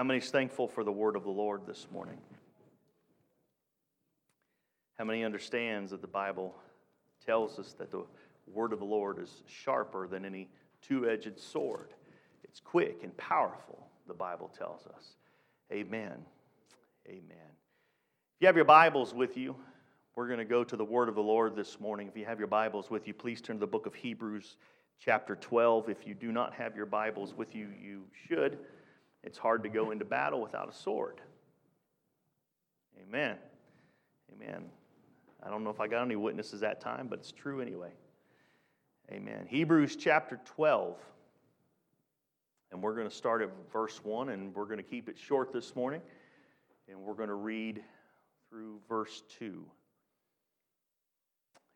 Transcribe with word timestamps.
How 0.00 0.04
many 0.04 0.20
is 0.20 0.30
thankful 0.30 0.66
for 0.66 0.82
the 0.82 0.90
word 0.90 1.14
of 1.14 1.24
the 1.24 1.30
Lord 1.30 1.66
this 1.66 1.86
morning? 1.92 2.16
How 4.96 5.04
many 5.04 5.24
understands 5.24 5.90
that 5.90 6.00
the 6.00 6.06
Bible 6.06 6.54
tells 7.26 7.58
us 7.58 7.74
that 7.74 7.90
the 7.90 8.04
word 8.50 8.72
of 8.72 8.78
the 8.78 8.86
Lord 8.86 9.18
is 9.18 9.42
sharper 9.46 10.08
than 10.08 10.24
any 10.24 10.48
two-edged 10.80 11.38
sword? 11.38 11.90
It's 12.44 12.60
quick 12.60 13.00
and 13.02 13.14
powerful, 13.18 13.86
the 14.08 14.14
Bible 14.14 14.50
tells 14.56 14.86
us. 14.86 15.16
Amen. 15.70 16.24
Amen. 17.06 17.50
If 17.50 18.40
you 18.40 18.46
have 18.46 18.56
your 18.56 18.64
Bibles 18.64 19.12
with 19.12 19.36
you, 19.36 19.54
we're 20.16 20.28
going 20.28 20.38
to 20.38 20.46
go 20.46 20.64
to 20.64 20.76
the 20.78 20.82
word 20.82 21.10
of 21.10 21.14
the 21.14 21.22
Lord 21.22 21.54
this 21.54 21.78
morning. 21.78 22.08
If 22.08 22.16
you 22.16 22.24
have 22.24 22.38
your 22.38 22.48
Bibles 22.48 22.88
with 22.88 23.06
you, 23.06 23.12
please 23.12 23.42
turn 23.42 23.56
to 23.56 23.60
the 23.60 23.66
book 23.66 23.84
of 23.84 23.94
Hebrews, 23.94 24.56
chapter 24.98 25.36
12. 25.36 25.90
If 25.90 26.06
you 26.06 26.14
do 26.14 26.32
not 26.32 26.54
have 26.54 26.74
your 26.74 26.86
Bibles 26.86 27.34
with 27.34 27.54
you, 27.54 27.68
you 27.78 28.04
should. 28.26 28.60
It's 29.22 29.38
hard 29.38 29.62
to 29.64 29.68
go 29.68 29.90
into 29.90 30.04
battle 30.04 30.40
without 30.40 30.68
a 30.68 30.72
sword. 30.72 31.20
Amen. 33.02 33.36
Amen. 34.32 34.64
I 35.42 35.50
don't 35.50 35.64
know 35.64 35.70
if 35.70 35.80
I 35.80 35.88
got 35.88 36.02
any 36.02 36.16
witnesses 36.16 36.60
that 36.60 36.80
time, 36.80 37.06
but 37.08 37.18
it's 37.18 37.32
true 37.32 37.60
anyway. 37.60 37.92
Amen. 39.10 39.46
Hebrews 39.48 39.96
chapter 39.96 40.40
12. 40.44 40.96
And 42.72 42.82
we're 42.82 42.94
going 42.94 43.08
to 43.08 43.14
start 43.14 43.42
at 43.42 43.50
verse 43.72 44.00
1, 44.04 44.28
and 44.28 44.54
we're 44.54 44.66
going 44.66 44.76
to 44.76 44.84
keep 44.84 45.08
it 45.08 45.18
short 45.18 45.52
this 45.52 45.74
morning. 45.74 46.00
And 46.88 47.00
we're 47.00 47.14
going 47.14 47.28
to 47.28 47.34
read 47.34 47.82
through 48.48 48.78
verse 48.88 49.22
2. 49.38 49.64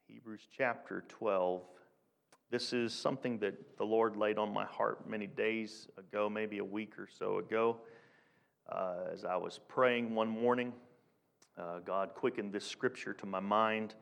Hebrews 0.09 0.47
chapter 0.57 1.05
12. 1.09 1.63
This 2.55 2.73
is 2.73 2.93
something 2.93 3.39
that 3.39 3.79
the 3.79 3.85
Lord 3.85 4.15
laid 4.15 4.39
on 4.39 4.53
my 4.53 4.65
heart 4.65 5.11
many 5.11 5.27
days 5.27 5.89
ago, 5.99 6.31
maybe 6.31 6.59
a 6.59 6.65
week 6.65 6.97
or 7.01 7.09
so 7.09 7.39
ago. 7.39 7.79
Uh, 8.71 9.07
as 9.13 9.25
I 9.25 9.35
was 9.35 9.59
praying 9.67 10.15
one 10.15 10.29
morning, 10.29 10.73
uh, 11.59 11.81
God 11.85 12.15
quickened 12.15 12.53
this 12.53 12.65
scripture 12.65 13.13
to 13.13 13.27
my 13.27 13.41
mind. 13.41 13.97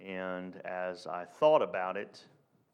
And 0.00 0.56
as 0.66 1.06
I 1.06 1.24
thought 1.38 1.62
about 1.62 1.96
it 1.96 2.24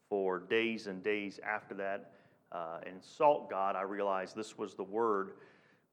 for 0.09 0.39
days 0.39 0.87
and 0.87 1.03
days 1.03 1.39
after 1.47 1.75
that 1.75 2.13
uh, 2.51 2.79
and 2.87 2.99
sought 2.99 3.47
God, 3.47 3.75
I 3.75 3.83
realized 3.83 4.35
this 4.35 4.57
was 4.57 4.73
the 4.73 4.83
word 4.83 5.33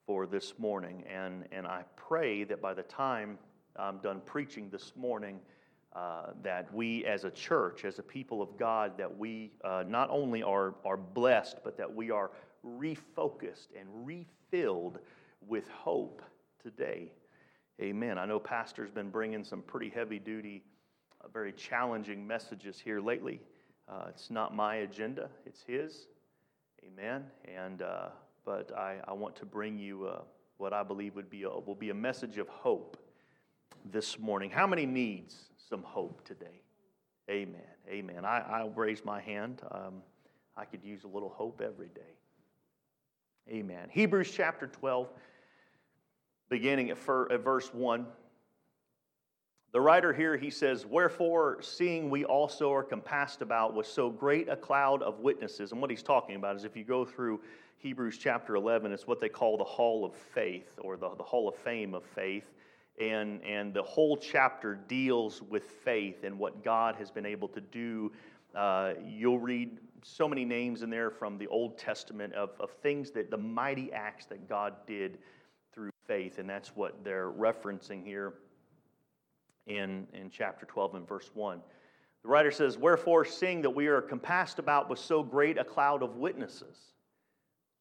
for 0.07 0.25
this 0.25 0.55
morning. 0.59 1.05
And, 1.07 1.45
and 1.53 1.67
I 1.67 1.83
pray 1.97 2.45
that 2.45 2.63
by 2.63 2.73
the 2.73 2.83
time 2.83 3.37
I'm 3.77 3.99
done 3.99 4.23
preaching 4.25 4.71
this 4.71 4.95
morning, 4.97 5.39
uh, 5.95 6.27
that 6.43 6.73
we 6.75 7.05
as 7.07 7.25
a 7.25 7.31
church, 7.31 7.85
as 7.85 7.99
a 7.99 8.03
people 8.03 8.43
of 8.43 8.57
God, 8.59 8.99
that 8.99 9.17
we 9.19 9.53
uh, 9.65 9.85
not 9.87 10.11
only 10.11 10.43
are, 10.43 10.75
are 10.85 10.97
blessed, 10.97 11.57
but 11.65 11.77
that 11.79 11.93
we 11.93 12.11
are 12.11 12.31
refocused 12.65 13.69
and 13.79 13.89
refilled 14.07 14.99
with 15.47 15.69
hope 15.69 16.23
today. 16.63 17.11
Amen. 17.81 18.19
I 18.19 18.27
know 18.27 18.39
Pastor's 18.39 18.91
been 18.91 19.11
bringing 19.11 19.45
some 19.45 19.63
pretty 19.63 19.89
heavy 19.89 20.19
duty, 20.19 20.63
uh, 21.25 21.29
very 21.29 21.53
challenging 21.53 22.27
messages 22.27 22.79
here 22.79 23.01
lately. 23.01 23.41
Uh, 23.89 24.07
it's 24.09 24.31
not 24.31 24.55
my 24.55 24.77
agenda, 24.77 25.31
it's 25.47 25.63
his. 25.63 26.09
Amen. 26.85 27.25
And, 27.45 27.83
uh, 27.83 28.09
but 28.45 28.77
I, 28.77 28.97
I 29.07 29.13
want 29.15 29.37
to 29.37 29.47
bring 29.47 29.79
you 29.79 30.11
what 30.59 30.73
I 30.73 30.83
believe 30.83 31.15
would 31.15 31.31
be 31.31 31.45
a, 31.45 31.49
will 31.49 31.75
be 31.75 31.91
a 31.91 31.95
message 31.95 32.37
of 32.37 32.49
hope 32.49 32.99
this 33.93 34.19
morning. 34.19 34.51
How 34.51 34.67
many 34.67 34.87
needs 34.87 35.49
some 35.69 35.83
hope 35.83 36.25
today. 36.25 36.63
Amen. 37.31 37.61
Amen. 37.89 38.25
I, 38.25 38.41
I'll 38.41 38.71
raise 38.71 39.05
my 39.05 39.21
hand. 39.21 39.61
Um, 39.71 40.03
I 40.57 40.65
could 40.65 40.83
use 40.83 41.05
a 41.05 41.09
little 41.09 41.29
hope 41.29 41.61
every 41.63 41.89
day. 41.89 42.17
Amen. 43.51 43.89
Hebrews 43.91 44.31
chapter 44.35 44.67
12, 44.67 45.09
beginning 46.49 46.91
at, 46.91 46.99
at 47.31 47.45
verse 47.45 47.73
1. 47.73 48.07
The 49.73 49.81
writer 49.81 50.15
here, 50.15 50.37
he 50.37 50.49
says, 50.49 50.87
Wherefore, 50.87 51.61
seeing 51.61 52.09
we 52.09 52.25
also 52.25 52.73
are 52.73 52.83
compassed 52.83 53.43
about 53.43 53.75
with 53.75 53.87
so 53.87 54.09
great 54.09 54.49
a 54.49 54.57
cloud 54.57 55.03
of 55.03 55.21
witnesses. 55.21 55.73
And 55.73 55.81
what 55.81 55.91
he's 55.91 56.03
talking 56.03 56.37
about 56.37 56.57
is 56.57 56.65
if 56.65 56.77
you 56.77 56.85
go 56.85 57.05
through 57.05 57.41
Hebrews 57.77 58.17
chapter 58.17 58.55
11, 58.55 58.91
it's 58.93 59.07
what 59.07 59.21
they 59.21 59.29
call 59.29 59.59
the 59.59 59.65
hall 59.65 60.07
of 60.07 60.15
faith 60.15 60.79
or 60.79 60.97
the, 60.97 61.11
the 61.17 61.23
hall 61.23 61.49
of 61.49 61.55
fame 61.57 61.95
of 61.95 62.03
faith 62.05 62.51
and, 63.01 63.43
and 63.45 63.73
the 63.73 63.83
whole 63.83 64.17
chapter 64.17 64.75
deals 64.89 65.43
with 65.43 65.65
faith 65.65 66.25
and 66.25 66.39
what 66.39 66.65
God 66.65 66.97
has 66.97 67.11
been 67.11 67.27
able 67.27 67.49
to 67.49 67.61
do. 67.61 68.13
Uh, 68.55 68.95
you'll 69.05 69.39
read 69.39 69.79
so 70.03 70.29
many 70.29 70.45
names 70.45 70.83
in 70.83 70.91
there 70.91 71.11
from 71.11 71.39
the 71.39 71.47
Old 71.49 71.79
Testament 71.79 72.33
of, 72.35 72.51
of 72.61 72.71
things 72.83 73.11
that 73.13 73.31
the 73.31 73.37
mighty 73.37 73.93
acts 73.93 74.27
that 74.27 74.49
God 74.49 74.75
did 74.87 75.19
through 75.73 75.91
faith, 76.07 76.39
and 76.39 76.49
that's 76.49 76.75
what 76.75 77.05
they're 77.05 77.31
referencing 77.31 78.05
here 78.05 78.35
in, 79.67 80.07
in 80.13 80.31
chapter 80.31 80.67
12 80.67 80.97
and 80.97 81.09
verse 81.09 81.31
1. 81.35 81.61
The 82.23 82.29
writer 82.29 82.51
says, 82.51 82.77
Wherefore, 82.77 83.25
seeing 83.25 83.63
that 83.63 83.71
we 83.71 83.87
are 83.87 84.01
compassed 84.01 84.59
about 84.59 84.91
with 84.91 84.99
so 84.99 85.23
great 85.23 85.59
a 85.59 85.65
cloud 85.65 86.03
of 86.03 86.17
witnesses, 86.17 86.77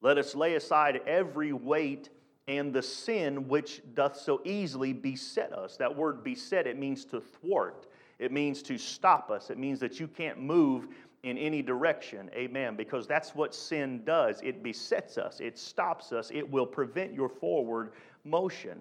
let 0.00 0.16
us 0.16 0.34
lay 0.34 0.54
aside 0.54 1.00
every 1.06 1.52
weight 1.52 2.08
and 2.48 2.72
the 2.72 2.82
sin 2.82 3.46
which 3.46 3.82
doth 3.94 4.18
so 4.18 4.40
easily 4.44 4.94
beset 4.94 5.52
us. 5.52 5.76
That 5.76 5.94
word 5.94 6.24
beset, 6.24 6.66
it 6.66 6.78
means 6.78 7.04
to 7.06 7.20
thwart, 7.20 7.86
it 8.18 8.32
means 8.32 8.62
to 8.62 8.78
stop 8.78 9.30
us, 9.30 9.50
it 9.50 9.58
means 9.58 9.78
that 9.80 10.00
you 10.00 10.08
can't 10.08 10.40
move 10.40 10.88
in 11.22 11.36
any 11.36 11.62
direction. 11.62 12.30
Amen. 12.34 12.74
Because 12.74 13.06
that's 13.06 13.34
what 13.34 13.54
sin 13.54 14.02
does 14.04 14.40
it 14.42 14.62
besets 14.62 15.18
us, 15.18 15.40
it 15.40 15.58
stops 15.58 16.10
us, 16.10 16.30
it 16.32 16.50
will 16.50 16.66
prevent 16.66 17.12
your 17.12 17.28
forward 17.28 17.92
motion. 18.24 18.80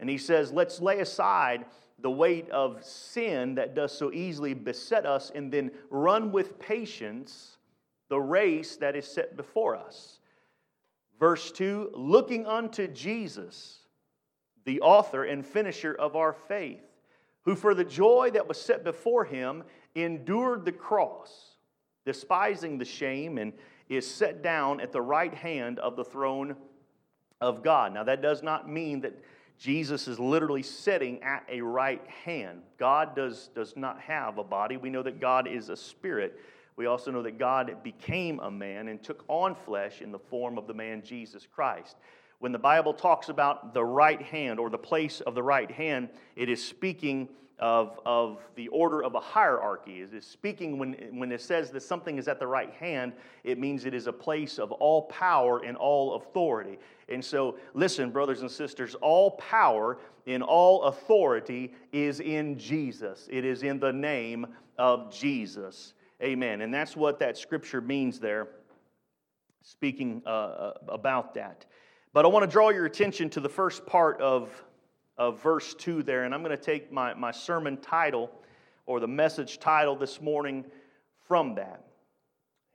And 0.00 0.08
he 0.08 0.16
says, 0.16 0.52
let's 0.52 0.80
lay 0.80 1.00
aside 1.00 1.66
the 1.98 2.10
weight 2.10 2.48
of 2.50 2.84
sin 2.84 3.56
that 3.56 3.74
does 3.74 3.90
so 3.96 4.12
easily 4.12 4.54
beset 4.54 5.04
us 5.04 5.32
and 5.34 5.50
then 5.50 5.72
run 5.90 6.30
with 6.30 6.56
patience 6.60 7.56
the 8.08 8.20
race 8.20 8.76
that 8.76 8.94
is 8.94 9.06
set 9.06 9.36
before 9.36 9.74
us. 9.74 10.17
Verse 11.18 11.50
2 11.52 11.90
looking 11.94 12.46
unto 12.46 12.86
Jesus, 12.88 13.80
the 14.64 14.80
author 14.80 15.24
and 15.24 15.44
finisher 15.44 15.94
of 15.94 16.16
our 16.16 16.32
faith, 16.32 16.82
who 17.42 17.54
for 17.54 17.74
the 17.74 17.84
joy 17.84 18.30
that 18.32 18.46
was 18.46 18.60
set 18.60 18.84
before 18.84 19.24
him 19.24 19.64
endured 19.94 20.64
the 20.64 20.72
cross, 20.72 21.56
despising 22.04 22.78
the 22.78 22.84
shame, 22.84 23.38
and 23.38 23.52
is 23.88 24.08
set 24.08 24.42
down 24.42 24.80
at 24.80 24.92
the 24.92 25.00
right 25.00 25.34
hand 25.34 25.78
of 25.78 25.96
the 25.96 26.04
throne 26.04 26.54
of 27.40 27.62
God. 27.62 27.94
Now, 27.94 28.04
that 28.04 28.22
does 28.22 28.42
not 28.42 28.68
mean 28.68 29.00
that 29.00 29.14
Jesus 29.58 30.06
is 30.06 30.20
literally 30.20 30.62
sitting 30.62 31.22
at 31.22 31.44
a 31.48 31.60
right 31.60 32.06
hand. 32.24 32.62
God 32.78 33.16
does, 33.16 33.50
does 33.54 33.76
not 33.76 34.00
have 34.00 34.38
a 34.38 34.44
body. 34.44 34.76
We 34.76 34.90
know 34.90 35.02
that 35.02 35.20
God 35.20 35.48
is 35.48 35.68
a 35.68 35.76
spirit. 35.76 36.38
We 36.78 36.86
also 36.86 37.10
know 37.10 37.22
that 37.22 37.38
God 37.38 37.82
became 37.82 38.38
a 38.38 38.50
man 38.50 38.86
and 38.86 39.02
took 39.02 39.24
on 39.26 39.56
flesh 39.56 40.00
in 40.00 40.12
the 40.12 40.18
form 40.18 40.56
of 40.56 40.68
the 40.68 40.74
man 40.74 41.02
Jesus 41.02 41.44
Christ. 41.52 41.96
When 42.38 42.52
the 42.52 42.58
Bible 42.58 42.94
talks 42.94 43.30
about 43.30 43.74
the 43.74 43.84
right 43.84 44.22
hand 44.22 44.60
or 44.60 44.70
the 44.70 44.78
place 44.78 45.20
of 45.20 45.34
the 45.34 45.42
right 45.42 45.68
hand, 45.68 46.08
it 46.36 46.48
is 46.48 46.64
speaking 46.64 47.28
of, 47.58 47.98
of 48.06 48.38
the 48.54 48.68
order 48.68 49.02
of 49.02 49.16
a 49.16 49.20
hierarchy. 49.20 50.02
It 50.02 50.14
is 50.14 50.24
speaking 50.24 50.78
when, 50.78 50.92
when 51.14 51.32
it 51.32 51.40
says 51.40 51.72
that 51.72 51.82
something 51.82 52.16
is 52.16 52.28
at 52.28 52.38
the 52.38 52.46
right 52.46 52.72
hand, 52.72 53.12
it 53.42 53.58
means 53.58 53.84
it 53.84 53.92
is 53.92 54.06
a 54.06 54.12
place 54.12 54.60
of 54.60 54.70
all 54.70 55.02
power 55.02 55.64
and 55.64 55.76
all 55.76 56.14
authority. 56.14 56.78
And 57.08 57.24
so, 57.24 57.56
listen, 57.74 58.12
brothers 58.12 58.42
and 58.42 58.50
sisters, 58.50 58.94
all 59.00 59.32
power 59.32 59.98
and 60.28 60.44
all 60.44 60.84
authority 60.84 61.74
is 61.90 62.20
in 62.20 62.56
Jesus, 62.56 63.26
it 63.32 63.44
is 63.44 63.64
in 63.64 63.80
the 63.80 63.92
name 63.92 64.46
of 64.78 65.12
Jesus. 65.12 65.94
Amen. 66.22 66.62
And 66.62 66.74
that's 66.74 66.96
what 66.96 67.20
that 67.20 67.38
scripture 67.38 67.80
means 67.80 68.18
there, 68.18 68.48
speaking 69.62 70.22
uh, 70.26 70.28
uh, 70.28 70.72
about 70.88 71.34
that. 71.34 71.64
But 72.12 72.24
I 72.24 72.28
want 72.28 72.44
to 72.44 72.50
draw 72.50 72.70
your 72.70 72.86
attention 72.86 73.30
to 73.30 73.40
the 73.40 73.48
first 73.48 73.86
part 73.86 74.20
of, 74.20 74.50
of 75.16 75.40
verse 75.42 75.74
2 75.74 76.02
there, 76.02 76.24
and 76.24 76.34
I'm 76.34 76.42
going 76.42 76.56
to 76.56 76.62
take 76.62 76.90
my, 76.90 77.14
my 77.14 77.30
sermon 77.30 77.76
title 77.76 78.30
or 78.86 78.98
the 78.98 79.06
message 79.06 79.60
title 79.60 79.94
this 79.94 80.20
morning 80.20 80.64
from 81.28 81.54
that. 81.54 81.84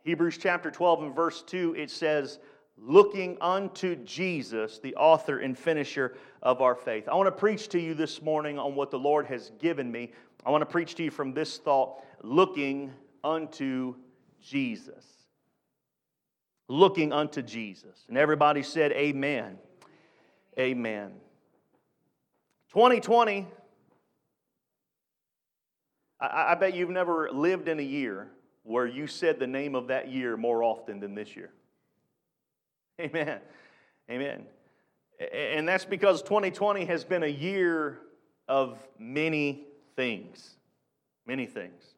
Hebrews 0.03 0.37
chapter 0.37 0.71
12 0.71 1.03
and 1.03 1.15
verse 1.15 1.41
2, 1.41 1.75
it 1.77 1.89
says, 1.89 2.39
Looking 2.77 3.37
unto 3.41 3.95
Jesus, 3.97 4.79
the 4.79 4.95
author 4.95 5.39
and 5.39 5.57
finisher 5.57 6.15
of 6.41 6.61
our 6.61 6.75
faith. 6.75 7.07
I 7.07 7.15
want 7.15 7.27
to 7.27 7.31
preach 7.31 7.69
to 7.69 7.79
you 7.79 7.93
this 7.93 8.21
morning 8.21 8.57
on 8.57 8.75
what 8.75 8.89
the 8.89 8.99
Lord 8.99 9.25
has 9.27 9.51
given 9.59 9.91
me. 9.91 10.11
I 10.45 10.49
want 10.49 10.61
to 10.61 10.65
preach 10.65 10.95
to 10.95 11.03
you 11.03 11.11
from 11.11 11.33
this 11.33 11.57
thought 11.57 12.03
looking 12.21 12.91
unto 13.23 13.95
Jesus. 14.41 15.05
Looking 16.67 17.13
unto 17.13 17.41
Jesus. 17.41 18.05
And 18.07 18.17
everybody 18.17 18.63
said, 18.63 18.91
Amen. 18.91 19.57
Amen. 20.57 21.13
2020, 22.71 23.47
I, 26.19 26.51
I 26.51 26.55
bet 26.55 26.73
you've 26.73 26.89
never 26.89 27.29
lived 27.31 27.67
in 27.67 27.79
a 27.79 27.83
year 27.83 28.29
where 28.63 28.87
you 28.87 29.07
said 29.07 29.39
the 29.39 29.47
name 29.47 29.75
of 29.75 29.87
that 29.87 30.09
year 30.09 30.37
more 30.37 30.63
often 30.63 30.99
than 30.99 31.15
this 31.15 31.35
year. 31.35 31.51
Amen. 32.99 33.39
Amen. 34.09 34.45
And 35.33 35.67
that's 35.67 35.85
because 35.85 36.21
2020 36.23 36.85
has 36.85 37.03
been 37.03 37.23
a 37.23 37.27
year 37.27 37.99
of 38.47 38.77
many 38.97 39.65
things. 39.95 40.55
Many 41.25 41.45
things. 41.45 41.92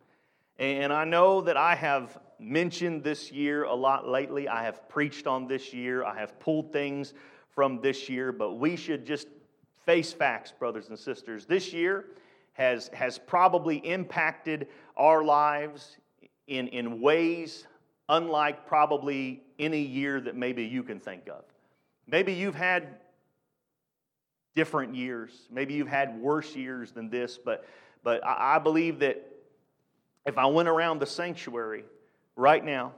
And 0.57 0.93
I 0.93 1.03
know 1.03 1.41
that 1.41 1.57
I 1.57 1.75
have 1.75 2.17
mentioned 2.39 3.03
this 3.03 3.31
year 3.31 3.63
a 3.63 3.73
lot 3.73 4.07
lately. 4.07 4.47
I 4.47 4.63
have 4.63 4.87
preached 4.87 5.27
on 5.27 5.47
this 5.47 5.73
year. 5.73 6.03
I 6.03 6.17
have 6.17 6.39
pulled 6.39 6.71
things 6.71 7.13
from 7.49 7.81
this 7.81 8.09
year, 8.09 8.31
but 8.31 8.53
we 8.53 8.75
should 8.75 9.05
just 9.05 9.27
face 9.85 10.13
facts, 10.13 10.53
brothers 10.57 10.89
and 10.89 10.97
sisters. 10.97 11.45
This 11.45 11.73
year 11.73 12.05
has, 12.53 12.89
has 12.93 13.19
probably 13.19 13.77
impacted 13.77 14.67
our 14.97 15.23
lives 15.23 15.97
in, 16.47 16.67
in 16.69 17.01
ways 17.01 17.67
unlike 18.09 18.67
probably 18.67 19.43
any 19.59 19.81
year 19.81 20.21
that 20.21 20.35
maybe 20.35 20.63
you 20.63 20.83
can 20.83 20.99
think 20.99 21.27
of. 21.27 21.43
Maybe 22.07 22.33
you've 22.33 22.55
had 22.55 22.99
different 24.55 24.95
years. 24.95 25.31
Maybe 25.51 25.73
you've 25.73 25.87
had 25.87 26.19
worse 26.19 26.55
years 26.55 26.91
than 26.91 27.09
this, 27.09 27.37
but, 27.37 27.65
but 28.03 28.25
I, 28.25 28.55
I 28.55 28.59
believe 28.59 28.99
that 28.99 29.34
if 30.25 30.37
I 30.37 30.45
went 30.47 30.67
around 30.67 30.99
the 30.99 31.05
sanctuary 31.05 31.85
right 32.35 32.63
now 32.63 32.93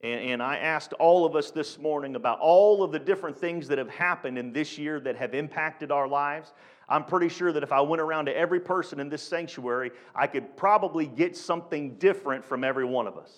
and, 0.00 0.20
and 0.20 0.42
I 0.42 0.56
asked 0.56 0.92
all 0.94 1.24
of 1.24 1.34
us 1.34 1.50
this 1.50 1.78
morning 1.78 2.16
about 2.16 2.38
all 2.40 2.82
of 2.82 2.92
the 2.92 2.98
different 2.98 3.36
things 3.36 3.68
that 3.68 3.78
have 3.78 3.90
happened 3.90 4.38
in 4.38 4.52
this 4.52 4.78
year 4.78 5.00
that 5.00 5.16
have 5.16 5.34
impacted 5.34 5.90
our 5.90 6.06
lives, 6.06 6.52
I'm 6.88 7.04
pretty 7.04 7.28
sure 7.28 7.52
that 7.52 7.62
if 7.62 7.72
I 7.72 7.80
went 7.80 8.00
around 8.00 8.26
to 8.26 8.36
every 8.36 8.60
person 8.60 9.00
in 9.00 9.08
this 9.08 9.22
sanctuary, 9.22 9.90
I 10.14 10.26
could 10.26 10.56
probably 10.56 11.06
get 11.06 11.36
something 11.36 11.96
different 11.96 12.44
from 12.44 12.64
every 12.64 12.84
one 12.84 13.06
of 13.06 13.18
us. 13.18 13.32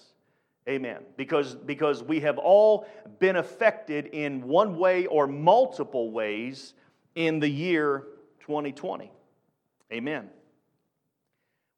Amen. 0.68 0.98
Because, 1.16 1.54
because 1.54 2.02
we 2.02 2.20
have 2.20 2.38
all 2.38 2.86
been 3.18 3.36
affected 3.36 4.06
in 4.08 4.46
one 4.46 4.78
way 4.78 5.06
or 5.06 5.26
multiple 5.26 6.12
ways 6.12 6.74
in 7.14 7.40
the 7.40 7.48
year 7.48 8.04
2020. 8.40 9.10
Amen. 9.92 10.30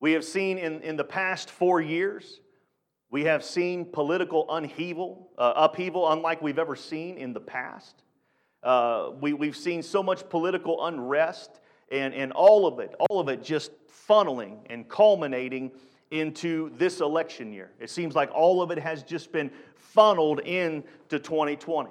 We 0.03 0.13
have 0.15 0.25
seen 0.25 0.59
in, 0.59 0.81
in 0.81 0.97
the 0.97 1.05
past 1.05 1.49
four 1.49 1.81
years, 1.81 2.41
we 3.13 3.23
have 3.23 3.45
seen 3.45 3.85
political 3.85 4.51
upheaval, 4.51 5.31
uh, 5.39 5.53
upheaval 5.55 6.11
unlike 6.11 6.43
we've 6.43 6.59
ever 6.59 6.75
seen 6.75 7.17
in 7.19 7.33
the 7.33 7.41
past. 7.41 8.03
Uh, 8.65 9.11
we, 9.21 9.33
we've 9.33 9.57
seen 9.57 9.81
so 9.81 10.03
much 10.03 10.29
political 10.29 10.87
unrest 10.87 11.61
and, 11.93 12.15
and 12.15 12.33
all 12.33 12.67
of 12.67 12.81
it, 12.81 12.97
all 12.99 13.21
of 13.21 13.29
it 13.29 13.45
just 13.45 13.71
funneling 14.09 14.57
and 14.69 14.89
culminating 14.89 15.71
into 16.11 16.73
this 16.79 17.01
election 17.01 17.53
year. 17.53 17.71
It 17.79 17.89
seems 17.89 18.17
like 18.17 18.31
all 18.35 18.61
of 18.61 18.73
it 18.73 18.81
has 18.81 19.05
just 19.05 19.31
been 19.31 19.53
funneled 19.77 20.41
into 20.41 21.21
2020. 21.21 21.91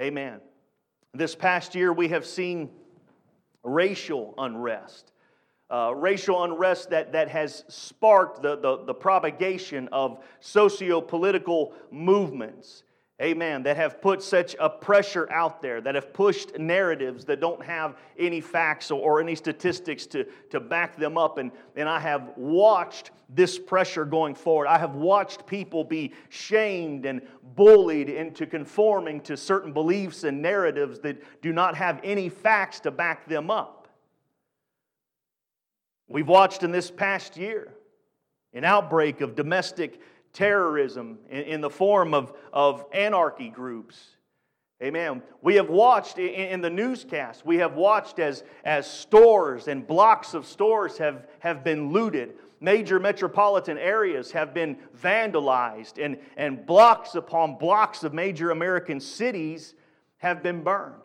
Amen. 0.00 0.40
This 1.12 1.34
past 1.34 1.74
year, 1.74 1.92
we 1.92 2.06
have 2.06 2.24
seen 2.24 2.70
racial 3.64 4.32
unrest. 4.38 5.10
Uh, 5.70 5.94
racial 5.94 6.42
unrest 6.44 6.90
that, 6.90 7.12
that 7.12 7.28
has 7.28 7.64
sparked 7.68 8.42
the, 8.42 8.56
the, 8.56 8.84
the 8.84 8.94
propagation 8.94 9.88
of 9.92 10.18
socio 10.40 11.00
political 11.00 11.72
movements 11.90 12.82
amen, 13.20 13.62
that 13.64 13.76
have 13.76 14.00
put 14.00 14.22
such 14.22 14.56
a 14.58 14.68
pressure 14.68 15.30
out 15.30 15.60
there, 15.60 15.80
that 15.80 15.94
have 15.94 16.12
pushed 16.12 16.58
narratives 16.58 17.24
that 17.26 17.40
don't 17.40 17.62
have 17.62 17.96
any 18.18 18.40
facts 18.40 18.90
or, 18.90 19.00
or, 19.00 19.20
any 19.20 19.34
statistics 19.34 20.06
to, 20.06 20.24
to 20.48 20.58
back 20.58 20.96
them 20.96 21.18
up. 21.18 21.36
And, 21.36 21.52
and 21.76 21.88
I 21.88 22.00
have 22.00 22.30
watched 22.36 23.10
this 23.28 23.58
pressure 23.58 24.04
going 24.04 24.34
forward. 24.34 24.68
I 24.68 24.78
have 24.78 24.94
watched 24.94 25.46
people 25.46 25.84
be 25.84 26.14
shamed 26.30 27.04
and 27.04 27.20
bullied 27.54 28.08
into 28.08 28.46
conforming 28.46 29.20
to 29.22 29.36
certain 29.36 29.72
beliefs 29.72 30.24
and 30.24 30.40
narratives 30.40 30.98
that 31.00 31.42
do 31.42 31.52
not 31.52 31.76
have 31.76 32.00
any 32.02 32.28
facts 32.28 32.80
to 32.80 32.90
back 32.90 33.28
them 33.28 33.50
up. 33.50 33.79
We've 36.10 36.28
watched 36.28 36.64
in 36.64 36.72
this 36.72 36.90
past 36.90 37.36
year 37.36 37.72
an 38.52 38.64
outbreak 38.64 39.20
of 39.20 39.36
domestic 39.36 40.00
terrorism 40.32 41.18
in, 41.30 41.42
in 41.42 41.60
the 41.60 41.70
form 41.70 42.14
of, 42.14 42.32
of 42.52 42.84
anarchy 42.92 43.48
groups. 43.48 44.16
Amen. 44.82 45.22
We 45.40 45.54
have 45.54 45.70
watched 45.70 46.18
in, 46.18 46.28
in 46.28 46.60
the 46.62 46.70
newscast, 46.70 47.46
we 47.46 47.58
have 47.58 47.74
watched 47.74 48.18
as, 48.18 48.42
as 48.64 48.90
stores 48.90 49.68
and 49.68 49.86
blocks 49.86 50.34
of 50.34 50.46
stores 50.46 50.98
have, 50.98 51.28
have 51.38 51.62
been 51.62 51.92
looted. 51.92 52.34
Major 52.58 52.98
metropolitan 52.98 53.78
areas 53.78 54.32
have 54.32 54.52
been 54.52 54.78
vandalized, 55.00 56.04
and, 56.04 56.18
and 56.36 56.66
blocks 56.66 57.14
upon 57.14 57.56
blocks 57.56 58.02
of 58.02 58.12
major 58.12 58.50
American 58.50 58.98
cities 58.98 59.74
have 60.18 60.42
been 60.42 60.62
burned. 60.62 61.04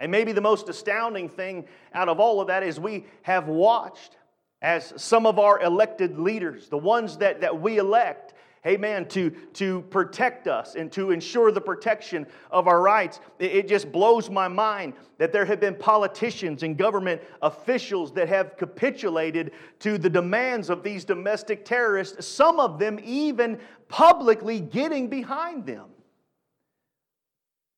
And 0.00 0.12
maybe 0.12 0.32
the 0.32 0.40
most 0.40 0.68
astounding 0.68 1.28
thing 1.28 1.66
out 1.94 2.08
of 2.08 2.20
all 2.20 2.40
of 2.40 2.48
that 2.48 2.62
is 2.62 2.78
we 2.78 3.06
have 3.22 3.48
watched 3.48 4.16
as 4.62 4.92
some 4.96 5.26
of 5.26 5.38
our 5.38 5.60
elected 5.62 6.18
leaders, 6.18 6.68
the 6.68 6.78
ones 6.78 7.16
that, 7.18 7.40
that 7.40 7.60
we 7.60 7.78
elect, 7.78 8.34
amen, 8.66 9.06
to, 9.06 9.30
to 9.52 9.82
protect 9.82 10.48
us 10.48 10.74
and 10.74 10.90
to 10.92 11.12
ensure 11.12 11.52
the 11.52 11.60
protection 11.60 12.26
of 12.50 12.66
our 12.66 12.80
rights. 12.80 13.20
It, 13.38 13.52
it 13.52 13.68
just 13.68 13.92
blows 13.92 14.28
my 14.28 14.48
mind 14.48 14.94
that 15.18 15.32
there 15.32 15.44
have 15.44 15.60
been 15.60 15.74
politicians 15.74 16.62
and 16.62 16.76
government 16.76 17.22
officials 17.42 18.12
that 18.14 18.28
have 18.28 18.56
capitulated 18.56 19.52
to 19.80 19.98
the 19.98 20.10
demands 20.10 20.68
of 20.68 20.82
these 20.82 21.04
domestic 21.04 21.64
terrorists, 21.64 22.26
some 22.26 22.58
of 22.60 22.78
them 22.78 22.98
even 23.04 23.58
publicly 23.88 24.60
getting 24.60 25.08
behind 25.08 25.64
them. 25.64 25.86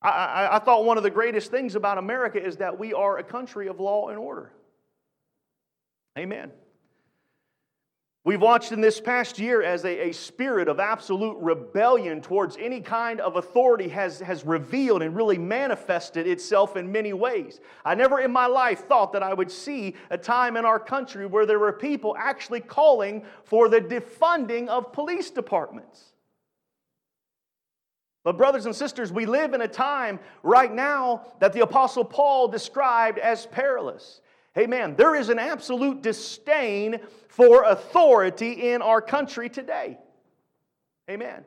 I, 0.03 0.09
I, 0.09 0.57
I 0.57 0.59
thought 0.61 0.85
one 0.85 0.97
of 0.97 1.03
the 1.03 1.11
greatest 1.11 1.51
things 1.51 1.75
about 1.75 1.99
America 1.99 2.43
is 2.43 2.57
that 2.59 2.79
we 2.79 2.93
are 2.93 3.19
a 3.19 3.25
country 3.25 3.69
of 3.69 3.81
law 3.81 4.09
and 4.09 4.19
order. 4.19 4.53
Amen. 6.19 6.51
We've 8.25 8.43
watched 8.43 8.73
in 8.73 8.83
this 8.83 9.01
past 9.01 9.39
year 9.39 9.63
as 9.63 9.87
a, 9.87 10.09
a, 10.09 10.13
spirit 10.13 10.69
of 10.69 10.81
absolute 10.81 11.39
rebellion 11.41 12.21
towards 12.21 12.59
any 12.59 12.83
kind 12.83 13.21
of 13.21 13.37
authority 13.37 13.89
has, 13.89 14.21
has 14.21 14.45
revealed 14.45 15.01
and 15.03 15.17
really 15.17 15.39
manifested 15.39 16.27
itself 16.27 16.77
in 16.77 16.93
many 16.93 17.15
ways. 17.15 17.61
I 17.87 17.95
never 17.95 18.21
in 18.21 18.31
my 18.31 18.45
life 18.45 18.87
thought 18.87 19.15
that 19.15 19.23
I 19.23 19.33
would 19.33 19.51
see 19.51 19.95
a 20.11 20.19
time 20.19 20.59
in 20.59 20.67
our 20.67 20.79
country 20.79 21.25
where 21.25 21.47
there 21.47 21.59
were 21.59 21.73
people 21.73 22.15
actually 22.19 22.61
calling 22.61 23.25
for 23.45 23.71
the 23.71 23.81
defunding 23.81 24.69
of 24.69 24.93
police 24.93 25.31
departments. 25.31 26.13
But, 28.25 28.37
brothers 28.37 28.67
and 28.67 28.75
sisters, 28.75 29.13
we 29.13 29.27
live 29.27 29.55
in 29.55 29.63
a 29.63 29.69
time 29.69 30.19
right 30.43 30.73
now 30.73 31.23
that 31.41 31.53
the 31.53 31.61
Apostle 31.61 32.05
Paul 32.05 32.49
described 32.49 33.19
as 33.19 33.47
perilous. 33.47 34.21
Amen. 34.57 34.97
There 34.97 35.15
is 35.15 35.29
an 35.29 35.39
absolute 35.39 36.03
disdain 36.03 37.01
for 37.29 37.63
authority 37.65 38.71
in 38.71 38.83
our 38.83 39.01
country 39.01 39.49
today. 39.49 39.99
Amen. 41.09 41.45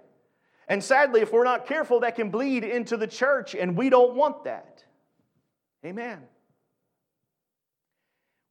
And 0.67 0.81
sadly, 0.81 1.19
if 1.19 1.33
we're 1.33 1.43
not 1.43 1.67
careful, 1.67 1.99
that 1.99 2.15
can 2.15 2.29
bleed 2.29 2.63
into 2.63 2.95
the 2.95 3.07
church, 3.07 3.53
and 3.55 3.75
we 3.75 3.89
don't 3.89 4.15
want 4.15 4.45
that. 4.45 4.83
Amen. 5.85 6.19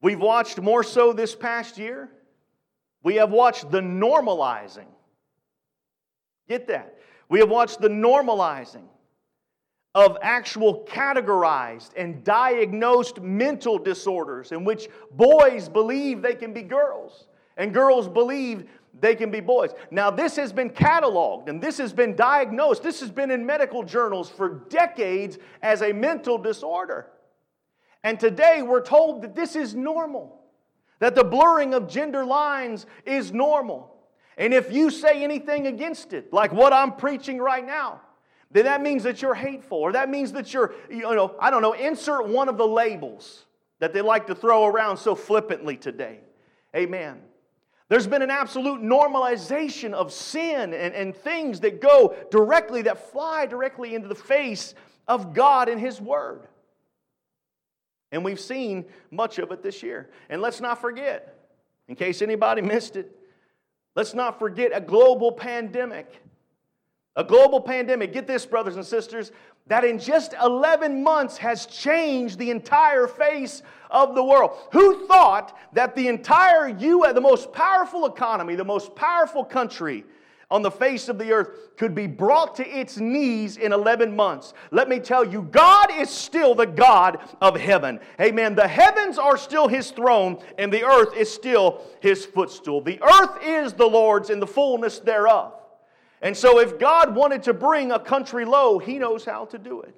We've 0.03 0.21
watched 0.21 0.61
more 0.61 0.83
so 0.83 1.13
this 1.13 1.35
past 1.35 1.79
year. 1.79 2.11
We 3.03 3.17
have 3.17 3.31
watched 3.31 3.71
the 3.71 3.81
normalizing. 3.81 4.89
Get 6.49 6.67
that. 6.69 6.99
We 7.31 7.39
have 7.39 7.49
watched 7.49 7.81
the 7.81 7.89
normalizing 7.89 8.85
of 9.95 10.19
actual 10.21 10.85
categorized 10.85 11.91
and 11.97 12.23
diagnosed 12.25 13.21
mental 13.21 13.79
disorders 13.79 14.53
in 14.53 14.65
which 14.65 14.89
boys 15.13 15.69
believe 15.69 16.23
they 16.23 16.35
can 16.35 16.53
be 16.53 16.63
girls 16.63 17.29
and 17.57 17.73
girls 17.73 18.09
believe 18.09 18.69
they 19.01 19.15
can 19.15 19.31
be 19.31 19.41
boys. 19.41 19.71
Now, 19.93 20.11
this 20.11 20.35
has 20.37 20.53
been 20.53 20.71
cataloged 20.71 21.49
and 21.49 21.63
this 21.63 21.79
has 21.79 21.93
been 21.93 22.17
diagnosed. 22.17 22.83
This 22.83 22.99
has 23.01 23.13
been 23.13 23.31
in 23.31 23.47
medical 23.47 23.85
journals 23.85 24.29
for 24.29 24.67
decades 24.69 25.39
as 25.63 25.83
a 25.83 25.93
mental 25.93 26.37
disorder. 26.37 27.07
And 28.03 28.19
today 28.19 28.63
we're 28.63 28.83
told 28.83 29.23
that 29.23 29.37
this 29.37 29.55
is 29.55 29.77
normal, 29.77 30.41
that 30.99 31.15
the 31.15 31.25
blurring 31.25 31.75
of 31.75 31.87
gender 31.87 32.25
lines 32.25 32.87
is 33.07 33.33
normal. 33.33 34.00
And 34.41 34.55
if 34.55 34.73
you 34.73 34.91
say 34.91 35.23
anything 35.23 35.67
against 35.67 36.15
it, 36.15 36.33
like 36.33 36.51
what 36.51 36.73
I'm 36.73 36.93
preaching 36.93 37.39
right 37.39 37.65
now, 37.65 38.01
then 38.51 38.65
that 38.65 38.81
means 38.81 39.03
that 39.03 39.21
you're 39.21 39.35
hateful, 39.35 39.77
or 39.77 39.93
that 39.93 40.09
means 40.09 40.33
that 40.33 40.55
you're, 40.55 40.73
you 40.89 41.03
know, 41.03 41.37
I 41.39 41.51
don't 41.51 41.61
know, 41.61 41.75
insert 41.75 42.27
one 42.27 42.49
of 42.49 42.57
the 42.57 42.67
labels 42.67 43.45
that 43.81 43.93
they 43.93 44.01
like 44.01 44.27
to 44.29 44.35
throw 44.35 44.65
around 44.65 44.97
so 44.97 45.15
flippantly 45.15 45.77
today. 45.77 46.21
Amen. 46.75 47.21
There's 47.91 48.07
been 48.07 48.23
an 48.23 48.31
absolute 48.31 48.81
normalization 48.81 49.93
of 49.93 50.11
sin 50.11 50.73
and, 50.73 50.95
and 50.95 51.15
things 51.15 51.61
that 51.61 51.83
go 51.83 52.17
directly, 52.31 52.83
that 52.83 53.13
fly 53.13 53.45
directly 53.45 53.95
into 53.95 54.09
the 54.09 54.15
face 54.15 54.75
of 55.07 55.35
God 55.35 55.69
and 55.69 55.79
His 55.79 56.01
Word. 56.01 56.49
And 58.11 58.25
we've 58.25 58.41
seen 58.41 58.87
much 59.11 59.39
of 59.39 59.53
it 59.53 59.63
this 59.63 59.83
year. 59.83 60.09
And 60.31 60.41
let's 60.41 60.63
not 60.63 60.81
forget, 60.81 61.37
in 61.89 61.95
case 61.95 62.23
anybody 62.23 62.63
missed 62.63 62.97
it, 62.97 63.20
let's 63.95 64.15
not 64.15 64.39
forget 64.39 64.71
a 64.75 64.81
global 64.81 65.33
pandemic 65.33 66.21
A 67.17 67.25
global 67.25 67.61
pandemic, 67.61 68.13
get 68.13 68.27
this, 68.27 68.47
brothers 68.47 68.77
and 68.77 68.87
sisters, 68.87 69.33
that 69.67 69.85
in 69.85 69.99
just 69.99 70.33
11 70.43 71.03
months 71.03 71.37
has 71.39 71.67
changed 71.67 72.39
the 72.39 72.51
entire 72.51 73.07
face 73.07 73.63
of 73.91 74.15
the 74.15 74.23
world. 74.25 74.53
Who 74.73 75.07
thought 75.07 75.59
that 75.75 75.95
the 75.97 76.09
entire 76.09 76.69
U.S., 76.69 77.15
the 77.15 77.21
most 77.21 77.53
powerful 77.53 78.07
economy, 78.07 78.55
the 78.55 78.65
most 78.65 78.95
powerful 78.95 79.45
country, 79.45 80.05
on 80.51 80.63
the 80.63 80.71
face 80.71 81.09
of 81.09 81.19
the 81.19 81.33
earth 81.33 81.77
could 81.77 81.95
be 81.95 82.07
brought 82.07 82.57
to 82.57 82.69
its 82.69 82.99
knees 82.99 83.57
in 83.57 83.73
11 83.73 84.15
months. 84.15 84.53
Let 84.73 84.89
me 84.89 84.99
tell 84.99 85.25
you, 85.25 85.43
God 85.43 85.93
is 85.93 86.11
still 86.11 86.55
the 86.55 86.67
God 86.67 87.19
of 87.41 87.57
heaven. 87.57 88.01
Amen. 88.21 88.57
The 88.57 88.67
heavens 88.67 89.17
are 89.17 89.37
still 89.37 89.69
his 89.69 89.91
throne, 89.93 90.43
and 90.59 90.73
the 90.73 90.85
earth 90.85 91.17
is 91.17 91.33
still 91.33 91.83
his 92.01 92.27
footstool. 92.27 92.81
The 92.81 93.01
earth 93.03 93.39
is 93.45 93.75
the 93.75 93.87
Lord's 93.87 94.31
and 94.31 94.43
the 94.43 94.47
fullness 94.47 94.99
thereof. 94.99 95.55
And 96.23 96.37
so, 96.37 96.59
if 96.59 96.79
God 96.79 97.15
wanted 97.15 97.45
to 97.45 97.55
bring 97.55 97.93
a 97.93 97.99
country 97.99 98.45
low, 98.45 98.79
he 98.79 98.99
knows 98.99 99.25
how 99.25 99.47
to 99.47 99.59
do 99.59 99.81
it. 99.83 99.95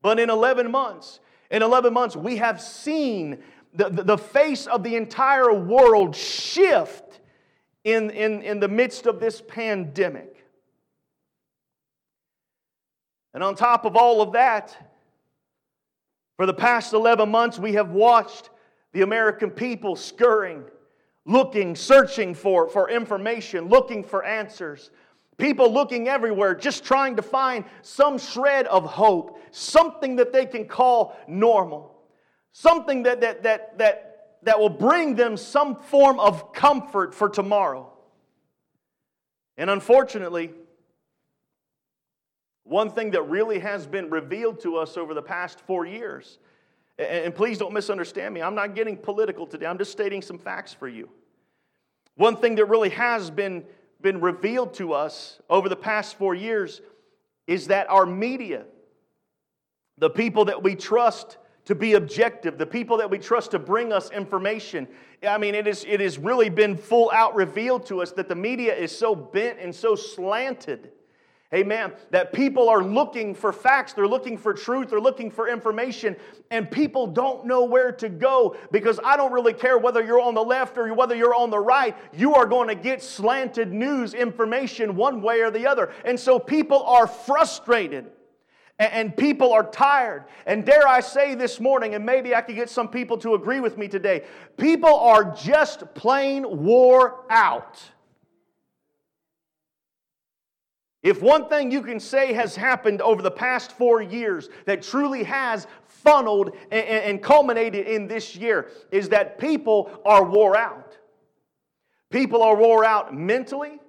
But 0.00 0.18
in 0.18 0.28
11 0.28 0.70
months, 0.70 1.20
in 1.50 1.62
11 1.62 1.92
months, 1.92 2.16
we 2.16 2.38
have 2.38 2.60
seen 2.60 3.38
the, 3.74 3.90
the, 3.90 4.02
the 4.02 4.18
face 4.18 4.66
of 4.66 4.82
the 4.82 4.96
entire 4.96 5.52
world 5.52 6.16
shift 6.16 7.11
in, 7.84 8.10
in, 8.10 8.42
in 8.42 8.60
the 8.60 8.68
midst 8.68 9.06
of 9.06 9.20
this 9.20 9.40
pandemic. 9.40 10.44
And 13.34 13.42
on 13.42 13.54
top 13.54 13.84
of 13.84 13.96
all 13.96 14.20
of 14.20 14.32
that, 14.32 14.76
for 16.36 16.46
the 16.46 16.54
past 16.54 16.92
11 16.92 17.30
months, 17.30 17.58
we 17.58 17.74
have 17.74 17.90
watched 17.90 18.50
the 18.92 19.02
American 19.02 19.50
people 19.50 19.96
scurrying, 19.96 20.64
looking, 21.24 21.74
searching 21.74 22.34
for, 22.34 22.68
for 22.68 22.90
information, 22.90 23.68
looking 23.68 24.04
for 24.04 24.24
answers. 24.24 24.90
People 25.38 25.72
looking 25.72 26.08
everywhere, 26.08 26.54
just 26.54 26.84
trying 26.84 27.16
to 27.16 27.22
find 27.22 27.64
some 27.80 28.18
shred 28.18 28.66
of 28.66 28.84
hope, 28.84 29.40
something 29.50 30.16
that 30.16 30.32
they 30.32 30.46
can 30.46 30.66
call 30.68 31.16
normal, 31.26 31.96
something 32.52 33.02
that, 33.04 33.20
that, 33.22 33.42
that, 33.42 33.78
that 33.78 34.11
that 34.42 34.58
will 34.58 34.68
bring 34.68 35.14
them 35.14 35.36
some 35.36 35.76
form 35.76 36.18
of 36.18 36.52
comfort 36.52 37.14
for 37.14 37.28
tomorrow. 37.28 37.92
And 39.56 39.70
unfortunately, 39.70 40.50
one 42.64 42.90
thing 42.90 43.10
that 43.12 43.22
really 43.22 43.58
has 43.58 43.86
been 43.86 44.10
revealed 44.10 44.60
to 44.60 44.76
us 44.76 44.96
over 44.96 45.14
the 45.14 45.22
past 45.22 45.60
four 45.60 45.84
years, 45.84 46.38
and 46.98 47.34
please 47.34 47.58
don't 47.58 47.72
misunderstand 47.72 48.34
me, 48.34 48.42
I'm 48.42 48.54
not 48.54 48.74
getting 48.74 48.96
political 48.96 49.46
today, 49.46 49.66
I'm 49.66 49.78
just 49.78 49.92
stating 49.92 50.22
some 50.22 50.38
facts 50.38 50.72
for 50.72 50.88
you. 50.88 51.08
One 52.16 52.36
thing 52.36 52.56
that 52.56 52.66
really 52.66 52.90
has 52.90 53.30
been, 53.30 53.64
been 54.00 54.20
revealed 54.20 54.74
to 54.74 54.92
us 54.92 55.40
over 55.48 55.68
the 55.68 55.76
past 55.76 56.16
four 56.16 56.34
years 56.34 56.80
is 57.46 57.68
that 57.68 57.88
our 57.90 58.06
media, 58.06 58.64
the 59.98 60.10
people 60.10 60.46
that 60.46 60.62
we 60.62 60.74
trust 60.74 61.38
to 61.64 61.74
be 61.74 61.94
objective, 61.94 62.58
the 62.58 62.66
people 62.66 62.96
that 62.98 63.08
we 63.08 63.18
trust 63.18 63.52
to 63.52 63.58
bring 63.58 63.92
us 63.92 64.10
information. 64.10 64.88
I 65.26 65.38
mean, 65.38 65.54
it, 65.54 65.66
is, 65.66 65.84
it 65.86 66.00
has 66.00 66.18
really 66.18 66.48
been 66.48 66.76
full 66.76 67.10
out 67.12 67.34
revealed 67.36 67.86
to 67.86 68.02
us 68.02 68.10
that 68.12 68.28
the 68.28 68.34
media 68.34 68.74
is 68.74 68.96
so 68.96 69.14
bent 69.14 69.58
and 69.60 69.74
so 69.74 69.94
slanted. 69.94 70.90
Amen. 71.54 71.92
That 72.10 72.32
people 72.32 72.70
are 72.70 72.82
looking 72.82 73.34
for 73.34 73.52
facts, 73.52 73.92
they're 73.92 74.08
looking 74.08 74.38
for 74.38 74.54
truth, 74.54 74.88
they're 74.88 75.00
looking 75.00 75.30
for 75.30 75.48
information, 75.48 76.16
and 76.50 76.68
people 76.68 77.06
don't 77.06 77.44
know 77.44 77.64
where 77.64 77.92
to 77.92 78.08
go 78.08 78.56
because 78.72 78.98
I 79.04 79.18
don't 79.18 79.32
really 79.32 79.52
care 79.52 79.76
whether 79.76 80.02
you're 80.02 80.20
on 80.20 80.34
the 80.34 80.42
left 80.42 80.78
or 80.78 80.92
whether 80.94 81.14
you're 81.14 81.34
on 81.34 81.50
the 81.50 81.58
right. 81.58 81.94
You 82.14 82.34
are 82.34 82.46
going 82.46 82.68
to 82.68 82.74
get 82.74 83.02
slanted 83.02 83.70
news 83.70 84.14
information 84.14 84.96
one 84.96 85.20
way 85.20 85.42
or 85.42 85.50
the 85.50 85.66
other. 85.66 85.92
And 86.06 86.18
so 86.18 86.38
people 86.38 86.82
are 86.84 87.06
frustrated 87.06 88.10
and 88.82 89.16
people 89.16 89.52
are 89.52 89.68
tired. 89.70 90.24
And 90.46 90.64
dare 90.64 90.86
I 90.86 91.00
say 91.00 91.34
this 91.34 91.60
morning, 91.60 91.94
and 91.94 92.04
maybe 92.04 92.34
I 92.34 92.40
could 92.40 92.56
get 92.56 92.70
some 92.70 92.88
people 92.88 93.16
to 93.18 93.34
agree 93.34 93.60
with 93.60 93.78
me 93.78 93.88
today, 93.88 94.24
people 94.56 94.94
are 94.94 95.32
just 95.34 95.94
plain 95.94 96.44
wore 96.64 97.24
out. 97.30 97.80
If 101.02 101.20
one 101.20 101.48
thing 101.48 101.72
you 101.72 101.82
can 101.82 101.98
say 101.98 102.32
has 102.32 102.54
happened 102.54 103.02
over 103.02 103.22
the 103.22 103.30
past 103.30 103.72
four 103.72 104.00
years 104.00 104.48
that 104.66 104.82
truly 104.82 105.24
has 105.24 105.66
funneled 105.84 106.56
and, 106.70 107.22
culminated 107.22 107.86
in 107.86 108.06
this 108.06 108.36
year 108.36 108.70
is 108.90 109.08
that 109.08 109.38
people 109.38 110.00
are 110.04 110.24
wore 110.24 110.56
out. 110.56 110.96
People 112.10 112.42
are 112.42 112.56
wore 112.56 112.84
out 112.84 113.14
mentally, 113.14 113.80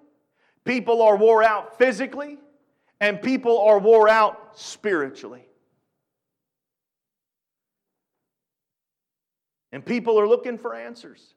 people 0.64 1.02
are 1.02 1.18
wore 1.18 1.44
out 1.44 1.78
physically, 1.78 2.38
and 3.04 3.22
people 3.22 3.60
are 3.60 3.80
wore 3.80 4.08
out 4.08 4.58
spiritually. 4.58 5.46
And 9.74 9.86
people 9.86 10.18
are 10.18 10.26
looking 10.26 10.58
for 10.58 10.74
answers. 10.74 11.34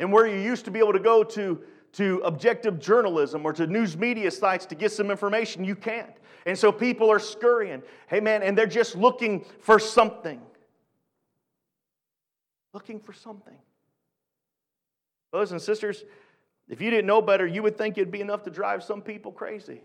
And 0.00 0.12
where 0.12 0.26
you 0.26 0.40
used 0.40 0.64
to 0.64 0.72
be 0.72 0.80
able 0.80 0.94
to 0.94 0.98
go 0.98 1.22
to, 1.22 1.60
to 1.92 2.20
objective 2.24 2.80
journalism 2.80 3.46
or 3.46 3.52
to 3.52 3.68
news 3.68 3.96
media 3.96 4.28
sites 4.28 4.66
to 4.66 4.74
get 4.74 4.90
some 4.90 5.08
information, 5.08 5.62
you 5.62 5.76
can't. 5.76 6.16
And 6.44 6.58
so 6.58 6.72
people 6.72 7.08
are 7.08 7.20
scurrying. 7.20 7.84
Hey, 8.08 8.18
man, 8.18 8.42
and 8.42 8.58
they're 8.58 8.66
just 8.66 8.96
looking 8.96 9.44
for 9.60 9.78
something. 9.78 10.40
Looking 12.74 12.98
for 12.98 13.12
something. 13.12 13.56
Brothers 15.30 15.52
and 15.52 15.62
sisters, 15.62 16.02
if 16.68 16.80
you 16.80 16.90
didn't 16.90 17.06
know 17.06 17.20
better, 17.20 17.46
you 17.46 17.62
would 17.62 17.76
think 17.76 17.98
it'd 17.98 18.10
be 18.10 18.20
enough 18.20 18.44
to 18.44 18.50
drive 18.50 18.82
some 18.82 19.02
people 19.02 19.32
crazy. 19.32 19.82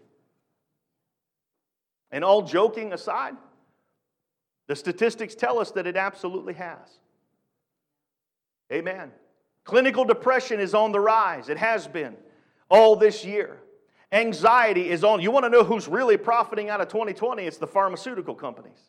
And 2.12 2.24
all 2.24 2.42
joking 2.42 2.94
aside, 2.94 3.36
the 4.68 4.76
statistics 4.76 5.36
tell 5.36 5.60
us 5.60 5.72
that 5.72 5.88
it 5.88 5.98
absolutely 5.98 6.54
has. 6.54 7.00
Amen. 8.72 9.12
Clinical 9.64 10.06
depression 10.06 10.60
is 10.60 10.74
on 10.74 10.92
the 10.92 11.00
rise. 11.00 11.50
It 11.50 11.58
has 11.58 11.88
been 11.88 12.16
all 12.70 12.96
this 12.96 13.26
year. 13.26 13.60
Anxiety 14.12 14.90
is 14.90 15.04
on. 15.04 15.22
You 15.22 15.32
want 15.32 15.46
to 15.46 15.50
know 15.50 15.64
who's 15.64 15.88
really 15.88 16.16
profiting 16.16 16.70
out 16.70 16.80
of 16.80 16.88
2020? 16.88 17.44
It's 17.44 17.58
the 17.58 17.68
pharmaceutical 17.68 18.36
companies. 18.36 18.80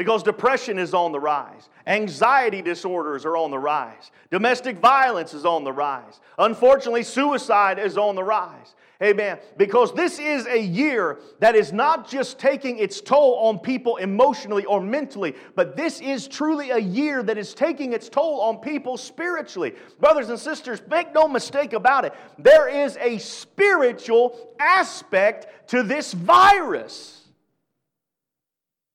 Because 0.00 0.22
depression 0.22 0.78
is 0.78 0.94
on 0.94 1.12
the 1.12 1.20
rise. 1.20 1.68
Anxiety 1.86 2.62
disorders 2.62 3.26
are 3.26 3.36
on 3.36 3.50
the 3.50 3.58
rise. 3.58 4.10
Domestic 4.30 4.78
violence 4.78 5.34
is 5.34 5.44
on 5.44 5.62
the 5.62 5.74
rise. 5.74 6.20
Unfortunately, 6.38 7.02
suicide 7.02 7.78
is 7.78 7.98
on 7.98 8.14
the 8.14 8.24
rise. 8.24 8.74
Amen. 9.02 9.38
Because 9.58 9.92
this 9.92 10.18
is 10.18 10.46
a 10.46 10.58
year 10.58 11.18
that 11.40 11.54
is 11.54 11.74
not 11.74 12.08
just 12.08 12.38
taking 12.38 12.78
its 12.78 13.02
toll 13.02 13.40
on 13.40 13.58
people 13.58 13.98
emotionally 13.98 14.64
or 14.64 14.80
mentally, 14.80 15.34
but 15.54 15.76
this 15.76 16.00
is 16.00 16.26
truly 16.26 16.70
a 16.70 16.78
year 16.78 17.22
that 17.22 17.36
is 17.36 17.52
taking 17.52 17.92
its 17.92 18.08
toll 18.08 18.40
on 18.40 18.56
people 18.56 18.96
spiritually. 18.96 19.74
Brothers 19.98 20.30
and 20.30 20.38
sisters, 20.38 20.80
make 20.88 21.12
no 21.12 21.28
mistake 21.28 21.74
about 21.74 22.06
it. 22.06 22.14
There 22.38 22.70
is 22.70 22.96
a 22.96 23.18
spiritual 23.18 24.54
aspect 24.58 25.68
to 25.68 25.82
this 25.82 26.14
virus. 26.14 27.19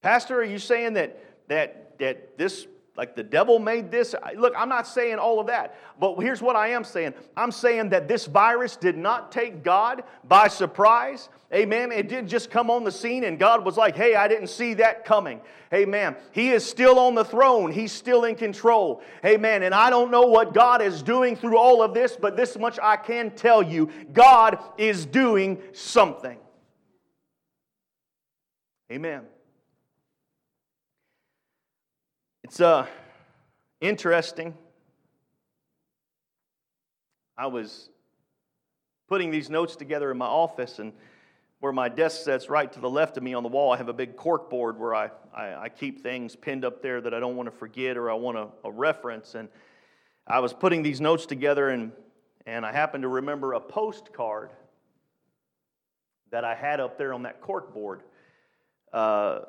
Pastor, 0.05 0.39
are 0.39 0.43
you 0.43 0.59
saying 0.59 0.93
that, 0.93 1.17
that, 1.47 1.97
that 1.97 2.37
this, 2.37 2.67
like 2.95 3.15
the 3.15 3.23
devil 3.23 3.57
made 3.57 3.89
this? 3.89 4.13
Look, 4.37 4.53
I'm 4.55 4.69
not 4.69 4.85
saying 4.85 5.17
all 5.17 5.39
of 5.39 5.47
that. 5.47 5.79
But 5.99 6.19
here's 6.19 6.43
what 6.43 6.55
I 6.55 6.67
am 6.67 6.83
saying 6.83 7.15
I'm 7.35 7.51
saying 7.51 7.89
that 7.89 8.07
this 8.07 8.27
virus 8.27 8.75
did 8.75 8.97
not 8.97 9.31
take 9.31 9.63
God 9.63 10.03
by 10.25 10.47
surprise. 10.47 11.29
Amen. 11.51 11.91
It 11.91 12.07
didn't 12.07 12.27
just 12.27 12.51
come 12.51 12.69
on 12.69 12.83
the 12.83 12.91
scene 12.91 13.23
and 13.23 13.39
God 13.39 13.65
was 13.65 13.77
like, 13.77 13.95
hey, 13.95 14.13
I 14.13 14.27
didn't 14.27 14.49
see 14.49 14.75
that 14.75 15.05
coming. 15.05 15.41
Amen. 15.73 16.15
He 16.33 16.51
is 16.51 16.63
still 16.63 16.99
on 16.99 17.15
the 17.15 17.25
throne, 17.25 17.71
He's 17.71 17.91
still 17.91 18.25
in 18.25 18.35
control. 18.35 19.01
Amen. 19.25 19.63
And 19.63 19.73
I 19.73 19.89
don't 19.89 20.11
know 20.11 20.27
what 20.27 20.53
God 20.53 20.83
is 20.83 21.01
doing 21.01 21.35
through 21.35 21.57
all 21.57 21.81
of 21.81 21.95
this, 21.95 22.15
but 22.15 22.37
this 22.37 22.59
much 22.59 22.77
I 22.79 22.95
can 22.95 23.31
tell 23.31 23.63
you 23.63 23.89
God 24.13 24.59
is 24.77 25.07
doing 25.07 25.57
something. 25.73 26.37
Amen. 28.91 29.23
It's 32.47 32.61
uh, 32.61 32.85
interesting. 33.81 34.53
I 37.35 37.47
was 37.47 37.89
putting 39.07 39.31
these 39.31 39.49
notes 39.49 39.75
together 39.75 40.11
in 40.11 40.17
my 40.19 40.27
office, 40.27 40.77
and 40.77 40.93
where 41.59 41.71
my 41.71 41.89
desk 41.89 42.23
sits 42.23 42.47
right 42.47 42.71
to 42.71 42.79
the 42.79 42.87
left 42.87 43.17
of 43.17 43.23
me 43.23 43.33
on 43.33 43.41
the 43.41 43.49
wall, 43.49 43.73
I 43.73 43.77
have 43.77 43.89
a 43.89 43.93
big 43.93 44.15
cork 44.15 44.51
board 44.51 44.79
where 44.79 44.93
I, 44.93 45.09
I, 45.35 45.55
I 45.55 45.69
keep 45.69 46.03
things 46.03 46.35
pinned 46.35 46.63
up 46.63 46.83
there 46.83 47.01
that 47.01 47.15
I 47.15 47.19
don't 47.19 47.35
want 47.35 47.51
to 47.51 47.57
forget 47.57 47.97
or 47.97 48.11
I 48.11 48.13
want 48.13 48.37
a, 48.37 48.71
reference. 48.71 49.33
And 49.33 49.49
I 50.27 50.39
was 50.39 50.53
putting 50.53 50.83
these 50.83 51.01
notes 51.01 51.25
together, 51.25 51.69
and, 51.69 51.91
and 52.45 52.63
I 52.63 52.71
happened 52.71 53.01
to 53.01 53.07
remember 53.07 53.53
a 53.53 53.59
postcard 53.59 54.51
that 56.29 56.43
I 56.43 56.53
had 56.53 56.79
up 56.79 56.99
there 56.99 57.11
on 57.11 57.23
that 57.23 57.41
cork 57.41 57.73
board. 57.73 58.03
Uh, 58.93 59.39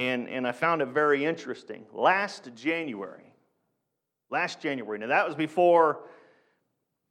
and, 0.00 0.30
and 0.30 0.46
I 0.46 0.52
found 0.52 0.80
it 0.80 0.88
very 0.88 1.26
interesting. 1.26 1.84
Last 1.92 2.48
January, 2.54 3.34
last 4.30 4.58
January, 4.58 4.98
now 4.98 5.08
that 5.08 5.26
was 5.26 5.34
before 5.34 6.00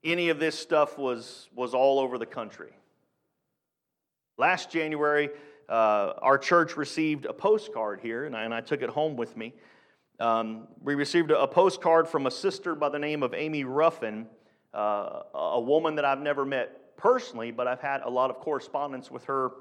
any 0.03 0.29
of 0.29 0.39
this 0.39 0.57
stuff 0.57 0.97
was, 0.97 1.49
was 1.53 1.75
all 1.75 1.99
over 1.99 2.17
the 2.17 2.25
country. 2.25 2.71
Last 4.39 4.71
January, 4.71 5.29
uh, 5.69 6.13
our 6.19 6.39
church 6.39 6.77
received 6.77 7.25
a 7.25 7.33
postcard 7.33 7.99
here, 8.01 8.25
and 8.25 8.35
I, 8.35 8.43
and 8.43 8.55
I 8.55 8.61
took 8.61 8.81
it 8.81 8.89
home 8.89 9.17
with 9.17 9.37
me. 9.37 9.53
Um, 10.19 10.67
we 10.81 10.95
received 10.95 11.29
a, 11.29 11.45
postcard 11.45 12.07
from 12.07 12.25
a 12.25 12.31
sister 12.31 12.73
by 12.73 12.89
the 12.89 12.97
name 12.97 13.21
of 13.21 13.35
Amy 13.35 13.65
Ruffin, 13.65 14.25
uh, 14.73 15.21
a 15.35 15.61
woman 15.61 15.93
that 15.95 16.05
I've 16.05 16.21
never 16.21 16.43
met 16.43 16.97
personally, 16.97 17.51
but 17.51 17.67
I've 17.67 17.81
had 17.81 18.01
a 18.01 18.09
lot 18.09 18.31
of 18.31 18.37
correspondence 18.37 19.11
with 19.11 19.25
her 19.25 19.51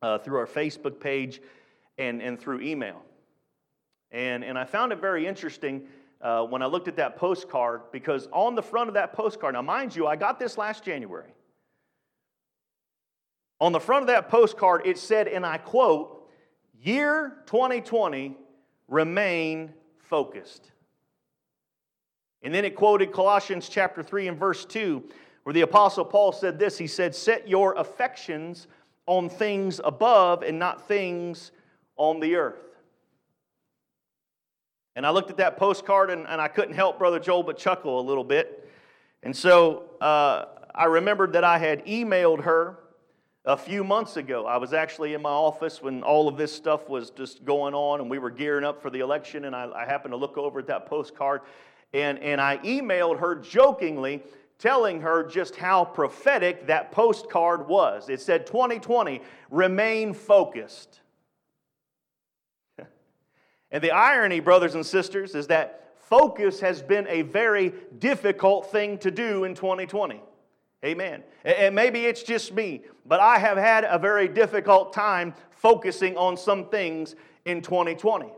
uh, 0.00 0.18
through 0.18 0.38
our 0.38 0.46
Facebook 0.46 1.00
page 1.00 1.40
and, 2.00 2.22
and 2.22 2.40
through 2.40 2.62
email. 2.62 3.02
And, 4.10 4.42
and 4.42 4.58
I 4.58 4.64
found 4.64 4.92
it 4.92 5.00
very 5.00 5.26
interesting 5.26 5.86
uh, 6.20 6.44
when 6.44 6.62
I 6.62 6.66
looked 6.66 6.88
at 6.88 6.96
that 6.96 7.16
postcard 7.16 7.82
because 7.92 8.26
on 8.32 8.54
the 8.54 8.62
front 8.62 8.88
of 8.88 8.94
that 8.94 9.12
postcard, 9.12 9.54
now 9.54 9.62
mind 9.62 9.94
you, 9.94 10.06
I 10.06 10.16
got 10.16 10.38
this 10.38 10.58
last 10.58 10.82
January. 10.82 11.32
On 13.60 13.72
the 13.72 13.80
front 13.80 14.02
of 14.02 14.06
that 14.08 14.30
postcard, 14.30 14.82
it 14.86 14.98
said, 14.98 15.28
and 15.28 15.44
I 15.44 15.58
quote, 15.58 16.28
Year 16.82 17.36
2020, 17.46 18.36
remain 18.88 19.72
focused. 19.98 20.72
And 22.42 22.54
then 22.54 22.64
it 22.64 22.74
quoted 22.74 23.12
Colossians 23.12 23.68
chapter 23.68 24.02
3 24.02 24.28
and 24.28 24.38
verse 24.38 24.64
2, 24.64 25.04
where 25.42 25.52
the 25.52 25.60
Apostle 25.60 26.06
Paul 26.06 26.32
said 26.32 26.58
this 26.58 26.78
He 26.78 26.86
said, 26.86 27.14
Set 27.14 27.46
your 27.46 27.74
affections 27.74 28.66
on 29.04 29.28
things 29.28 29.78
above 29.84 30.42
and 30.42 30.58
not 30.58 30.88
things 30.88 31.52
on 32.00 32.18
the 32.18 32.34
earth. 32.34 32.64
And 34.96 35.06
I 35.06 35.10
looked 35.10 35.30
at 35.30 35.36
that 35.36 35.58
postcard 35.58 36.08
and, 36.10 36.26
and 36.26 36.40
I 36.40 36.48
couldn't 36.48 36.74
help 36.74 36.98
Brother 36.98 37.20
Joel 37.20 37.42
but 37.42 37.58
chuckle 37.58 38.00
a 38.00 38.02
little 38.02 38.24
bit. 38.24 38.70
And 39.22 39.36
so 39.36 39.84
uh, 40.00 40.46
I 40.74 40.86
remembered 40.86 41.34
that 41.34 41.44
I 41.44 41.58
had 41.58 41.84
emailed 41.84 42.42
her 42.44 42.78
a 43.44 43.56
few 43.56 43.84
months 43.84 44.16
ago. 44.16 44.46
I 44.46 44.56
was 44.56 44.72
actually 44.72 45.12
in 45.12 45.20
my 45.20 45.28
office 45.28 45.82
when 45.82 46.02
all 46.02 46.26
of 46.26 46.38
this 46.38 46.54
stuff 46.54 46.88
was 46.88 47.10
just 47.10 47.44
going 47.44 47.74
on 47.74 48.00
and 48.00 48.08
we 48.08 48.18
were 48.18 48.30
gearing 48.30 48.64
up 48.64 48.80
for 48.80 48.88
the 48.88 49.00
election. 49.00 49.44
And 49.44 49.54
I, 49.54 49.70
I 49.76 49.84
happened 49.84 50.12
to 50.12 50.16
look 50.16 50.38
over 50.38 50.58
at 50.58 50.66
that 50.68 50.86
postcard 50.86 51.42
and, 51.92 52.18
and 52.20 52.40
I 52.40 52.56
emailed 52.58 53.20
her 53.20 53.34
jokingly 53.34 54.22
telling 54.58 55.02
her 55.02 55.22
just 55.22 55.54
how 55.54 55.84
prophetic 55.84 56.66
that 56.66 56.92
postcard 56.92 57.68
was. 57.68 58.08
It 58.08 58.22
said 58.22 58.46
2020, 58.46 59.20
remain 59.50 60.14
focused. 60.14 61.00
And 63.70 63.82
the 63.82 63.90
irony, 63.90 64.40
brothers 64.40 64.74
and 64.74 64.84
sisters, 64.84 65.34
is 65.34 65.46
that 65.48 65.94
focus 65.96 66.60
has 66.60 66.82
been 66.82 67.06
a 67.08 67.22
very 67.22 67.72
difficult 67.98 68.70
thing 68.70 68.98
to 68.98 69.10
do 69.10 69.44
in 69.44 69.54
2020. 69.54 70.20
Amen. 70.84 71.22
And 71.44 71.74
maybe 71.74 72.06
it's 72.06 72.22
just 72.22 72.52
me, 72.52 72.82
but 73.04 73.20
I 73.20 73.38
have 73.38 73.58
had 73.58 73.84
a 73.84 73.98
very 73.98 74.28
difficult 74.28 74.92
time 74.92 75.34
focusing 75.50 76.16
on 76.16 76.36
some 76.36 76.68
things 76.68 77.14
in 77.44 77.60
2020. 77.60 78.32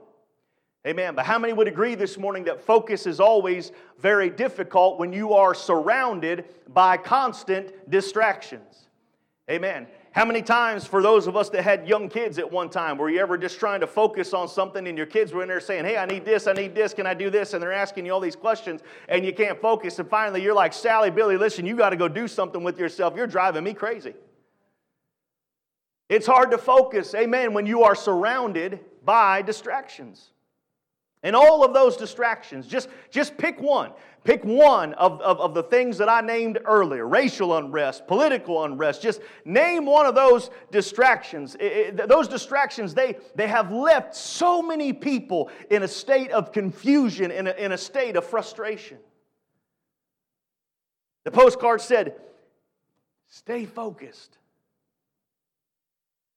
Amen. 0.85 1.15
But 1.15 1.25
how 1.25 1.39
many 1.39 1.53
would 1.53 1.69
agree 1.69 1.95
this 1.95 2.19
morning 2.19 2.45
that 2.45 2.61
focus 2.61 3.07
is 3.07 3.21
always 3.21 3.71
very 4.01 4.29
difficult 4.29 4.99
when 4.99 5.12
you 5.12 5.33
are 5.33 5.55
surrounded 5.55 6.47
by 6.75 6.97
constant 6.97 7.89
distractions? 7.89 8.89
Amen. 9.49 9.87
How 10.12 10.26
many 10.26 10.42
times, 10.42 10.87
for 10.87 11.02
those 11.02 11.26
of 11.26 11.37
us 11.37 11.49
that 11.50 11.62
had 11.62 11.88
young 11.88 12.11
kids 12.11 12.38
at 12.38 12.50
one 12.50 12.69
time, 12.69 12.99
were 12.99 13.09
you 13.09 13.19
ever 13.19 13.38
just 13.38 13.59
trying 13.59 13.81
to 13.81 13.87
focus 13.87 14.35
on 14.35 14.47
something 14.47 14.87
and 14.87 14.97
your 14.97 15.07
kids 15.07 15.33
were 15.33 15.40
in 15.40 15.49
there 15.49 15.59
saying, 15.59 15.87
Hey, 15.87 15.97
I 15.97 16.04
need 16.04 16.26
this, 16.26 16.47
I 16.47 16.52
need 16.52 16.75
this, 16.75 16.92
can 16.92 17.07
I 17.07 17.14
do 17.14 17.31
this? 17.31 17.54
And 17.54 17.62
they're 17.62 17.73
asking 17.73 18.04
you 18.04 18.12
all 18.12 18.21
these 18.21 18.37
questions 18.37 18.83
and 19.09 19.25
you 19.25 19.33
can't 19.33 19.59
focus. 19.59 19.99
And 19.99 20.09
finally, 20.09 20.42
you're 20.42 20.54
like, 20.54 20.75
Sally, 20.75 21.11
Billy, 21.11 21.38
listen, 21.38 21.64
you 21.64 21.76
got 21.76 21.90
to 21.90 21.97
go 21.97 22.09
do 22.09 22.28
something 22.28 22.62
with 22.62 22.78
yourself. 22.78 23.16
You're 23.16 23.26
driving 23.26 23.64
me 23.64 23.73
crazy. 23.73 24.12
It's 26.10 26.26
hard 26.26 26.50
to 26.50 26.58
focus, 26.58 27.15
amen, 27.15 27.54
when 27.54 27.65
you 27.65 27.84
are 27.84 27.95
surrounded 27.95 28.80
by 29.06 29.41
distractions. 29.41 30.32
And 31.23 31.34
all 31.34 31.65
of 31.65 31.73
those 31.73 31.97
distractions, 31.97 32.67
just, 32.67 32.91
just 33.10 33.39
pick 33.39 33.60
one. 33.60 33.93
Pick 34.25 34.45
one 34.45 34.95
of, 34.95 35.21
of, 35.21 35.41
of, 35.41 35.52
the 35.52 35.65
things 35.65 35.99
that 35.99 36.08
I 36.08 36.21
named 36.21 36.61
earlier 36.65 37.08
racial 37.08 37.56
unrest, 37.56 38.06
political 38.06 38.63
unrest. 38.63 39.02
Just 39.02 39.21
name 39.45 39.85
one 39.85 40.06
of 40.06 40.15
those 40.15 40.50
distractions. 40.71 41.56
It, 41.56 41.99
it, 41.99 42.08
those 42.08 42.28
distractions, 42.28 42.95
they, 42.95 43.17
they 43.35 43.49
have 43.49 43.73
left 43.73 44.15
so 44.15 44.63
many 44.63 44.93
people 44.93 45.50
in 45.71 45.82
a 45.82 45.89
state 45.89 46.30
of 46.30 46.52
confusion, 46.52 47.32
in 47.32 47.49
a, 47.49 47.52
in 47.52 47.73
a 47.73 47.78
state 47.78 48.15
of 48.15 48.25
frustration. 48.25 48.99
The 51.25 51.32
postcard 51.32 51.80
said, 51.80 52.15
Stay 53.26 53.65
focused. 53.65 54.37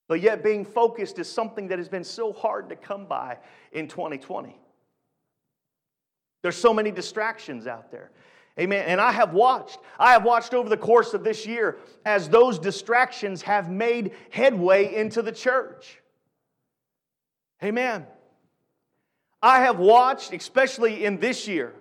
But 0.07 0.21
yet, 0.21 0.43
being 0.43 0.65
focused 0.65 1.19
is 1.19 1.29
something 1.29 1.67
that 1.67 1.77
has 1.77 1.89
been 1.89 2.03
so 2.03 2.31
hard 2.31 2.69
to 2.69 2.75
come 2.75 3.05
by 3.05 3.37
in 3.73 3.87
2020. 3.87 4.55
There's 6.45 6.55
so 6.55 6.75
many 6.75 6.91
distractions 6.91 7.65
out 7.65 7.89
there. 7.89 8.11
Amen. 8.59 8.85
And 8.85 9.01
I 9.01 9.11
have 9.11 9.33
watched, 9.33 9.79
I 9.97 10.11
have 10.11 10.23
watched 10.23 10.53
over 10.53 10.69
the 10.69 10.77
course 10.77 11.15
of 11.15 11.23
this 11.23 11.43
year 11.47 11.79
as 12.05 12.29
those 12.29 12.59
distractions 12.59 13.41
have 13.41 13.71
made 13.71 14.11
headway 14.29 14.93
into 14.93 15.23
the 15.23 15.31
church. 15.31 16.03
Amen. 17.63 18.05
I 19.41 19.61
have 19.61 19.79
watched, 19.79 20.33
especially 20.33 21.03
in 21.03 21.17
this 21.17 21.47
year. 21.47 21.73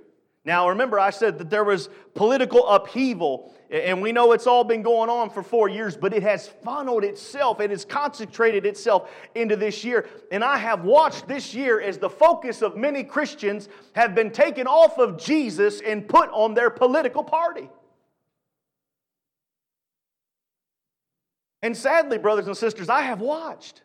Now, 0.46 0.70
remember, 0.70 0.98
I 0.98 1.10
said 1.10 1.36
that 1.40 1.50
there 1.50 1.64
was 1.64 1.90
political 2.14 2.66
upheaval 2.66 3.54
and 3.74 4.00
we 4.00 4.12
know 4.12 4.30
it's 4.32 4.46
all 4.46 4.62
been 4.62 4.82
going 4.82 5.10
on 5.10 5.30
for 5.30 5.42
four 5.42 5.68
years, 5.68 5.96
but 5.96 6.14
it 6.14 6.22
has 6.22 6.46
funneled 6.46 7.02
itself, 7.02 7.58
and 7.58 7.70
has 7.72 7.84
concentrated 7.84 8.64
itself 8.64 9.10
into 9.34 9.56
this 9.56 9.82
year. 9.82 10.08
And 10.30 10.44
I 10.44 10.58
have 10.58 10.84
watched 10.84 11.26
this 11.26 11.54
year 11.54 11.80
as 11.80 11.98
the 11.98 12.08
focus 12.08 12.62
of 12.62 12.76
many 12.76 13.02
Christians 13.02 13.68
have 13.94 14.14
been 14.14 14.30
taken 14.30 14.68
off 14.68 14.98
of 14.98 15.18
Jesus 15.18 15.80
and 15.80 16.06
put 16.06 16.30
on 16.30 16.54
their 16.54 16.70
political 16.70 17.24
party. 17.24 17.68
And 21.62 21.76
sadly, 21.76 22.18
brothers 22.18 22.46
and 22.46 22.56
sisters, 22.56 22.88
I 22.88 23.00
have 23.00 23.20
watched. 23.20 23.82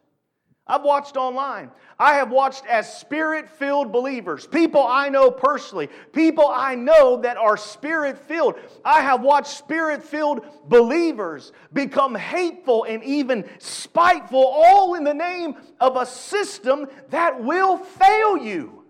I've 0.69 0.83
watched 0.83 1.17
online. 1.17 1.71
I 1.97 2.13
have 2.13 2.29
watched 2.29 2.63
as 2.67 2.97
spirit 2.97 3.49
filled 3.49 3.91
believers, 3.91 4.45
people 4.45 4.85
I 4.87 5.09
know 5.09 5.31
personally, 5.31 5.89
people 6.13 6.47
I 6.47 6.75
know 6.75 7.19
that 7.21 7.37
are 7.37 7.57
spirit 7.57 8.19
filled. 8.19 8.53
I 8.85 9.01
have 9.01 9.21
watched 9.21 9.57
spirit 9.57 10.03
filled 10.03 10.45
believers 10.69 11.51
become 11.73 12.13
hateful 12.13 12.83
and 12.83 13.03
even 13.03 13.49
spiteful, 13.57 14.45
all 14.45 14.93
in 14.93 15.03
the 15.03 15.13
name 15.13 15.55
of 15.81 15.97
a 15.97 16.05
system 16.05 16.85
that 17.09 17.43
will 17.43 17.77
fail 17.77 18.37
you. 18.37 18.85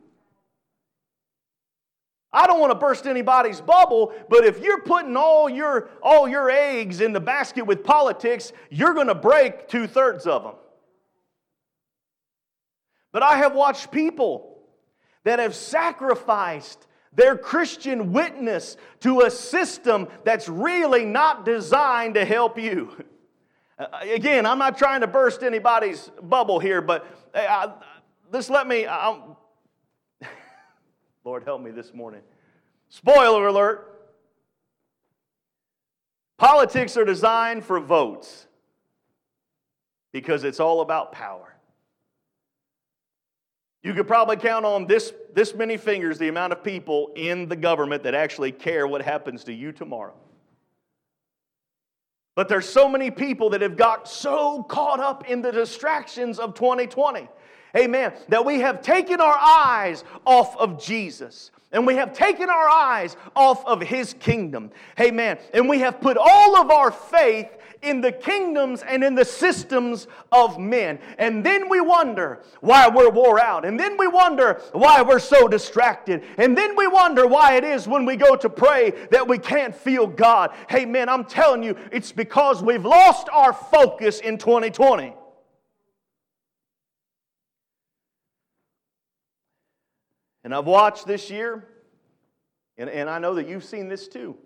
I 2.34 2.46
don't 2.46 2.60
want 2.60 2.72
to 2.72 2.78
burst 2.78 3.08
anybody's 3.08 3.62
bubble, 3.62 4.14
but 4.30 4.44
if 4.44 4.60
you're 4.60 4.82
putting 4.82 5.16
all 5.16 5.50
your, 5.50 5.90
all 6.04 6.28
your 6.28 6.52
eggs 6.52 7.00
in 7.00 7.14
the 7.14 7.22
basket 7.22 7.66
with 7.66 7.86
politics, 7.86 8.52
you're 8.70 8.94
going 8.94 9.08
to 9.08 9.16
break 9.16 9.70
two 9.70 9.88
thirds 9.88 10.28
of 10.28 10.44
them. 10.44 10.54
But 13.12 13.24
I 13.24 13.38
have 13.38 13.56
watched 13.56 13.92
people 13.92 14.60
that 15.24 15.40
have 15.40 15.56
sacrificed 15.56 16.88
their 17.14 17.38
Christian 17.38 18.14
witness 18.14 18.78
to 19.02 19.22
a 19.22 19.32
system 19.32 20.08
that's 20.24 20.48
really 20.48 21.06
not 21.06 21.46
designed 21.46 22.16
to 22.16 22.26
help 22.26 22.58
you. 22.58 22.92
Uh, 23.80 23.88
again, 24.12 24.46
I'm 24.46 24.58
not 24.58 24.78
trying 24.78 25.00
to 25.00 25.08
burst 25.08 25.42
anybody's 25.42 26.12
bubble 26.22 26.60
here, 26.60 26.82
but 26.82 27.08
uh, 27.34 27.72
this 28.30 28.50
let 28.50 28.68
me, 28.68 28.86
I'm, 28.86 29.38
Lord 31.24 31.46
help 31.46 31.62
me 31.62 31.72
this 31.72 31.94
morning. 31.94 32.20
Spoiler 32.90 33.48
alert 33.48 33.90
politics 36.38 36.98
are 36.98 37.06
designed 37.06 37.64
for 37.64 37.80
votes 37.80 38.48
because 40.12 40.44
it's 40.44 40.60
all 40.60 40.82
about 40.82 41.12
power. 41.12 41.56
You 43.82 43.94
could 43.94 44.08
probably 44.08 44.36
count 44.36 44.66
on 44.66 44.88
this, 44.88 45.14
this 45.34 45.56
many 45.56 45.78
fingers 45.78 46.18
the 46.18 46.28
amount 46.28 46.52
of 46.52 46.64
people 46.64 47.12
in 47.16 47.48
the 47.48 47.56
government 47.56 48.04
that 48.04 48.14
actually 48.14 48.52
care 48.52 48.88
what 48.88 49.02
happens 49.02 49.46
to 49.46 49.54
you 49.54 49.72
tomorrow. 49.72 50.16
But 52.36 52.48
there's 52.50 52.68
so 52.68 52.88
many 52.90 53.12
people 53.12 53.50
that 53.52 53.62
have 53.62 53.78
got 53.78 54.08
so 54.08 54.64
caught 54.64 55.00
up 55.00 55.30
in 55.30 55.42
the 55.42 55.52
distractions 55.52 56.40
of 56.40 56.54
2020. 56.56 57.28
Amen. 57.78 58.14
That 58.30 58.46
we 58.46 58.60
have 58.60 58.82
taken 58.82 59.22
our 59.22 59.38
eyes 59.38 60.04
off 60.26 60.58
of 60.58 60.82
Jesus. 60.82 61.52
and 61.72 61.86
we 61.86 61.96
have 61.96 62.14
taken 62.14 62.50
our 62.50 62.68
eyes 62.68 63.16
off 63.36 63.64
of 63.66 63.82
his 63.82 64.14
kingdom. 64.16 64.72
Amen. 65.00 65.38
And 65.54 65.70
we 65.70 65.80
have 65.80 66.02
put 66.02 66.18
all 66.18 66.58
of 66.58 66.72
our 66.72 66.92
faith 66.92 67.50
in 67.82 68.02
the 68.02 68.12
kingdoms 68.12 68.84
and 68.84 69.04
in 69.04 69.16
the 69.16 69.26
systems 69.26 70.08
of 70.32 70.60
men. 70.60 71.00
And 71.18 71.46
then 71.46 71.70
we 71.70 71.82
wonder 71.82 72.44
why 72.62 72.88
we're 72.88 73.10
wore 73.10 73.40
out. 73.40 73.66
And 73.66 73.80
then 73.80 73.98
we 73.98 74.08
wonder 74.08 74.62
why 74.72 75.02
we're 75.02 75.20
so 75.20 75.48
distracted. 75.48 76.24
And 76.38 76.58
then 76.58 76.76
we 76.76 76.88
wonder 76.88 77.26
why 77.26 77.56
it 77.56 77.64
is 77.64 77.88
when 77.88 78.06
we 78.06 78.16
go 78.16 78.36
to 78.36 78.50
pray 78.50 78.92
that 79.12 79.28
we 79.28 79.38
can't 79.38 79.76
feel 79.76 80.08
God. 80.08 80.52
Hey, 80.70 80.86
man, 80.86 81.10
I'm 81.10 81.26
telling 81.26 81.64
you, 81.64 81.76
it's 81.92 82.12
because 82.12 82.62
we've 82.62 82.86
lost 82.86 83.30
our 83.32 83.54
focus 83.54 84.20
in 84.20 84.38
2020. 84.38 85.14
And 90.44 90.56
I've 90.56 90.66
watched 90.66 91.06
this 91.06 91.30
year, 91.30 91.68
and, 92.78 92.90
and 92.90 93.10
I 93.10 93.20
know 93.20 93.36
that 93.36 93.48
you've 93.48 93.66
seen 93.66 93.88
this 93.88 94.08
too. 94.08 94.38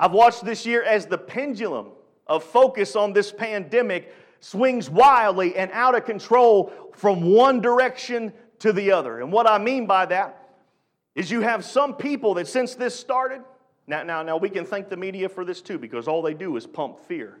I've 0.00 0.12
watched 0.12 0.46
this 0.46 0.64
year 0.64 0.82
as 0.82 1.04
the 1.04 1.18
pendulum 1.18 1.88
of 2.26 2.42
focus 2.42 2.96
on 2.96 3.12
this 3.12 3.30
pandemic 3.30 4.14
swings 4.40 4.88
wildly 4.88 5.54
and 5.56 5.70
out 5.72 5.94
of 5.94 6.06
control 6.06 6.72
from 6.94 7.22
one 7.22 7.60
direction 7.60 8.32
to 8.60 8.72
the 8.72 8.92
other. 8.92 9.20
And 9.20 9.30
what 9.30 9.46
I 9.46 9.58
mean 9.58 9.86
by 9.86 10.06
that 10.06 10.48
is 11.14 11.30
you 11.30 11.42
have 11.42 11.66
some 11.66 11.94
people 11.94 12.32
that 12.34 12.48
since 12.48 12.74
this 12.74 12.98
started, 12.98 13.42
now, 13.86 14.02
now, 14.02 14.22
now 14.22 14.38
we 14.38 14.48
can 14.48 14.64
thank 14.64 14.88
the 14.88 14.96
media 14.96 15.28
for 15.28 15.44
this 15.44 15.60
too, 15.60 15.78
because 15.78 16.08
all 16.08 16.22
they 16.22 16.32
do 16.32 16.56
is 16.56 16.66
pump 16.66 16.98
fear. 17.00 17.38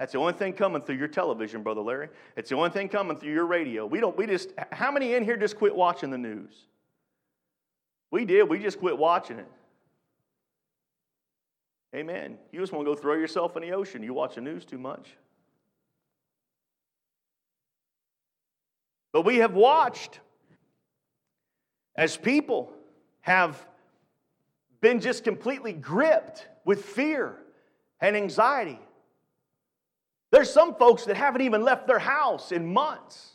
That's 0.00 0.10
the 0.12 0.18
only 0.18 0.32
thing 0.32 0.52
coming 0.52 0.82
through 0.82 0.96
your 0.96 1.06
television, 1.06 1.62
Brother 1.62 1.80
Larry. 1.80 2.08
It's 2.36 2.50
the 2.50 2.56
only 2.56 2.70
thing 2.70 2.88
coming 2.88 3.16
through 3.16 3.32
your 3.32 3.46
radio. 3.46 3.86
We 3.86 4.00
don't, 4.00 4.16
we 4.16 4.26
just, 4.26 4.50
how 4.72 4.90
many 4.90 5.14
in 5.14 5.22
here 5.22 5.36
just 5.36 5.56
quit 5.56 5.76
watching 5.76 6.10
the 6.10 6.18
news? 6.18 6.66
We 8.10 8.24
did, 8.24 8.48
we 8.48 8.58
just 8.58 8.80
quit 8.80 8.98
watching 8.98 9.38
it. 9.38 9.46
Amen. 11.94 12.38
You 12.50 12.60
just 12.60 12.72
want 12.72 12.84
to 12.86 12.92
go 12.92 13.00
throw 13.00 13.14
yourself 13.14 13.56
in 13.56 13.62
the 13.62 13.70
ocean. 13.70 14.02
You 14.02 14.14
watch 14.14 14.34
the 14.34 14.40
news 14.40 14.64
too 14.64 14.78
much. 14.78 15.16
But 19.12 19.22
we 19.22 19.36
have 19.36 19.54
watched 19.54 20.18
as 21.96 22.16
people 22.16 22.72
have 23.20 23.64
been 24.80 25.00
just 25.00 25.22
completely 25.22 25.72
gripped 25.72 26.48
with 26.64 26.84
fear 26.84 27.38
and 28.00 28.16
anxiety. 28.16 28.80
There's 30.32 30.52
some 30.52 30.74
folks 30.74 31.04
that 31.04 31.16
haven't 31.16 31.42
even 31.42 31.62
left 31.62 31.86
their 31.86 32.00
house 32.00 32.50
in 32.50 32.72
months. 32.72 33.33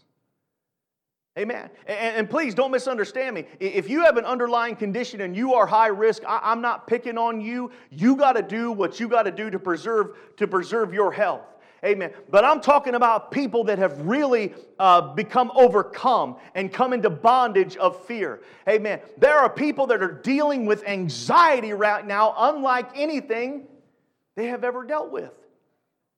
Amen. 1.37 1.69
And, 1.85 2.17
and, 2.17 2.29
please 2.29 2.53
don't 2.55 2.71
misunderstand 2.71 3.35
me. 3.35 3.45
If 3.59 3.89
you 3.89 4.03
have 4.03 4.17
an 4.17 4.25
underlying 4.25 4.75
condition 4.75 5.21
and 5.21 5.35
you 5.35 5.53
are 5.53 5.65
high 5.65 5.87
risk, 5.87 6.23
I, 6.27 6.51
am 6.51 6.59
not 6.59 6.87
picking 6.87 7.17
on 7.17 7.39
you. 7.39 7.71
You 7.91 8.15
got 8.15 8.33
to 8.33 8.41
do 8.41 8.71
what 8.71 8.99
you 8.99 9.07
got 9.07 9.23
to 9.23 9.31
do 9.31 9.49
to 9.49 9.59
preserve 9.59 10.17
to 10.37 10.47
preserve 10.47 10.93
your 10.93 11.11
health. 11.11 11.45
Amen. 11.85 12.11
But 12.29 12.43
I'm 12.43 12.59
talking 12.59 12.95
about 12.95 13.31
people 13.31 13.63
that 13.65 13.77
have 13.79 14.01
really 14.01 14.53
uh, 14.79 15.13
become 15.13 15.51
overcome 15.55 16.35
and 16.55 16.73
come 16.73 16.91
into 16.91 17.09
bondage 17.09 17.77
of 17.77 18.03
fear. 18.05 18.41
Amen. 18.67 18.99
There 19.17 19.37
are 19.37 19.49
people 19.49 19.87
that 19.87 20.03
are 20.03 20.11
dealing 20.11 20.65
with 20.65 20.85
anxiety 20.85 21.71
right 21.71 22.05
now, 22.05 22.33
unlike 22.37 22.89
anything 22.95 23.67
they 24.35 24.47
have 24.47 24.63
ever 24.65 24.83
dealt 24.83 25.11
with. 25.11 25.31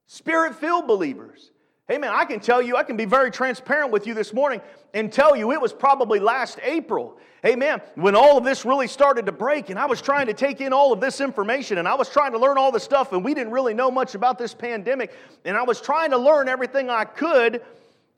Spirit 0.07 0.55
filled 0.55 0.87
believers. 0.87 1.50
Amen. 1.91 2.11
I 2.13 2.23
can 2.23 2.39
tell 2.39 2.61
you, 2.61 2.77
I 2.77 2.83
can 2.83 2.95
be 2.95 3.03
very 3.03 3.29
transparent 3.29 3.91
with 3.91 4.07
you 4.07 4.13
this 4.13 4.33
morning 4.33 4.61
and 4.93 5.11
tell 5.11 5.35
you 5.35 5.51
it 5.51 5.59
was 5.59 5.73
probably 5.73 6.19
last 6.19 6.57
April. 6.63 7.17
Amen. 7.45 7.81
When 7.95 8.15
all 8.15 8.37
of 8.37 8.45
this 8.45 8.63
really 8.63 8.87
started 8.87 9.25
to 9.25 9.33
break, 9.33 9.69
and 9.69 9.77
I 9.77 9.87
was 9.87 10.01
trying 10.01 10.27
to 10.27 10.33
take 10.33 10.61
in 10.61 10.71
all 10.71 10.93
of 10.93 11.01
this 11.01 11.19
information 11.19 11.79
and 11.79 11.87
I 11.87 11.95
was 11.95 12.07
trying 12.07 12.31
to 12.31 12.37
learn 12.37 12.57
all 12.57 12.71
the 12.71 12.79
stuff, 12.79 13.11
and 13.11 13.25
we 13.25 13.33
didn't 13.33 13.51
really 13.51 13.73
know 13.73 13.91
much 13.91 14.15
about 14.15 14.37
this 14.37 14.53
pandemic. 14.53 15.11
And 15.43 15.57
I 15.57 15.63
was 15.63 15.81
trying 15.81 16.11
to 16.11 16.17
learn 16.17 16.47
everything 16.47 16.89
I 16.89 17.03
could 17.03 17.61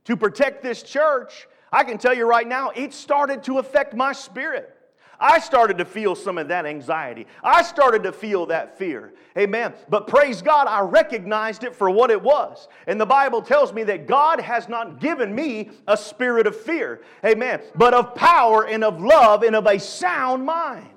to 0.05 0.17
protect 0.17 0.61
this 0.61 0.83
church. 0.83 1.47
I 1.71 1.83
can 1.83 1.97
tell 1.97 2.13
you 2.13 2.27
right 2.27 2.47
now, 2.47 2.69
it 2.75 2.93
started 2.93 3.43
to 3.45 3.57
affect 3.57 3.95
my 3.95 4.13
spirit. 4.13 4.77
I 5.19 5.39
started 5.39 5.77
to 5.77 5.85
feel 5.85 6.15
some 6.15 6.37
of 6.37 6.47
that 6.49 6.65
anxiety. 6.65 7.27
I 7.43 7.61
started 7.61 8.03
to 8.03 8.11
feel 8.11 8.45
that 8.47 8.77
fear. 8.77 9.13
Amen. 9.37 9.73
But 9.89 10.07
praise 10.07 10.41
God, 10.41 10.67
I 10.67 10.81
recognized 10.81 11.63
it 11.63 11.75
for 11.75 11.89
what 11.89 12.11
it 12.11 12.21
was. 12.21 12.67
And 12.87 12.99
the 12.99 13.05
Bible 13.05 13.41
tells 13.41 13.73
me 13.73 13.83
that 13.83 14.07
God 14.07 14.39
has 14.39 14.67
not 14.67 14.99
given 14.99 15.33
me 15.33 15.71
a 15.87 15.97
spirit 15.97 16.47
of 16.47 16.55
fear. 16.55 17.01
Amen. 17.25 17.61
But 17.75 17.93
of 17.93 18.15
power 18.15 18.67
and 18.67 18.83
of 18.83 19.01
love 19.01 19.43
and 19.43 19.55
of 19.55 19.65
a 19.65 19.79
sound 19.79 20.45
mind. 20.45 20.89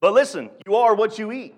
But 0.00 0.12
listen, 0.12 0.50
you 0.66 0.76
are 0.76 0.94
what 0.94 1.18
you 1.18 1.32
eat. 1.32 1.54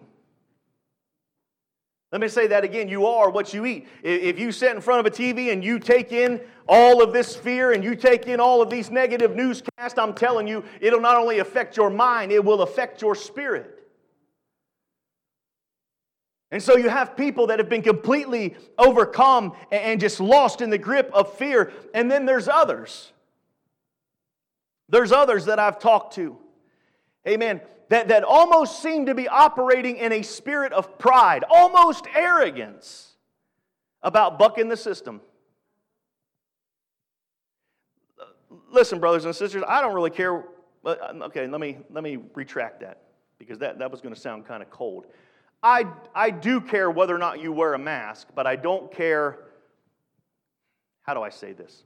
Let 2.17 2.23
me 2.23 2.29
say 2.29 2.47
that 2.47 2.65
again. 2.65 2.89
You 2.89 3.05
are 3.05 3.29
what 3.29 3.53
you 3.53 3.67
eat. 3.67 3.87
If 4.03 4.39
you 4.39 4.51
sit 4.51 4.75
in 4.75 4.81
front 4.81 5.01
of 5.01 5.13
a 5.13 5.15
TV 5.15 5.53
and 5.53 5.63
you 5.63 5.79
take 5.79 6.13
in 6.13 6.41
all 6.67 7.03
of 7.03 7.13
this 7.13 7.37
fear 7.37 7.73
and 7.73 7.85
you 7.85 7.95
take 7.95 8.27
in 8.27 8.41
all 8.41 8.63
of 8.63 8.71
these 8.71 8.91
negative 8.91 9.37
newscasts, 9.37 9.99
I'm 9.99 10.15
telling 10.15 10.49
you, 10.49 10.65
it'll 10.81 11.03
not 11.03 11.19
only 11.19 11.41
affect 11.41 11.77
your 11.77 11.91
mind, 11.91 12.33
it 12.33 12.43
will 12.43 12.63
affect 12.63 13.03
your 13.03 13.15
spirit. 13.15 13.87
And 16.51 16.63
so 16.63 16.79
you 16.79 16.89
have 16.89 17.19
people 17.19 17.49
that 17.49 17.59
have 17.59 17.69
been 17.69 17.83
completely 17.83 18.57
overcome 18.79 19.53
and 19.71 20.01
just 20.01 20.19
lost 20.19 20.63
in 20.63 20.71
the 20.71 20.79
grip 20.79 21.11
of 21.13 21.35
fear. 21.35 21.71
And 21.93 22.11
then 22.11 22.25
there's 22.25 22.49
others. 22.49 23.13
There's 24.89 25.13
others 25.13 25.45
that 25.45 25.59
I've 25.59 25.79
talked 25.79 26.15
to. 26.15 26.39
Amen 27.29 27.61
that, 27.89 28.09
that 28.09 28.25
almost 28.25 28.83
seem 28.83 29.07
to 29.07 29.15
be 29.15 29.29
operating 29.29 29.97
in 29.97 30.13
a 30.13 30.23
spirit 30.23 30.73
of 30.73 30.99
pride, 30.99 31.45
almost 31.49 32.07
arrogance 32.15 33.15
about 34.03 34.39
bucking 34.39 34.69
the 34.69 34.77
system. 34.77 35.21
Listen, 38.71 38.99
brothers 38.99 39.25
and 39.25 39.35
sisters, 39.35 39.63
I 39.67 39.81
don't 39.81 39.95
really 39.95 40.11
care. 40.11 40.45
Okay, 40.85 41.47
let 41.47 41.61
me, 41.61 41.79
let 41.91 42.03
me 42.03 42.19
retract 42.35 42.81
that 42.81 43.03
because 43.39 43.59
that, 43.59 43.79
that 43.79 43.91
was 43.91 44.01
going 44.01 44.15
to 44.15 44.21
sound 44.21 44.47
kind 44.47 44.63
of 44.63 44.71
cold. 44.71 45.07
I, 45.63 45.87
I 46.15 46.31
do 46.31 46.61
care 46.61 46.91
whether 46.91 47.15
or 47.15 47.19
not 47.19 47.41
you 47.41 47.53
wear 47.53 47.75
a 47.75 47.79
mask, 47.79 48.29
but 48.35 48.47
I 48.47 48.57
don't 48.57 48.93
care. 48.93 49.39
How 51.03 51.15
do 51.15 51.23
I 51.23 51.31
say 51.31 51.53
this? 51.53 51.85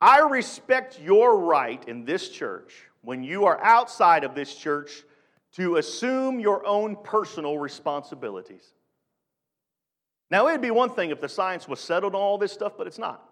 I 0.00 0.20
respect 0.20 1.00
your 1.00 1.38
right 1.40 1.82
in 1.88 2.04
this 2.04 2.28
church 2.28 2.87
when 3.02 3.22
you 3.22 3.46
are 3.46 3.62
outside 3.62 4.24
of 4.24 4.34
this 4.34 4.54
church 4.54 5.02
to 5.52 5.76
assume 5.76 6.40
your 6.40 6.66
own 6.66 6.96
personal 7.02 7.58
responsibilities. 7.58 8.74
Now, 10.30 10.48
it'd 10.48 10.60
be 10.60 10.70
one 10.70 10.90
thing 10.90 11.10
if 11.10 11.20
the 11.20 11.28
science 11.28 11.66
was 11.66 11.80
settled 11.80 12.14
on 12.14 12.20
all 12.20 12.38
this 12.38 12.52
stuff, 12.52 12.74
but 12.76 12.86
it's 12.86 12.98
not. 12.98 13.24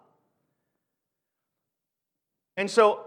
And 2.55 2.69
so, 2.69 3.05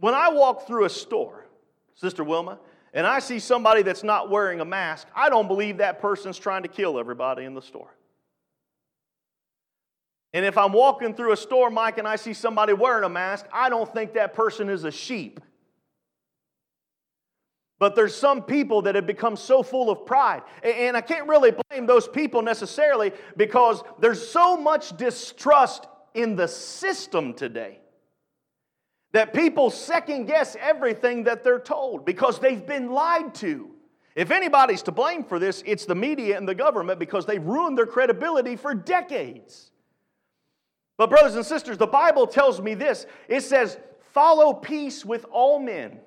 when 0.00 0.14
I 0.14 0.30
walk 0.30 0.66
through 0.66 0.84
a 0.84 0.90
store, 0.90 1.46
Sister 1.94 2.24
Wilma, 2.24 2.58
and 2.92 3.06
I 3.06 3.20
see 3.20 3.38
somebody 3.38 3.82
that's 3.82 4.02
not 4.02 4.30
wearing 4.30 4.60
a 4.60 4.64
mask, 4.64 5.06
I 5.14 5.28
don't 5.28 5.46
believe 5.46 5.78
that 5.78 6.00
person's 6.00 6.38
trying 6.38 6.62
to 6.62 6.68
kill 6.68 6.98
everybody 6.98 7.44
in 7.44 7.54
the 7.54 7.62
store. 7.62 7.94
And 10.32 10.44
if 10.44 10.58
I'm 10.58 10.72
walking 10.72 11.14
through 11.14 11.32
a 11.32 11.36
store, 11.36 11.70
Mike, 11.70 11.98
and 11.98 12.06
I 12.06 12.16
see 12.16 12.34
somebody 12.34 12.72
wearing 12.72 13.04
a 13.04 13.08
mask, 13.08 13.46
I 13.52 13.70
don't 13.70 13.92
think 13.92 14.14
that 14.14 14.34
person 14.34 14.68
is 14.68 14.84
a 14.84 14.90
sheep. 14.90 15.40
But 17.78 17.94
there's 17.94 18.14
some 18.14 18.42
people 18.42 18.82
that 18.82 18.94
have 18.96 19.06
become 19.06 19.36
so 19.36 19.62
full 19.62 19.88
of 19.88 20.04
pride. 20.04 20.42
And 20.62 20.96
I 20.96 21.00
can't 21.00 21.28
really 21.28 21.52
blame 21.70 21.86
those 21.86 22.08
people 22.08 22.42
necessarily 22.42 23.12
because 23.36 23.82
there's 24.00 24.26
so 24.26 24.56
much 24.56 24.96
distrust 24.96 25.86
in 26.14 26.34
the 26.34 26.48
system 26.48 27.34
today 27.34 27.78
that 29.12 29.32
people 29.32 29.70
second 29.70 30.26
guess 30.26 30.56
everything 30.60 31.24
that 31.24 31.44
they're 31.44 31.60
told 31.60 32.04
because 32.04 32.38
they've 32.40 32.66
been 32.66 32.90
lied 32.90 33.34
to. 33.36 33.70
If 34.14 34.32
anybody's 34.32 34.82
to 34.82 34.92
blame 34.92 35.22
for 35.22 35.38
this, 35.38 35.62
it's 35.64 35.86
the 35.86 35.94
media 35.94 36.36
and 36.36 36.46
the 36.46 36.54
government 36.54 36.98
because 36.98 37.24
they've 37.24 37.42
ruined 37.42 37.78
their 37.78 37.86
credibility 37.86 38.56
for 38.56 38.74
decades. 38.74 39.70
But, 40.98 41.10
brothers 41.10 41.36
and 41.36 41.46
sisters, 41.46 41.78
the 41.78 41.86
Bible 41.86 42.26
tells 42.26 42.60
me 42.60 42.74
this 42.74 43.06
it 43.28 43.42
says, 43.42 43.78
Follow 44.12 44.52
peace 44.52 45.04
with 45.04 45.24
all 45.30 45.58
men 45.60 46.00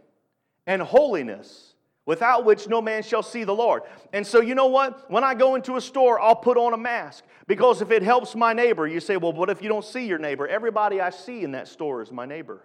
and 0.68 0.82
holiness, 0.82 1.76
without 2.06 2.46
which 2.46 2.68
no 2.68 2.82
man 2.82 3.02
shall 3.02 3.24
see 3.24 3.46
the 3.46 3.56
Lord. 3.56 3.84
And 4.12 4.28
so, 4.28 4.42
you 4.42 4.54
know 4.54 4.68
what? 4.68 5.10
When 5.10 5.24
I 5.24 5.34
go 5.34 5.56
into 5.56 5.78
a 5.78 5.82
store, 5.82 6.20
I'll 6.20 6.36
put 6.36 6.58
on 6.58 6.74
a 6.74 6.78
mask 6.78 7.24
because 7.48 7.82
if 7.82 7.90
it 7.90 8.04
helps 8.04 8.36
my 8.36 8.52
neighbor, 8.54 8.86
you 8.86 9.00
say, 9.00 9.16
Well, 9.18 9.34
what 9.34 9.50
if 9.50 9.62
you 9.62 9.70
don't 9.70 9.86
see 9.86 10.06
your 10.06 10.20
neighbor? 10.20 10.46
Everybody 10.46 11.00
I 11.00 11.10
see 11.10 11.44
in 11.44 11.54
that 11.54 11.70
store 11.70 12.02
is 12.02 12.12
my 12.12 12.26
neighbor. 12.26 12.62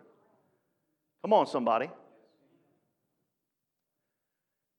Come 1.23 1.33
on, 1.33 1.47
somebody. 1.47 1.91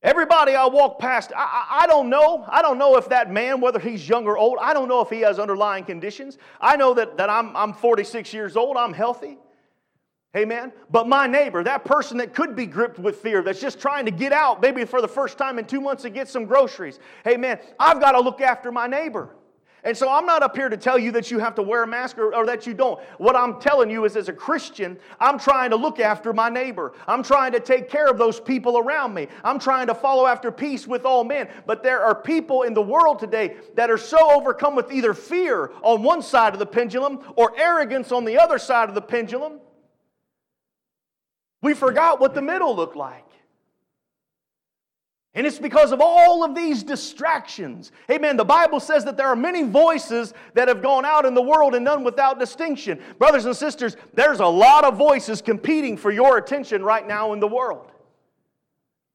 Everybody 0.04 0.54
I 0.54 0.66
walk 0.68 1.00
past, 1.00 1.32
I, 1.36 1.42
I, 1.42 1.84
I, 1.84 1.88
don't 1.88 2.10
know. 2.10 2.46
I 2.48 2.62
don't 2.62 2.78
know 2.78 2.98
if 2.98 3.10
that 3.10 3.32
man, 3.32 3.60
whether 3.60 3.80
he's 3.80 4.08
young 4.08 4.26
or 4.26 4.38
old, 4.38 4.58
I 4.62 4.74
don't 4.74 4.88
know 4.88 5.02
if 5.02 5.10
he 5.10 5.22
has 5.22 5.40
underlying 5.40 5.86
conditions. 5.86 6.38
I 6.62 6.76
know 6.76 6.94
that, 6.94 7.18
that 7.18 7.30
I'm, 7.30 7.56
I'm 7.56 7.74
46 7.74 8.32
years 8.32 8.56
old, 8.56 8.78
I'm 8.78 8.94
healthy. 8.94 9.38
Amen. 10.36 10.72
But 10.92 11.08
my 11.08 11.26
neighbor, 11.26 11.64
that 11.64 11.84
person 11.84 12.18
that 12.18 12.36
could 12.36 12.56
be 12.56 12.68
gripped 12.68 13.00
with 13.00 13.18
fear, 13.18 13.42
that's 13.42 13.60
just 13.60 13.80
trying 13.80 14.06
to 14.06 14.12
get 14.12 14.32
out, 14.32 14.62
maybe 14.62 14.86
for 14.86 15.02
the 15.02 15.08
first 15.08 15.38
time 15.38 15.58
in 15.58 15.66
two 15.66 15.82
months 15.82 16.04
to 16.04 16.12
get 16.12 16.28
some 16.28 16.46
groceries. 16.46 17.00
Hey, 17.24 17.38
man, 17.38 17.60
I've 17.80 18.00
got 18.00 18.12
to 18.12 18.20
look 18.20 18.40
after 18.40 18.72
my 18.72 18.86
neighbor. 18.86 19.36
And 19.84 19.96
so 19.96 20.10
I'm 20.12 20.26
not 20.26 20.42
up 20.42 20.56
here 20.56 20.70
to 20.70 20.78
tell 20.78 20.98
you 20.98 21.12
that 21.12 21.30
you 21.30 21.38
have 21.40 21.54
to 21.56 21.62
wear 21.62 21.84
a 21.84 21.88
mask 21.88 22.18
or, 22.18 22.34
or, 22.34 22.46
that 22.48 22.66
you 22.66 22.74
don't. 22.74 23.00
What 23.20 23.36
I'm 23.36 23.60
telling 23.60 23.92
you 23.92 24.06
is, 24.06 24.16
as 24.16 24.28
a 24.28 24.34
Christian, 24.34 24.98
I'm 25.20 25.38
trying 25.38 25.70
to 25.70 25.76
look 25.76 26.00
after 26.00 26.34
my 26.34 26.50
neighbor. 26.50 26.94
I'm 27.08 27.22
trying 27.22 27.52
to 27.52 27.60
take 27.60 27.88
care 27.88 28.08
of 28.08 28.18
those 28.18 28.40
people 28.40 28.80
around 28.80 29.14
me. 29.14 29.28
I'm 29.44 29.60
trying 29.60 29.88
to 29.88 29.96
follow 29.96 30.26
after 30.26 30.52
peace 30.52 30.88
with 30.88 31.06
all 31.06 31.24
men. 31.24 31.48
But 31.68 31.84
there 31.84 32.04
are 32.04 32.16
people 32.16 32.64
in 32.64 32.74
the 32.74 32.82
world 32.82 33.20
today 33.20 33.58
that 33.76 33.92
are 33.92 34.00
so 34.00 34.18
overcome 34.36 34.76
with 34.76 34.92
either 34.92 35.14
fear 35.14 35.72
on 35.84 36.02
one 36.02 36.24
side 36.24 36.54
of 36.54 36.60
the 36.60 36.66
pendulum 36.66 37.20
or 37.36 37.58
arrogance 37.58 38.12
on 38.12 38.26
the 38.26 38.40
other 38.40 38.58
side 38.58 38.90
of 38.90 38.96
the 38.96 39.02
pendulum. 39.02 39.60
We 41.62 41.76
forgot 41.76 42.20
what 42.20 42.34
the 42.34 42.42
middle 42.42 42.76
looked 42.76 42.96
like. 42.96 43.27
And 45.34 45.46
it's 45.46 45.60
because 45.60 45.92
of 45.92 46.02
all 46.02 46.44
of 46.44 46.56
these 46.56 46.82
distractions. 46.82 47.92
Amen. 48.10 48.38
The 48.38 48.46
Bible 48.46 48.80
says 48.80 49.06
that 49.06 49.18
there 49.18 49.28
are 49.28 49.36
many 49.36 49.64
voices 49.64 50.34
that 50.56 50.68
have 50.68 50.82
gone 50.82 51.06
out 51.06 51.26
in 51.26 51.36
the 51.36 51.42
world 51.42 51.76
and 51.76 51.86
none 51.86 52.04
without 52.04 52.40
distinction. 52.40 53.00
Brothers 53.20 53.46
and 53.46 53.56
sisters, 53.56 53.98
there's 54.14 54.40
a 54.40 54.48
lot 54.48 54.84
of 54.84 54.98
voices 54.98 55.42
competing 55.42 55.96
for 55.96 56.10
your 56.10 56.38
attention 56.38 56.84
right 56.84 57.08
now 57.08 57.34
in 57.34 57.40
the 57.40 57.48
world. 57.48 57.92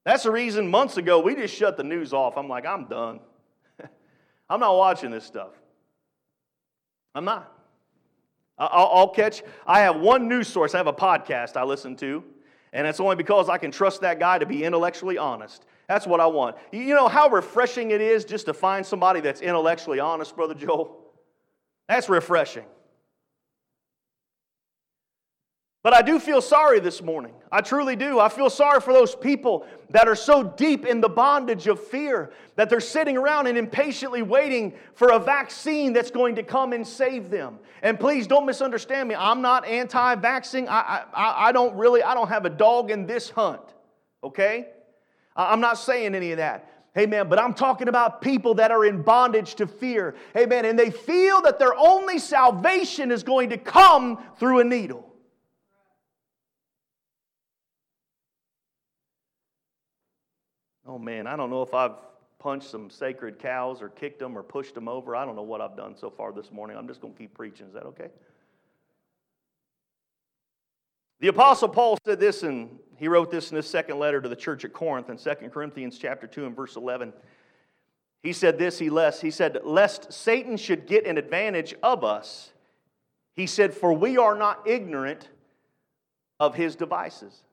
That's 0.04 0.22
the 0.24 0.30
reason 0.30 0.68
months 0.68 0.96
ago 0.96 1.20
we 1.20 1.34
just 1.34 1.54
shut 1.54 1.76
the 1.76 1.84
news 1.84 2.12
off. 2.12 2.36
I'm 2.36 2.48
like, 2.48 2.66
I'm 2.66 2.84
done. 2.86 3.20
I'm 4.50 4.60
not 4.60 4.76
watching 4.76 5.10
this 5.10 5.24
stuff. 5.24 5.50
I'm 7.14 7.24
not. 7.24 7.52
I'll, 8.58 9.08
catch, 9.08 9.42
I 9.66 9.80
have 9.80 9.96
one 9.96 10.28
news 10.28 10.46
source, 10.46 10.74
I 10.74 10.78
have 10.78 10.86
a 10.86 10.92
podcast 10.92 11.56
I 11.56 11.64
listen 11.64 11.96
to, 11.96 12.22
and 12.72 12.86
it's 12.86 13.00
only 13.00 13.16
because 13.16 13.48
I 13.48 13.58
can 13.58 13.70
trust 13.70 14.00
that 14.00 14.18
guy 14.18 14.38
to 14.38 14.46
be 14.46 14.64
intellectually 14.64 15.18
honest. 15.18 15.66
That's 15.88 16.06
what 16.06 16.20
I 16.20 16.26
want. 16.26 16.56
You 16.72 16.94
know 16.94 17.08
how 17.08 17.28
refreshing 17.28 17.90
it 17.90 18.00
is 18.00 18.24
just 18.24 18.46
to 18.46 18.54
find 18.54 18.84
somebody 18.84 19.20
that's 19.20 19.40
intellectually 19.40 20.00
honest, 20.00 20.34
Brother 20.34 20.54
Joel? 20.54 20.96
That's 21.88 22.08
refreshing. 22.08 22.64
But 25.82 25.94
I 25.94 26.02
do 26.02 26.20
feel 26.20 26.40
sorry 26.40 26.78
this 26.78 27.02
morning. 27.02 27.32
I 27.50 27.60
truly 27.60 27.96
do. 27.96 28.20
I 28.20 28.28
feel 28.28 28.48
sorry 28.48 28.80
for 28.80 28.92
those 28.92 29.16
people 29.16 29.66
that 29.90 30.06
are 30.06 30.14
so 30.14 30.44
deep 30.44 30.86
in 30.86 31.00
the 31.00 31.08
bondage 31.08 31.66
of 31.66 31.84
fear 31.84 32.32
that 32.54 32.70
they're 32.70 32.78
sitting 32.78 33.16
around 33.16 33.48
and 33.48 33.58
impatiently 33.58 34.22
waiting 34.22 34.74
for 34.94 35.10
a 35.10 35.18
vaccine 35.18 35.92
that's 35.92 36.12
going 36.12 36.36
to 36.36 36.44
come 36.44 36.72
and 36.72 36.86
save 36.86 37.30
them. 37.30 37.58
And 37.82 37.98
please 37.98 38.28
don't 38.28 38.46
misunderstand 38.46 39.08
me. 39.08 39.16
I'm 39.16 39.42
not 39.42 39.66
anti 39.66 40.14
vaccine. 40.14 40.68
I, 40.68 41.02
I, 41.12 41.48
I 41.48 41.52
don't 41.52 41.74
really, 41.74 42.00
I 42.02 42.14
don't 42.14 42.28
have 42.28 42.46
a 42.46 42.50
dog 42.50 42.92
in 42.92 43.04
this 43.04 43.28
hunt, 43.28 43.62
okay? 44.22 44.68
I'm 45.34 45.60
not 45.60 45.78
saying 45.78 46.14
any 46.14 46.30
of 46.30 46.36
that. 46.36 46.68
Amen. 46.96 47.28
But 47.28 47.40
I'm 47.40 47.54
talking 47.54 47.88
about 47.88 48.20
people 48.20 48.54
that 48.54 48.70
are 48.70 48.84
in 48.84 49.02
bondage 49.02 49.56
to 49.56 49.66
fear. 49.66 50.14
Amen. 50.36 50.64
And 50.64 50.78
they 50.78 50.90
feel 50.90 51.42
that 51.42 51.58
their 51.58 51.74
only 51.74 52.20
salvation 52.20 53.10
is 53.10 53.24
going 53.24 53.50
to 53.50 53.56
come 53.56 54.22
through 54.36 54.60
a 54.60 54.64
needle. 54.64 55.11
Oh 60.92 60.98
man, 60.98 61.26
I 61.26 61.36
don't 61.36 61.48
know 61.48 61.62
if 61.62 61.72
I've 61.72 61.94
punched 62.38 62.68
some 62.68 62.90
sacred 62.90 63.38
cows 63.38 63.80
or 63.80 63.88
kicked 63.88 64.18
them 64.18 64.36
or 64.36 64.42
pushed 64.42 64.74
them 64.74 64.88
over. 64.88 65.16
I 65.16 65.24
don't 65.24 65.34
know 65.34 65.42
what 65.42 65.62
I've 65.62 65.74
done 65.74 65.96
so 65.96 66.10
far 66.10 66.32
this 66.32 66.52
morning. 66.52 66.76
I'm 66.76 66.86
just 66.86 67.00
going 67.00 67.14
to 67.14 67.18
keep 67.18 67.32
preaching. 67.32 67.66
Is 67.66 67.72
that 67.72 67.84
okay? 67.84 68.08
The 71.20 71.28
apostle 71.28 71.70
Paul 71.70 71.96
said 72.04 72.20
this 72.20 72.42
and 72.42 72.78
he 72.98 73.08
wrote 73.08 73.30
this 73.30 73.50
in 73.50 73.56
his 73.56 73.66
second 73.66 74.00
letter 74.00 74.20
to 74.20 74.28
the 74.28 74.36
church 74.36 74.66
at 74.66 74.74
Corinth 74.74 75.08
in 75.08 75.16
2 75.16 75.48
Corinthians 75.48 75.96
chapter 75.96 76.26
2 76.26 76.44
and 76.44 76.54
verse 76.54 76.76
11. 76.76 77.14
He 78.22 78.34
said 78.34 78.58
this, 78.58 78.78
he 78.78 78.90
lest 78.90 79.22
he 79.22 79.30
said 79.30 79.60
lest 79.64 80.12
Satan 80.12 80.58
should 80.58 80.86
get 80.86 81.06
an 81.06 81.16
advantage 81.16 81.74
of 81.82 82.04
us. 82.04 82.52
He 83.34 83.46
said 83.46 83.72
for 83.72 83.94
we 83.94 84.18
are 84.18 84.36
not 84.36 84.66
ignorant 84.66 85.30
of 86.38 86.54
his 86.54 86.76
devices. 86.76 87.44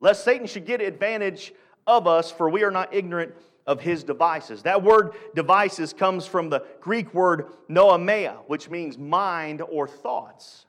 Lest 0.00 0.24
Satan 0.24 0.46
should 0.46 0.66
get 0.66 0.80
advantage 0.80 1.52
of 1.86 2.06
us 2.06 2.30
for 2.30 2.48
we 2.48 2.64
are 2.64 2.70
not 2.70 2.94
ignorant 2.94 3.34
of 3.66 3.80
his 3.80 4.04
devices. 4.04 4.62
That 4.62 4.82
word 4.82 5.12
devices 5.34 5.92
comes 5.92 6.26
from 6.26 6.50
the 6.50 6.64
Greek 6.80 7.12
word 7.12 7.46
noema, 7.68 8.38
which 8.46 8.70
means 8.70 8.96
mind 8.96 9.62
or 9.62 9.88
thoughts. 9.88 10.66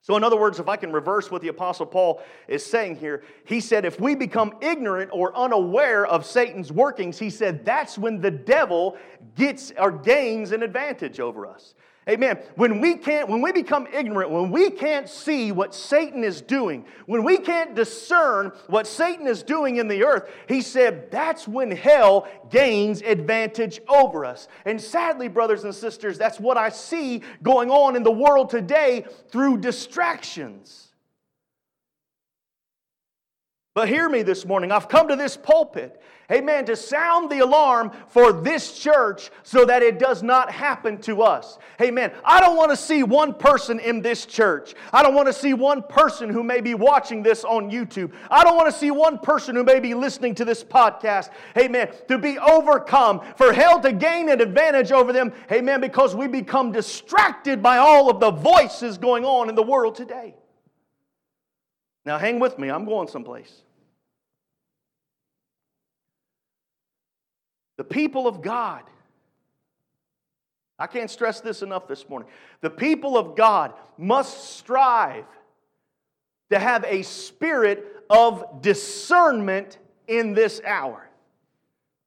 So, 0.00 0.16
in 0.16 0.24
other 0.24 0.38
words, 0.38 0.58
if 0.58 0.68
I 0.68 0.76
can 0.76 0.90
reverse 0.90 1.30
what 1.30 1.42
the 1.42 1.48
Apostle 1.48 1.84
Paul 1.84 2.22
is 2.48 2.64
saying 2.64 2.96
here, 2.96 3.24
he 3.44 3.60
said, 3.60 3.84
if 3.84 4.00
we 4.00 4.14
become 4.14 4.54
ignorant 4.62 5.10
or 5.12 5.36
unaware 5.36 6.06
of 6.06 6.24
Satan's 6.24 6.72
workings, 6.72 7.18
he 7.18 7.28
said, 7.28 7.62
that's 7.62 7.98
when 7.98 8.18
the 8.18 8.30
devil 8.30 8.96
gets 9.36 9.70
or 9.78 9.92
gains 9.92 10.52
an 10.52 10.62
advantage 10.62 11.20
over 11.20 11.46
us. 11.46 11.74
Amen. 12.08 12.38
When 12.54 12.80
we 12.80 12.96
can't, 12.96 13.28
when 13.28 13.42
we 13.42 13.52
become 13.52 13.86
ignorant, 13.92 14.30
when 14.30 14.50
we 14.50 14.70
can't 14.70 15.06
see 15.06 15.52
what 15.52 15.74
Satan 15.74 16.24
is 16.24 16.40
doing, 16.40 16.86
when 17.04 17.22
we 17.22 17.36
can't 17.36 17.74
discern 17.74 18.52
what 18.68 18.86
Satan 18.86 19.26
is 19.26 19.42
doing 19.42 19.76
in 19.76 19.88
the 19.88 20.04
earth, 20.04 20.30
he 20.48 20.62
said 20.62 21.10
that's 21.10 21.46
when 21.46 21.70
hell 21.70 22.26
gains 22.48 23.02
advantage 23.02 23.80
over 23.88 24.24
us. 24.24 24.48
And 24.64 24.80
sadly, 24.80 25.28
brothers 25.28 25.64
and 25.64 25.74
sisters, 25.74 26.16
that's 26.16 26.40
what 26.40 26.56
I 26.56 26.70
see 26.70 27.22
going 27.42 27.70
on 27.70 27.94
in 27.94 28.04
the 28.04 28.10
world 28.10 28.48
today 28.48 29.04
through 29.30 29.58
distractions. 29.58 30.88
But 33.74 33.88
hear 33.88 34.08
me 34.08 34.22
this 34.22 34.46
morning. 34.46 34.72
I've 34.72 34.88
come 34.88 35.08
to 35.08 35.14
this 35.14 35.36
pulpit, 35.36 36.02
amen, 36.30 36.66
to 36.66 36.76
sound 36.76 37.30
the 37.30 37.38
alarm 37.40 37.90
for 38.08 38.32
this 38.32 38.78
church 38.78 39.30
so 39.42 39.64
that 39.64 39.82
it 39.82 39.98
does 39.98 40.22
not 40.22 40.50
happen 40.50 40.98
to 41.02 41.22
us. 41.22 41.58
Amen. 41.80 42.12
I 42.24 42.40
don't 42.40 42.56
want 42.56 42.70
to 42.70 42.76
see 42.76 43.02
one 43.02 43.34
person 43.34 43.80
in 43.80 44.02
this 44.02 44.26
church. 44.26 44.74
I 44.92 45.02
don't 45.02 45.14
want 45.14 45.26
to 45.26 45.32
see 45.32 45.54
one 45.54 45.82
person 45.82 46.28
who 46.28 46.42
may 46.42 46.60
be 46.60 46.74
watching 46.74 47.22
this 47.22 47.44
on 47.44 47.70
YouTube. 47.70 48.12
I 48.30 48.44
don't 48.44 48.56
want 48.56 48.72
to 48.72 48.78
see 48.78 48.90
one 48.90 49.18
person 49.18 49.56
who 49.56 49.64
may 49.64 49.80
be 49.80 49.94
listening 49.94 50.34
to 50.36 50.44
this 50.44 50.62
podcast, 50.62 51.30
amen, 51.56 51.90
to 52.08 52.18
be 52.18 52.38
overcome, 52.38 53.20
for 53.36 53.52
hell 53.52 53.80
to 53.80 53.92
gain 53.92 54.28
an 54.28 54.40
advantage 54.40 54.92
over 54.92 55.12
them, 55.12 55.32
amen, 55.50 55.80
because 55.80 56.14
we 56.14 56.26
become 56.26 56.72
distracted 56.72 57.62
by 57.62 57.78
all 57.78 58.10
of 58.10 58.20
the 58.20 58.30
voices 58.30 58.98
going 58.98 59.24
on 59.24 59.48
in 59.48 59.54
the 59.54 59.62
world 59.62 59.94
today. 59.94 60.34
Now, 62.04 62.18
hang 62.18 62.38
with 62.40 62.58
me, 62.58 62.70
I'm 62.70 62.84
going 62.84 63.08
someplace. 63.08 63.62
The 67.78 67.84
people 67.84 68.26
of 68.26 68.42
God, 68.42 68.82
I 70.78 70.88
can't 70.88 71.10
stress 71.10 71.40
this 71.40 71.62
enough 71.62 71.88
this 71.88 72.08
morning. 72.08 72.28
The 72.60 72.70
people 72.70 73.16
of 73.16 73.36
God 73.36 73.72
must 73.96 74.56
strive 74.56 75.24
to 76.50 76.58
have 76.58 76.84
a 76.84 77.02
spirit 77.02 78.04
of 78.10 78.62
discernment 78.62 79.78
in 80.08 80.34
this 80.34 80.60
hour. 80.66 81.08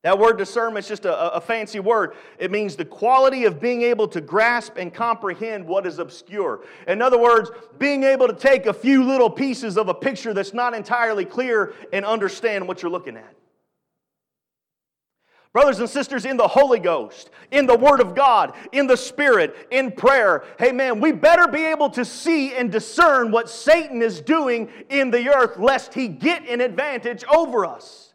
That 0.03 0.19
word 0.19 0.37
discernment 0.37 0.85
is 0.85 0.89
just 0.89 1.05
a, 1.05 1.35
a, 1.35 1.39
fancy 1.39 1.79
word. 1.79 2.15
It 2.39 2.49
means 2.49 2.75
the 2.75 2.85
quality 2.85 3.45
of 3.45 3.61
being 3.61 3.83
able 3.83 4.07
to 4.09 4.19
grasp 4.19 4.77
and 4.77 4.91
comprehend 4.91 5.67
what 5.67 5.85
is 5.85 5.99
obscure. 5.99 6.65
In 6.87 7.03
other 7.03 7.19
words, 7.19 7.51
being 7.77 8.03
able 8.03 8.27
to 8.27 8.33
take 8.33 8.65
a 8.65 8.73
few 8.73 9.03
little 9.03 9.29
pieces 9.29 9.77
of 9.77 9.89
a 9.89 9.93
picture 9.93 10.33
that's 10.33 10.55
not 10.55 10.73
entirely 10.73 11.23
clear 11.23 11.75
and 11.93 12.03
understand 12.03 12.67
what 12.67 12.81
you're 12.81 12.91
looking 12.91 13.15
at. 13.15 13.35
Brothers 15.53 15.79
and 15.79 15.89
sisters, 15.89 16.23
in 16.23 16.37
the 16.37 16.47
Holy 16.47 16.79
Ghost, 16.79 17.29
in 17.51 17.65
the 17.65 17.77
Word 17.77 17.99
of 17.99 18.15
God, 18.15 18.53
in 18.71 18.87
the 18.87 18.95
Spirit, 18.95 19.67
in 19.69 19.91
prayer, 19.91 20.45
hey 20.57 20.71
man, 20.71 21.01
we 21.01 21.11
better 21.11 21.45
be 21.45 21.65
able 21.65 21.89
to 21.89 22.05
see 22.05 22.53
and 22.53 22.71
discern 22.71 23.31
what 23.31 23.49
Satan 23.49 24.01
is 24.01 24.21
doing 24.21 24.69
in 24.89 25.11
the 25.11 25.27
earth, 25.27 25.57
lest 25.57 25.93
he 25.93 26.07
get 26.07 26.47
an 26.47 26.61
advantage 26.61 27.25
over 27.25 27.65
us. 27.65 28.13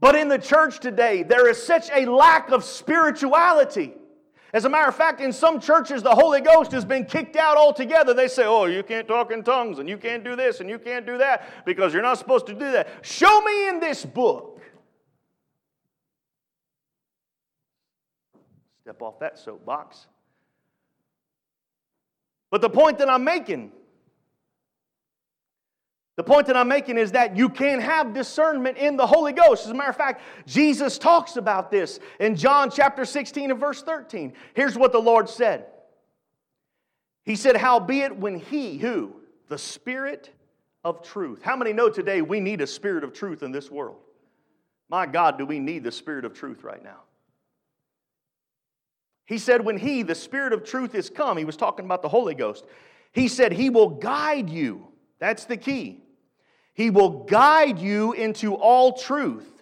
But 0.00 0.16
in 0.16 0.28
the 0.28 0.38
church 0.38 0.80
today, 0.80 1.22
there 1.22 1.48
is 1.48 1.62
such 1.62 1.90
a 1.94 2.06
lack 2.06 2.50
of 2.50 2.64
spirituality. 2.64 3.94
As 4.52 4.64
a 4.64 4.68
matter 4.68 4.88
of 4.88 4.96
fact, 4.96 5.20
in 5.20 5.32
some 5.32 5.60
churches, 5.60 6.02
the 6.02 6.14
Holy 6.14 6.40
Ghost 6.40 6.72
has 6.72 6.84
been 6.84 7.04
kicked 7.04 7.36
out 7.36 7.56
altogether. 7.56 8.14
They 8.14 8.28
say, 8.28 8.44
oh, 8.46 8.64
you 8.64 8.82
can't 8.82 9.06
talk 9.06 9.30
in 9.30 9.44
tongues, 9.44 9.78
and 9.78 9.88
you 9.88 9.96
can't 9.96 10.24
do 10.24 10.34
this, 10.34 10.60
and 10.60 10.68
you 10.68 10.78
can't 10.78 11.06
do 11.06 11.18
that, 11.18 11.64
because 11.64 11.92
you're 11.92 12.02
not 12.02 12.18
supposed 12.18 12.46
to 12.46 12.54
do 12.54 12.72
that. 12.72 12.88
Show 13.02 13.42
me 13.42 13.68
in 13.68 13.80
this 13.80 14.04
book 14.04 14.55
Step 18.86 19.02
off 19.02 19.18
that 19.18 19.36
soapbox. 19.36 20.06
But 22.52 22.60
the 22.60 22.70
point 22.70 22.98
that 22.98 23.08
I'm 23.08 23.24
making 23.24 23.72
The 26.14 26.22
point 26.22 26.46
that 26.46 26.56
I'm 26.56 26.68
making 26.68 26.96
is 26.96 27.10
that 27.12 27.36
you 27.36 27.48
can 27.48 27.80
have 27.80 28.14
discernment 28.14 28.78
in 28.78 28.96
the 28.96 29.06
Holy 29.06 29.32
Ghost. 29.32 29.64
As 29.64 29.72
a 29.72 29.74
matter 29.74 29.90
of 29.90 29.96
fact, 29.96 30.22
Jesus 30.46 30.98
talks 30.98 31.36
about 31.36 31.72
this 31.72 31.98
in 32.20 32.36
John 32.36 32.70
chapter 32.70 33.04
16 33.04 33.50
and 33.50 33.58
verse 33.58 33.82
13. 33.82 34.32
Here's 34.54 34.78
what 34.78 34.92
the 34.92 35.00
Lord 35.00 35.28
said 35.28 35.66
He 37.24 37.34
said, 37.34 37.56
Howbeit, 37.56 38.16
when 38.16 38.38
He, 38.38 38.78
who? 38.78 39.16
The 39.48 39.58
Spirit 39.58 40.30
of 40.84 41.02
truth. 41.02 41.42
How 41.42 41.56
many 41.56 41.72
know 41.72 41.90
today 41.90 42.22
we 42.22 42.38
need 42.38 42.60
a 42.60 42.68
spirit 42.68 43.02
of 43.02 43.12
truth 43.12 43.42
in 43.42 43.50
this 43.50 43.68
world? 43.68 43.98
My 44.88 45.06
God, 45.06 45.38
do 45.38 45.44
we 45.44 45.58
need 45.58 45.82
the 45.82 45.90
spirit 45.90 46.24
of 46.24 46.34
truth 46.34 46.62
right 46.62 46.84
now? 46.84 47.00
He 49.26 49.38
said, 49.38 49.64
when 49.64 49.76
He, 49.76 50.02
the 50.02 50.14
Spirit 50.14 50.52
of 50.52 50.64
truth, 50.64 50.94
is 50.94 51.10
come, 51.10 51.36
He 51.36 51.44
was 51.44 51.56
talking 51.56 51.84
about 51.84 52.02
the 52.02 52.08
Holy 52.08 52.34
Ghost. 52.34 52.64
He 53.12 53.28
said, 53.28 53.52
He 53.52 53.70
will 53.70 53.90
guide 53.90 54.48
you. 54.48 54.88
That's 55.18 55.44
the 55.44 55.56
key. 55.56 56.02
He 56.74 56.90
will 56.90 57.24
guide 57.24 57.78
you 57.78 58.12
into 58.12 58.54
all 58.54 58.92
truth. 58.92 59.56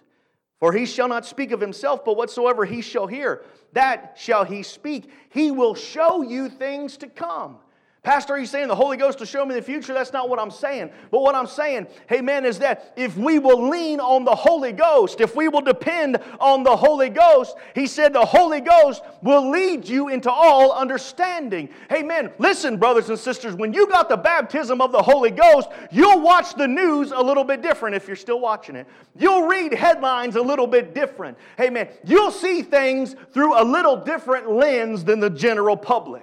For 0.59 0.73
he 0.73 0.85
shall 0.85 1.07
not 1.07 1.25
speak 1.25 1.51
of 1.51 1.61
himself, 1.61 2.03
but 2.03 2.17
whatsoever 2.17 2.65
he 2.65 2.81
shall 2.81 3.07
hear, 3.07 3.43
that 3.73 4.15
shall 4.17 4.43
he 4.43 4.63
speak. 4.63 5.11
He 5.29 5.51
will 5.51 5.75
show 5.75 6.21
you 6.21 6.49
things 6.49 6.97
to 6.97 7.07
come. 7.07 7.57
Pastor, 8.05 8.33
are 8.33 8.37
you 8.37 8.45
saying 8.45 8.67
the 8.67 8.75
Holy 8.75 8.97
Ghost 8.97 9.17
will 9.17 9.25
show 9.25 9.43
me 9.43 9.55
the 9.55 9.63
future? 9.63 9.91
That's 9.91 10.13
not 10.13 10.29
what 10.29 10.37
I'm 10.37 10.51
saying. 10.51 10.91
But 11.09 11.21
what 11.21 11.33
I'm 11.33 11.47
saying, 11.47 11.87
hey 12.07 12.21
man, 12.21 12.45
is 12.45 12.59
that 12.59 12.93
if 12.95 13.17
we 13.17 13.39
will 13.39 13.67
lean 13.67 13.99
on 13.99 14.23
the 14.23 14.35
Holy 14.35 14.73
Ghost, 14.73 15.21
if 15.21 15.35
we 15.35 15.47
will 15.47 15.61
depend 15.61 16.19
on 16.39 16.61
the 16.61 16.75
Holy 16.75 17.09
Ghost, 17.09 17.55
he 17.73 17.87
said 17.87 18.13
the 18.13 18.23
Holy 18.23 18.61
Ghost 18.61 19.01
will 19.23 19.49
lead 19.49 19.89
you 19.89 20.09
into 20.09 20.29
all 20.29 20.71
understanding. 20.71 21.67
Hey 21.89 22.03
man, 22.03 22.31
listen, 22.37 22.77
brothers 22.77 23.09
and 23.09 23.17
sisters, 23.17 23.55
when 23.55 23.73
you 23.73 23.87
got 23.87 24.07
the 24.07 24.17
baptism 24.17 24.81
of 24.81 24.91
the 24.91 25.01
Holy 25.01 25.31
Ghost, 25.31 25.69
you'll 25.89 26.21
watch 26.21 26.53
the 26.53 26.67
news 26.67 27.11
a 27.11 27.19
little 27.19 27.43
bit 27.43 27.63
different 27.63 27.95
if 27.95 28.05
you're 28.05 28.15
still 28.15 28.39
watching 28.39 28.75
it. 28.75 28.85
You'll 29.17 29.47
read 29.47 29.73
headlines 29.73 30.35
a 30.35 30.41
little 30.43 30.67
bit 30.67 30.93
different. 30.93 31.39
Hey 31.57 31.71
man, 31.71 31.89
you'll 32.03 32.29
see 32.29 32.61
things 32.61 33.15
through 33.33 33.59
a 33.59 33.65
little 33.65 33.97
different 33.97 34.51
lens 34.51 35.03
than 35.03 35.19
the 35.19 35.31
general 35.31 35.75
public. 35.75 36.21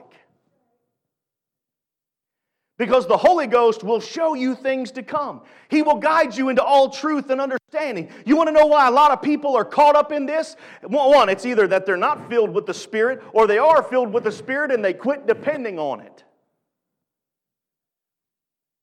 Because 2.78 3.06
the 3.06 3.16
Holy 3.16 3.46
Ghost 3.46 3.84
will 3.84 4.00
show 4.00 4.34
you 4.34 4.54
things 4.54 4.90
to 4.92 5.02
come. 5.02 5.42
He 5.68 5.82
will 5.82 5.96
guide 5.98 6.36
you 6.36 6.48
into 6.48 6.62
all 6.62 6.88
truth 6.88 7.30
and 7.30 7.40
understanding. 7.40 8.10
You 8.24 8.36
want 8.36 8.48
to 8.48 8.52
know 8.52 8.66
why 8.66 8.88
a 8.88 8.90
lot 8.90 9.10
of 9.10 9.20
people 9.20 9.54
are 9.56 9.64
caught 9.64 9.94
up 9.94 10.10
in 10.10 10.26
this? 10.26 10.56
One, 10.82 11.28
it's 11.28 11.44
either 11.44 11.66
that 11.68 11.86
they're 11.86 11.96
not 11.96 12.28
filled 12.28 12.50
with 12.50 12.66
the 12.66 12.74
Spirit 12.74 13.22
or 13.32 13.46
they 13.46 13.58
are 13.58 13.82
filled 13.82 14.12
with 14.12 14.24
the 14.24 14.32
Spirit 14.32 14.72
and 14.72 14.84
they 14.84 14.94
quit 14.94 15.26
depending 15.26 15.78
on 15.78 16.00
it. 16.00 16.24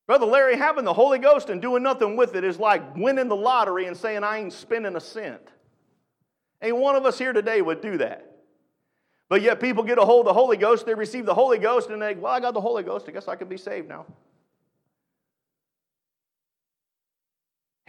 Brother 0.06 0.26
Larry, 0.26 0.56
having 0.56 0.86
the 0.86 0.94
Holy 0.94 1.20
Ghost 1.20 1.50
and 1.50 1.62
doing 1.62 1.84
nothing 1.84 2.16
with 2.16 2.36
it 2.36 2.44
is 2.44 2.58
like 2.58 2.96
winning 2.96 3.28
the 3.28 3.36
lottery 3.36 3.86
and 3.86 3.96
saying, 3.96 4.24
I 4.24 4.38
ain't 4.38 4.54
spending 4.54 4.96
a 4.96 5.00
cent. 5.00 5.42
Ain't 6.62 6.78
one 6.78 6.96
of 6.96 7.06
us 7.06 7.18
here 7.18 7.34
today 7.34 7.62
would 7.62 7.82
do 7.82 7.98
that. 8.00 8.29
But 9.30 9.44
yet 9.44 9.60
people 9.62 9.84
get 9.84 10.00
a 10.00 10.06
hold 10.06 10.22
of 10.22 10.34
the 10.34 10.34
Holy 10.34 10.58
Ghost, 10.58 10.86
they 10.86 10.96
receive 10.96 11.26
the 11.26 11.36
Holy 11.36 11.60
Ghost, 11.60 11.90
and 11.90 12.02
they, 12.02 12.16
well, 12.16 12.34
I 12.34 12.40
got 12.40 12.56
the 12.56 12.62
Holy 12.62 12.84
Ghost, 12.84 13.06
I 13.08 13.12
guess 13.12 13.28
I 13.28 13.36
can 13.36 13.48
be 13.48 13.58
saved 13.58 13.88
now. 13.88 14.06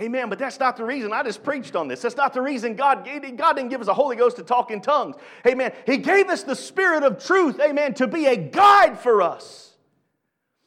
Amen. 0.00 0.30
But 0.30 0.38
that's 0.38 0.58
not 0.58 0.76
the 0.76 0.84
reason. 0.84 1.12
I 1.12 1.22
just 1.22 1.42
preached 1.42 1.76
on 1.76 1.86
this. 1.86 2.00
That's 2.00 2.16
not 2.16 2.32
the 2.32 2.40
reason 2.40 2.74
God 2.74 3.04
gave 3.04 3.20
God 3.36 3.54
didn't 3.54 3.68
give 3.68 3.82
us 3.82 3.88
a 3.88 3.94
Holy 3.94 4.16
Ghost 4.16 4.36
to 4.36 4.42
talk 4.42 4.70
in 4.70 4.80
tongues. 4.80 5.16
Amen. 5.46 5.72
He 5.84 5.98
gave 5.98 6.28
us 6.28 6.42
the 6.42 6.56
Spirit 6.56 7.02
of 7.02 7.22
truth, 7.22 7.60
amen, 7.60 7.94
to 7.94 8.06
be 8.06 8.26
a 8.26 8.36
guide 8.36 8.98
for 8.98 9.20
us. 9.20 9.69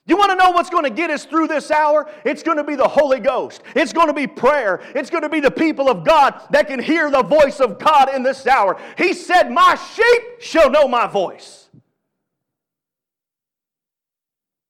You 0.05 0.17
want 0.17 0.31
to 0.31 0.35
know 0.35 0.51
what's 0.51 0.69
going 0.69 0.83
to 0.83 0.89
get 0.89 1.09
us 1.09 1.23
through 1.23 1.47
this 1.47 1.71
hour? 1.71 2.09
It's 2.25 2.43
going 2.43 2.57
to 2.57 2.63
be 2.63 2.75
the 2.75 2.87
Holy 2.87 3.21
Ghost. 3.21 3.63
It's 3.73 3.93
going 3.93 4.07
to 4.07 4.13
be 4.13 4.27
prayer. 4.27 4.81
It's 4.93 5.09
going 5.09 5.23
to 5.23 5.29
be 5.29 5.39
the 5.39 5.51
people 5.51 5.89
of 5.89 6.03
God 6.03 6.41
that 6.51 6.67
can 6.67 6.79
hear 6.79 7.09
the 7.09 7.23
voice 7.23 7.61
of 7.61 7.79
God 7.79 8.13
in 8.13 8.21
this 8.21 8.45
hour. 8.45 8.77
He 8.97 9.13
said, 9.13 9.49
My 9.49 9.75
sheep 9.75 10.41
shall 10.41 10.69
know 10.69 10.89
my 10.89 11.07
voice. 11.07 11.69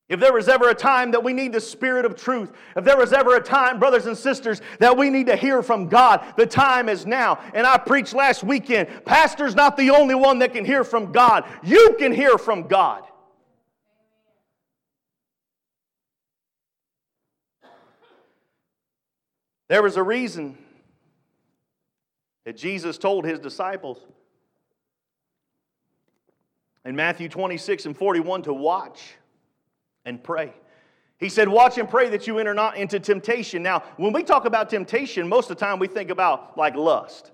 If 0.08 0.20
there 0.20 0.34
was 0.34 0.48
ever 0.48 0.70
a 0.70 0.76
time 0.76 1.10
that 1.12 1.24
we 1.24 1.34
need 1.34 1.54
the 1.54 1.62
Spirit 1.62 2.06
of 2.06 2.16
truth, 2.16 2.52
if 2.76 2.84
there 2.84 2.98
was 2.98 3.12
ever 3.14 3.36
a 3.36 3.42
time, 3.42 3.80
brothers 3.80 4.06
and 4.06 4.16
sisters, 4.16 4.62
that 4.78 4.96
we 4.96 5.10
need 5.10 5.26
to 5.26 5.36
hear 5.36 5.64
from 5.64 5.88
God, 5.88 6.24
the 6.38 6.46
time 6.46 6.88
is 6.90 7.08
now. 7.08 7.40
And 7.56 7.66
I 7.66 7.80
preached 7.80 8.14
last 8.14 8.44
weekend 8.44 8.88
Pastor's 9.06 9.56
not 9.56 9.78
the 9.78 9.90
only 9.90 10.14
one 10.14 10.38
that 10.40 10.54
can 10.54 10.66
hear 10.66 10.84
from 10.84 11.12
God, 11.12 11.46
you 11.64 11.96
can 11.98 12.12
hear 12.12 12.38
from 12.38 12.68
God. 12.68 13.06
There 19.74 19.82
was 19.82 19.98
a 19.98 20.04
reason 20.04 20.56
that 22.46 22.56
Jesus 22.56 23.00
told 23.00 23.26
his 23.26 23.40
disciples 23.40 23.98
in 26.86 26.96
Matthew 26.96 27.28
26 27.28 27.88
and 27.88 27.98
41 27.98 28.44
to 28.44 28.54
watch 28.54 29.16
and 30.06 30.24
pray. 30.24 30.54
He 31.18 31.28
said, 31.28 31.50
Watch 31.50 31.80
and 31.80 31.90
pray 31.90 32.08
that 32.10 32.28
you 32.28 32.38
enter 32.38 32.54
not 32.54 32.78
into 32.78 33.00
temptation. 33.00 33.64
Now, 33.64 33.82
when 33.98 34.14
we 34.14 34.22
talk 34.22 34.46
about 34.46 34.70
temptation, 34.70 35.28
most 35.28 35.50
of 35.50 35.58
the 35.58 35.66
time 35.66 35.80
we 35.80 35.88
think 35.88 36.12
about 36.12 36.56
like 36.56 36.76
lust. 36.76 37.32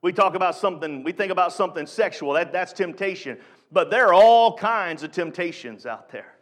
We 0.00 0.14
talk 0.14 0.34
about 0.34 0.56
something, 0.56 1.04
we 1.04 1.12
think 1.12 1.30
about 1.30 1.52
something 1.52 1.84
sexual. 1.84 2.32
That, 2.32 2.50
that's 2.50 2.72
temptation. 2.72 3.36
But 3.70 3.90
there 3.90 4.06
are 4.06 4.14
all 4.14 4.56
kinds 4.56 5.02
of 5.02 5.12
temptations 5.12 5.84
out 5.84 6.10
there. 6.10 6.37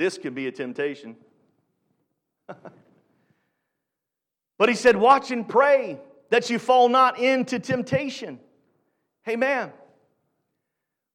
This 0.00 0.16
could 0.16 0.34
be 0.34 0.46
a 0.46 0.50
temptation. 0.50 1.14
but 4.56 4.70
he 4.70 4.74
said, 4.74 4.96
Watch 4.96 5.30
and 5.30 5.46
pray 5.46 5.98
that 6.30 6.48
you 6.48 6.58
fall 6.58 6.88
not 6.88 7.18
into 7.18 7.58
temptation. 7.58 8.40
Amen. 9.28 9.70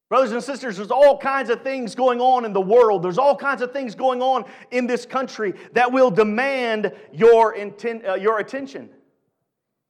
Brothers 0.08 0.30
and 0.30 0.40
sisters, 0.40 0.76
there's 0.76 0.92
all 0.92 1.18
kinds 1.18 1.50
of 1.50 1.62
things 1.62 1.96
going 1.96 2.20
on 2.20 2.44
in 2.44 2.52
the 2.52 2.60
world. 2.60 3.02
There's 3.02 3.18
all 3.18 3.34
kinds 3.34 3.60
of 3.60 3.72
things 3.72 3.96
going 3.96 4.22
on 4.22 4.44
in 4.70 4.86
this 4.86 5.04
country 5.04 5.54
that 5.72 5.90
will 5.90 6.12
demand 6.12 6.92
your, 7.12 7.56
inten- 7.56 8.08
uh, 8.08 8.14
your 8.14 8.38
attention. 8.38 8.88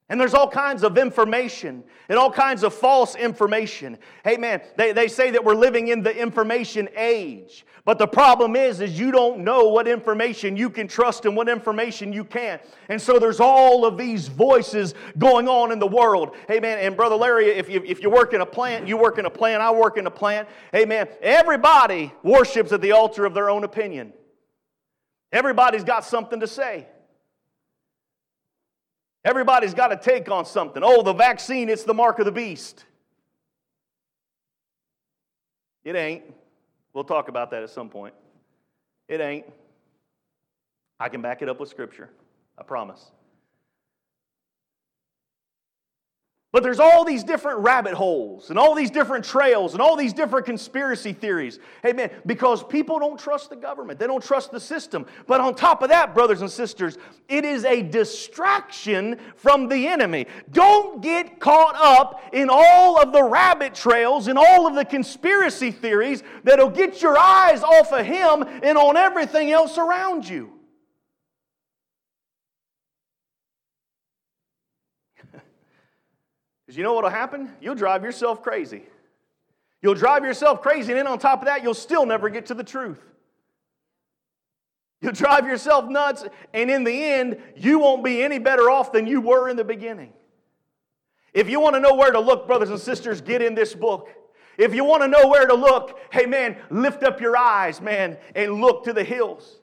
And 0.09 0.21
there's 0.21 0.35
all 0.35 0.49
kinds 0.49 0.85
of 0.85 0.99
information 0.99 1.83
and 2.09 2.17
all 2.17 2.31
kinds 2.31 2.63
of 2.63 2.73
false 2.73 3.17
information. 3.17 3.99
Hey 4.23 4.37
man, 4.37 4.61
they, 4.77 4.93
they 4.93 5.09
say 5.09 5.33
that 5.33 5.45
we're 5.45 5.57
living 5.57 5.89
in 5.89 6.03
the 6.05 6.17
information 6.17 6.89
age. 6.97 7.67
But 7.85 7.99
the 7.99 8.07
problem 8.07 8.55
is, 8.55 8.81
is 8.81 8.99
you 8.99 9.11
don't 9.11 9.41
know 9.41 9.65
what 9.65 9.89
information 9.89 10.57
you 10.57 10.71
can 10.71 10.87
trust 10.87 11.25
and 11.25 11.37
what 11.37 11.49
information 11.49 12.13
you 12.13 12.23
can't. 12.23 12.63
And 12.89 13.03
so 13.03 13.19
there's 13.19 13.41
all 13.41 13.85
of 13.85 13.99
these 13.99 14.29
voices 14.29 14.95
going 15.19 15.49
on 15.49 15.73
in 15.73 15.81
the 15.81 15.87
world. 15.89 16.37
Hey 16.47 16.61
man, 16.61 16.79
and 16.79 16.97
Brother 16.97 17.17
Larry, 17.17 17.47
if 17.47 17.69
you, 17.69 17.83
if 17.85 18.01
you 18.01 18.09
work 18.09 18.33
in 18.33 18.43
a 18.43 18.47
plant, 18.47 18.87
you 18.87 18.97
work 18.97 19.19
in 19.19 19.27
a 19.27 19.31
plant, 19.31 19.61
I 19.61 19.73
work 19.73 19.99
in 19.99 20.07
a 20.07 20.11
plant. 20.11 20.49
Hey 20.71 20.85
man, 20.85 21.09
everybody 21.21 22.13
worships 22.23 22.71
at 22.71 22.81
the 22.81 22.93
altar 22.93 23.25
of 23.25 23.35
their 23.35 23.51
own 23.51 23.65
opinion. 23.65 24.13
Everybody's 25.33 25.85
got 25.85 26.05
something 26.05 26.39
to 26.39 26.47
say. 26.47 26.87
Everybody's 29.27 29.75
got 29.75 29.93
a 29.93 29.97
take 29.97 30.31
on 30.31 30.47
something. 30.47 30.85
Oh, 30.85 31.03
the 31.03 31.13
vaccine, 31.13 31.69
it's 31.69 31.83
the 31.83 31.93
mark 31.93 32.21
of 32.21 32.27
the 32.27 32.33
beast. 32.33 32.85
It 35.85 35.97
ain't. 35.97 36.23
We'll 36.93 37.03
talk 37.03 37.29
about 37.29 37.51
that 37.51 37.65
at 37.65 37.71
some 37.71 37.89
point. 37.89 38.15
It 39.09 39.21
ain't. 39.21 39.45
I 41.01 41.09
can 41.09 41.23
back 41.23 41.43
it 41.43 41.49
up 41.49 41.59
with 41.59 41.69
Scripture. 41.69 42.09
I 42.57 42.63
promise. 42.63 43.11
But 46.57 46.63
there's 46.63 46.81
all 46.81 47.05
these 47.05 47.23
different 47.23 47.59
rabbit 47.59 47.93
holes 47.93 48.49
and 48.49 48.59
all 48.59 48.75
these 48.75 48.91
different 48.91 49.27
trails 49.27 49.75
and 49.75 49.83
all 49.83 49.95
these 49.95 50.15
different 50.15 50.47
conspiracy 50.47 51.13
theories. 51.13 51.59
Amen. 51.85 52.11
Because 52.25 52.65
people 52.65 52.99
don't 52.99 53.21
trust 53.21 53.51
the 53.51 53.57
government, 53.57 53.99
they 53.99 54.07
don't 54.07 54.25
trust 54.25 54.53
the 54.53 54.59
system. 54.59 55.05
But 55.27 55.43
on 55.43 55.55
top 55.55 55.83
of 55.83 55.91
that, 55.91 56.15
brothers 56.15 56.41
and 56.41 56.51
sisters, 56.51 56.97
it 57.29 57.45
is 57.45 57.67
a 57.67 57.83
distraction 57.83 59.19
from 59.37 59.69
the 59.69 59.87
enemy. 59.87 60.29
Don't 60.51 61.03
get 61.03 61.41
caught 61.41 61.75
up 61.77 62.23
in 62.33 62.49
all 62.51 63.03
of 63.03 63.13
the 63.13 63.23
rabbit 63.23 63.75
trails 63.75 64.27
and 64.27 64.39
all 64.39 64.67
of 64.67 64.77
the 64.77 64.85
conspiracy 64.87 65.71
theories 65.71 66.23
that'll 66.43 66.71
get 66.71 67.03
your 67.03 67.19
eyes 67.19 67.63
off 67.63 67.93
of 67.93 68.07
him 68.07 68.43
and 68.63 68.79
on 68.79 68.97
everything 68.97 69.51
else 69.51 69.77
around 69.77 70.27
you. 70.27 70.57
Because 76.66 76.66
you 76.77 76.83
know 76.83 76.95
what 76.95 77.05
will 77.05 77.11
happen? 77.11 77.53
You'll 77.61 77.75
drive 77.75 78.05
yourself 78.05 78.43
crazy. 78.43 78.83
You'll 79.83 79.95
drive 79.95 80.25
yourself 80.25 80.63
crazy, 80.63 80.93
and 80.93 80.99
then 80.99 81.07
on 81.07 81.19
top 81.19 81.41
of 81.41 81.47
that, 81.47 81.63
you'll 81.63 81.75
still 81.75 82.07
never 82.07 82.29
get 82.29 82.47
to 82.47 82.55
the 82.55 82.65
truth. 82.65 83.01
You'll 85.01 85.13
drive 85.13 85.47
yourself 85.47 85.89
nuts, 85.89 86.25
and 86.53 86.71
in 86.71 86.85
the 86.85 87.05
end, 87.05 87.41
you 87.55 87.79
won't 87.79 88.03
be 88.03 88.23
any 88.23 88.39
better 88.39 88.71
off 88.71 88.93
than 88.93 89.07
you 89.07 89.21
were 89.21 89.49
in 89.49 89.57
the 89.57 89.65
beginning. 89.65 90.13
If 91.35 91.51
you 91.51 91.61
want 91.61 91.75
to 91.75 91.81
know 91.81 91.95
where 91.95 92.11
to 92.11 92.19
look, 92.19 92.47
brothers 92.47 92.71
and 92.71 92.81
sisters, 92.81 93.21
get 93.21 93.43
in 93.43 93.55
this 93.55 93.75
book. 93.75 94.09
If 94.57 94.75
you 94.75 94.85
want 94.85 95.03
to 95.03 95.09
know 95.09 95.29
where 95.29 95.47
to 95.47 95.55
look, 95.55 95.99
hey 96.11 96.25
man, 96.25 96.57
lift 96.71 97.03
up 97.03 97.21
your 97.21 97.37
eyes, 97.37 97.81
man, 97.81 98.17
and 98.35 98.61
look 98.61 98.85
to 98.85 98.95
the 98.95 99.05
hills. 99.05 99.61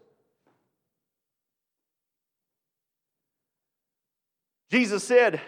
Jesus 4.70 5.04
said, 5.04 5.42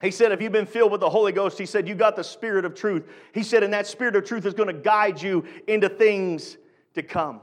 he 0.00 0.10
said, 0.10 0.32
If 0.32 0.40
you've 0.40 0.52
been 0.52 0.66
filled 0.66 0.92
with 0.92 1.00
the 1.00 1.10
Holy 1.10 1.32
Ghost, 1.32 1.58
he 1.58 1.66
said, 1.66 1.88
You 1.88 1.94
got 1.94 2.16
the 2.16 2.24
Spirit 2.24 2.64
of 2.64 2.74
truth. 2.74 3.04
He 3.32 3.42
said, 3.42 3.62
And 3.62 3.72
that 3.72 3.86
Spirit 3.86 4.16
of 4.16 4.24
truth 4.24 4.46
is 4.46 4.54
going 4.54 4.68
to 4.68 4.80
guide 4.80 5.20
you 5.20 5.44
into 5.66 5.88
things 5.88 6.56
to 6.94 7.02
come. 7.02 7.40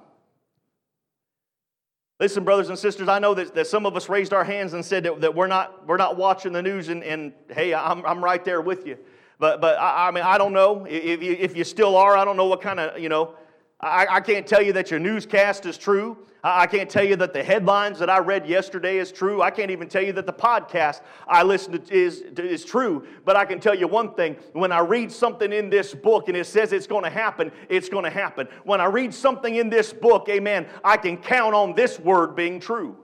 Listen, 2.17 2.45
brothers 2.45 2.69
and 2.69 2.79
sisters, 2.79 3.09
I 3.09 3.19
know 3.19 3.33
that, 3.33 3.55
that 3.55 3.67
some 3.67 3.85
of 3.85 3.97
us 3.97 4.07
raised 4.07 4.33
our 4.33 4.45
hands 4.45 4.73
and 4.73 4.85
said 4.85 5.03
that, 5.03 5.19
that 5.19 5.35
we're, 5.35 5.47
not, 5.47 5.85
we're 5.85 5.97
not 5.97 6.15
watching 6.15 6.53
the 6.53 6.61
news, 6.61 6.87
and, 6.87 7.03
and 7.03 7.33
hey, 7.49 7.73
I'm, 7.73 8.05
I'm 8.05 8.23
right 8.23 8.43
there 8.45 8.61
with 8.61 8.87
you. 8.87 8.97
But, 9.37 9.59
but 9.59 9.77
I, 9.77 10.07
I 10.07 10.11
mean, 10.11 10.23
I 10.23 10.37
don't 10.37 10.53
know. 10.53 10.85
If 10.85 11.21
you, 11.21 11.33
if 11.33 11.57
you 11.57 11.65
still 11.65 11.97
are, 11.97 12.15
I 12.15 12.23
don't 12.23 12.37
know 12.37 12.45
what 12.45 12.61
kind 12.61 12.79
of, 12.79 13.01
you 13.01 13.09
know, 13.09 13.35
I, 13.79 14.07
I 14.09 14.19
can't 14.21 14.47
tell 14.47 14.61
you 14.61 14.73
that 14.73 14.89
your 14.89 14.99
newscast 14.99 15.65
is 15.65 15.77
true. 15.77 16.17
I 16.47 16.67
can't 16.67 16.87
tell 16.89 17.03
you 17.03 17.15
that 17.15 17.33
the 17.33 17.43
headlines 17.43 17.97
that 17.97 18.09
I 18.09 18.19
read 18.19 18.45
yesterday 18.47 18.99
is 18.99 19.11
true. 19.11 19.41
I 19.41 19.49
can't 19.49 19.71
even 19.71 19.87
tell 19.87 20.03
you 20.03 20.13
that 20.13 20.27
the 20.27 20.33
podcast 20.33 21.01
I 21.27 21.41
listened 21.41 21.87
to 21.87 21.93
is, 21.93 22.21
is 22.37 22.63
true. 22.63 23.07
But 23.25 23.35
I 23.35 23.45
can 23.45 23.59
tell 23.59 23.73
you 23.73 23.87
one 23.87 24.13
thing 24.13 24.37
when 24.53 24.71
I 24.71 24.79
read 24.81 25.11
something 25.11 25.51
in 25.51 25.71
this 25.71 25.95
book 25.95 26.27
and 26.27 26.37
it 26.37 26.45
says 26.45 26.71
it's 26.71 26.85
going 26.85 27.03
to 27.03 27.09
happen, 27.09 27.51
it's 27.67 27.89
going 27.89 28.03
to 28.03 28.11
happen. 28.11 28.47
When 28.63 28.79
I 28.79 28.85
read 28.85 29.11
something 29.11 29.55
in 29.55 29.69
this 29.71 29.91
book, 29.91 30.29
amen, 30.29 30.67
I 30.83 30.97
can 30.97 31.17
count 31.17 31.55
on 31.55 31.73
this 31.73 31.99
word 31.99 32.35
being 32.35 32.59
true. 32.59 32.95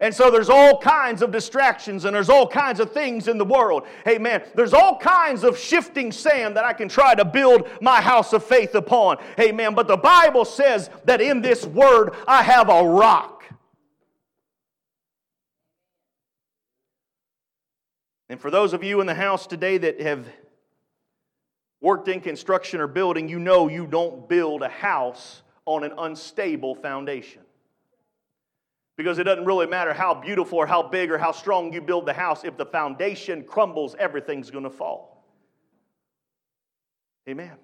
And 0.00 0.14
so 0.14 0.30
there's 0.30 0.50
all 0.50 0.78
kinds 0.78 1.22
of 1.22 1.30
distractions 1.30 2.04
and 2.04 2.14
there's 2.14 2.28
all 2.28 2.46
kinds 2.46 2.80
of 2.80 2.92
things 2.92 3.28
in 3.28 3.38
the 3.38 3.44
world. 3.44 3.86
Hey 4.04 4.18
man, 4.18 4.42
there's 4.54 4.74
all 4.74 4.98
kinds 4.98 5.42
of 5.42 5.58
shifting 5.58 6.12
sand 6.12 6.56
that 6.56 6.64
I 6.64 6.74
can 6.74 6.88
try 6.88 7.14
to 7.14 7.24
build 7.24 7.68
my 7.80 8.02
house 8.02 8.34
of 8.34 8.44
faith 8.44 8.74
upon. 8.74 9.16
Hey 9.38 9.52
man, 9.52 9.74
but 9.74 9.88
the 9.88 9.96
Bible 9.96 10.44
says 10.44 10.90
that 11.06 11.22
in 11.22 11.40
this 11.40 11.64
word 11.64 12.14
I 12.28 12.42
have 12.42 12.68
a 12.68 12.86
rock. 12.86 13.44
And 18.28 18.38
for 18.38 18.50
those 18.50 18.74
of 18.74 18.84
you 18.84 19.00
in 19.00 19.06
the 19.06 19.14
house 19.14 19.46
today 19.46 19.78
that 19.78 20.00
have 20.00 20.26
worked 21.80 22.08
in 22.08 22.20
construction 22.20 22.80
or 22.80 22.86
building, 22.86 23.30
you 23.30 23.38
know 23.38 23.68
you 23.68 23.86
don't 23.86 24.28
build 24.28 24.60
a 24.60 24.68
house 24.68 25.42
on 25.64 25.84
an 25.84 25.92
unstable 25.96 26.74
foundation. 26.74 27.45
Because 28.96 29.18
it 29.18 29.24
doesn't 29.24 29.44
really 29.44 29.66
matter 29.66 29.92
how 29.92 30.14
beautiful 30.14 30.58
or 30.58 30.66
how 30.66 30.82
big 30.82 31.10
or 31.10 31.18
how 31.18 31.32
strong 31.32 31.72
you 31.72 31.82
build 31.82 32.06
the 32.06 32.14
house, 32.14 32.44
if 32.44 32.56
the 32.56 32.64
foundation 32.64 33.44
crumbles, 33.44 33.94
everything's 33.98 34.50
going 34.50 34.64
to 34.64 34.70
fall. 34.70 35.24
Amen. 37.28 37.56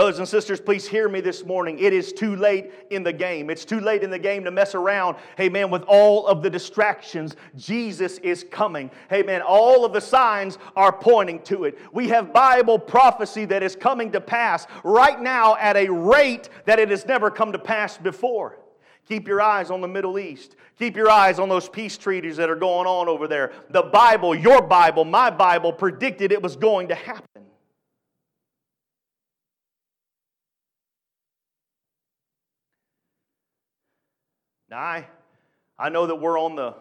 Brothers 0.00 0.18
and 0.18 0.26
sisters, 0.26 0.62
please 0.62 0.88
hear 0.88 1.10
me 1.10 1.20
this 1.20 1.44
morning. 1.44 1.78
It 1.78 1.92
is 1.92 2.14
too 2.14 2.34
late 2.34 2.72
in 2.88 3.02
the 3.02 3.12
game. 3.12 3.50
It's 3.50 3.66
too 3.66 3.80
late 3.80 4.02
in 4.02 4.08
the 4.08 4.18
game 4.18 4.44
to 4.44 4.50
mess 4.50 4.74
around, 4.74 5.18
hey 5.36 5.50
man, 5.50 5.68
with 5.68 5.82
all 5.82 6.26
of 6.26 6.42
the 6.42 6.48
distractions. 6.48 7.36
Jesus 7.54 8.16
is 8.20 8.46
coming. 8.50 8.90
Hey 9.10 9.22
man, 9.22 9.42
all 9.42 9.84
of 9.84 9.92
the 9.92 10.00
signs 10.00 10.56
are 10.74 10.90
pointing 10.90 11.42
to 11.42 11.64
it. 11.64 11.78
We 11.92 12.08
have 12.08 12.32
Bible 12.32 12.78
prophecy 12.78 13.44
that 13.44 13.62
is 13.62 13.76
coming 13.76 14.10
to 14.12 14.22
pass 14.22 14.66
right 14.84 15.20
now 15.20 15.56
at 15.56 15.76
a 15.76 15.90
rate 15.90 16.48
that 16.64 16.78
it 16.78 16.88
has 16.88 17.04
never 17.04 17.30
come 17.30 17.52
to 17.52 17.58
pass 17.58 17.98
before. 17.98 18.58
Keep 19.06 19.28
your 19.28 19.42
eyes 19.42 19.70
on 19.70 19.82
the 19.82 19.88
Middle 19.88 20.18
East. 20.18 20.56
Keep 20.78 20.96
your 20.96 21.10
eyes 21.10 21.38
on 21.38 21.50
those 21.50 21.68
peace 21.68 21.98
treaties 21.98 22.38
that 22.38 22.48
are 22.48 22.56
going 22.56 22.86
on 22.86 23.06
over 23.06 23.28
there. 23.28 23.52
The 23.68 23.82
Bible, 23.82 24.34
your 24.34 24.62
Bible, 24.62 25.04
my 25.04 25.28
Bible, 25.28 25.74
predicted 25.74 26.32
it 26.32 26.42
was 26.42 26.56
going 26.56 26.88
to 26.88 26.94
happen. 26.94 27.49
Now, 34.70 34.78
I, 34.78 35.06
I 35.78 35.88
know 35.88 36.06
that 36.06 36.14
we're 36.14 36.38
on 36.38 36.54
the, 36.54 36.74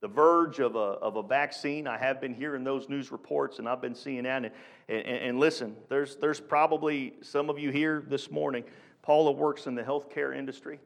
the 0.00 0.08
verge 0.08 0.58
of 0.58 0.74
a, 0.74 0.78
of 0.78 1.16
a 1.16 1.22
vaccine. 1.22 1.86
I 1.86 1.96
have 1.96 2.20
been 2.20 2.34
hearing 2.34 2.64
those 2.64 2.88
news 2.88 3.12
reports 3.12 3.60
and 3.60 3.68
I've 3.68 3.80
been 3.80 3.94
seeing 3.94 4.24
that. 4.24 4.44
And, 4.44 4.52
and, 4.88 5.06
and 5.06 5.38
listen, 5.38 5.76
there's, 5.88 6.16
there's 6.16 6.40
probably 6.40 7.14
some 7.22 7.50
of 7.50 7.58
you 7.58 7.70
here 7.70 8.02
this 8.08 8.30
morning. 8.30 8.64
Paula 9.02 9.30
works 9.30 9.66
in 9.66 9.76
the 9.76 9.82
healthcare 9.82 10.36
industry. 10.36 10.80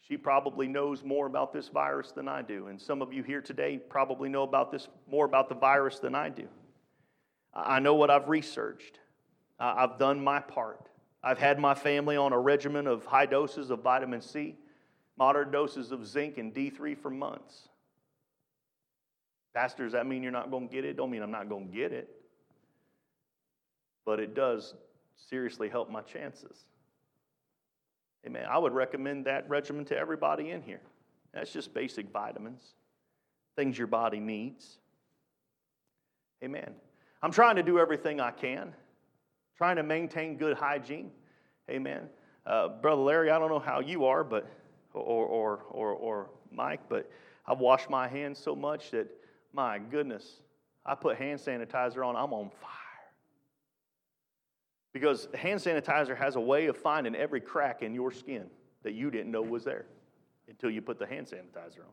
She 0.00 0.16
probably 0.16 0.66
knows 0.66 1.04
more 1.04 1.26
about 1.26 1.52
this 1.52 1.68
virus 1.68 2.10
than 2.10 2.28
I 2.28 2.42
do. 2.42 2.66
And 2.66 2.80
some 2.80 3.00
of 3.00 3.12
you 3.12 3.22
here 3.22 3.40
today 3.40 3.78
probably 3.78 4.28
know 4.28 4.42
about 4.42 4.72
this 4.72 4.88
more 5.08 5.24
about 5.26 5.48
the 5.48 5.54
virus 5.54 6.00
than 6.00 6.14
I 6.14 6.28
do. 6.28 6.48
I 7.54 7.78
know 7.78 7.94
what 7.94 8.10
I've 8.10 8.28
researched. 8.28 8.98
I've 9.60 9.96
done 9.98 10.22
my 10.22 10.40
part. 10.40 10.88
I've 11.22 11.38
had 11.38 11.58
my 11.60 11.74
family 11.74 12.16
on 12.16 12.32
a 12.32 12.38
regimen 12.38 12.88
of 12.88 13.06
high 13.06 13.26
doses 13.26 13.70
of 13.70 13.80
vitamin 13.80 14.20
C 14.20 14.56
moderate 15.16 15.52
doses 15.52 15.92
of 15.92 16.06
zinc 16.06 16.38
and 16.38 16.52
D3 16.54 16.96
for 16.96 17.10
months. 17.10 17.68
Pastor, 19.54 19.84
does 19.84 19.92
that 19.92 20.06
mean 20.06 20.22
you're 20.22 20.32
not 20.32 20.50
going 20.50 20.68
to 20.68 20.74
get 20.74 20.84
it? 20.84 20.96
Don't 20.96 21.10
mean 21.10 21.22
I'm 21.22 21.30
not 21.30 21.48
going 21.48 21.68
to 21.68 21.76
get 21.76 21.92
it. 21.92 22.08
But 24.04 24.18
it 24.18 24.34
does 24.34 24.74
seriously 25.28 25.68
help 25.68 25.90
my 25.90 26.00
chances. 26.00 26.64
Amen. 28.26 28.44
I 28.48 28.58
would 28.58 28.72
recommend 28.72 29.26
that 29.26 29.48
regimen 29.48 29.84
to 29.86 29.96
everybody 29.96 30.50
in 30.50 30.62
here. 30.62 30.80
That's 31.32 31.52
just 31.52 31.74
basic 31.74 32.10
vitamins, 32.10 32.62
things 33.56 33.76
your 33.76 33.86
body 33.86 34.20
needs. 34.20 34.78
Amen. 36.42 36.74
I'm 37.22 37.32
trying 37.32 37.56
to 37.56 37.62
do 37.62 37.78
everything 37.78 38.20
I 38.20 38.30
can, 38.30 38.72
trying 39.56 39.76
to 39.76 39.82
maintain 39.82 40.36
good 40.36 40.56
hygiene. 40.56 41.10
Amen. 41.70 42.08
Uh, 42.46 42.68
Brother 42.68 43.02
Larry, 43.02 43.30
I 43.30 43.38
don't 43.38 43.48
know 43.48 43.58
how 43.58 43.80
you 43.80 44.04
are, 44.04 44.24
but 44.24 44.48
or, 44.94 45.26
or, 45.26 45.62
or, 45.70 45.90
or 45.92 46.30
Mike, 46.50 46.80
but 46.88 47.10
I've 47.46 47.58
washed 47.58 47.90
my 47.90 48.08
hands 48.08 48.38
so 48.38 48.54
much 48.54 48.90
that, 48.92 49.08
my 49.52 49.78
goodness, 49.78 50.40
I 50.86 50.94
put 50.94 51.16
hand 51.16 51.40
sanitizer 51.40 52.06
on, 52.06 52.16
I'm 52.16 52.32
on 52.32 52.50
fire. 52.60 52.70
Because 54.92 55.28
hand 55.34 55.60
sanitizer 55.60 56.16
has 56.16 56.36
a 56.36 56.40
way 56.40 56.66
of 56.66 56.76
finding 56.76 57.14
every 57.14 57.40
crack 57.40 57.82
in 57.82 57.94
your 57.94 58.12
skin 58.12 58.46
that 58.84 58.94
you 58.94 59.10
didn't 59.10 59.30
know 59.30 59.42
was 59.42 59.64
there 59.64 59.86
until 60.48 60.70
you 60.70 60.80
put 60.80 60.98
the 60.98 61.06
hand 61.06 61.26
sanitizer 61.26 61.80
on. 61.80 61.92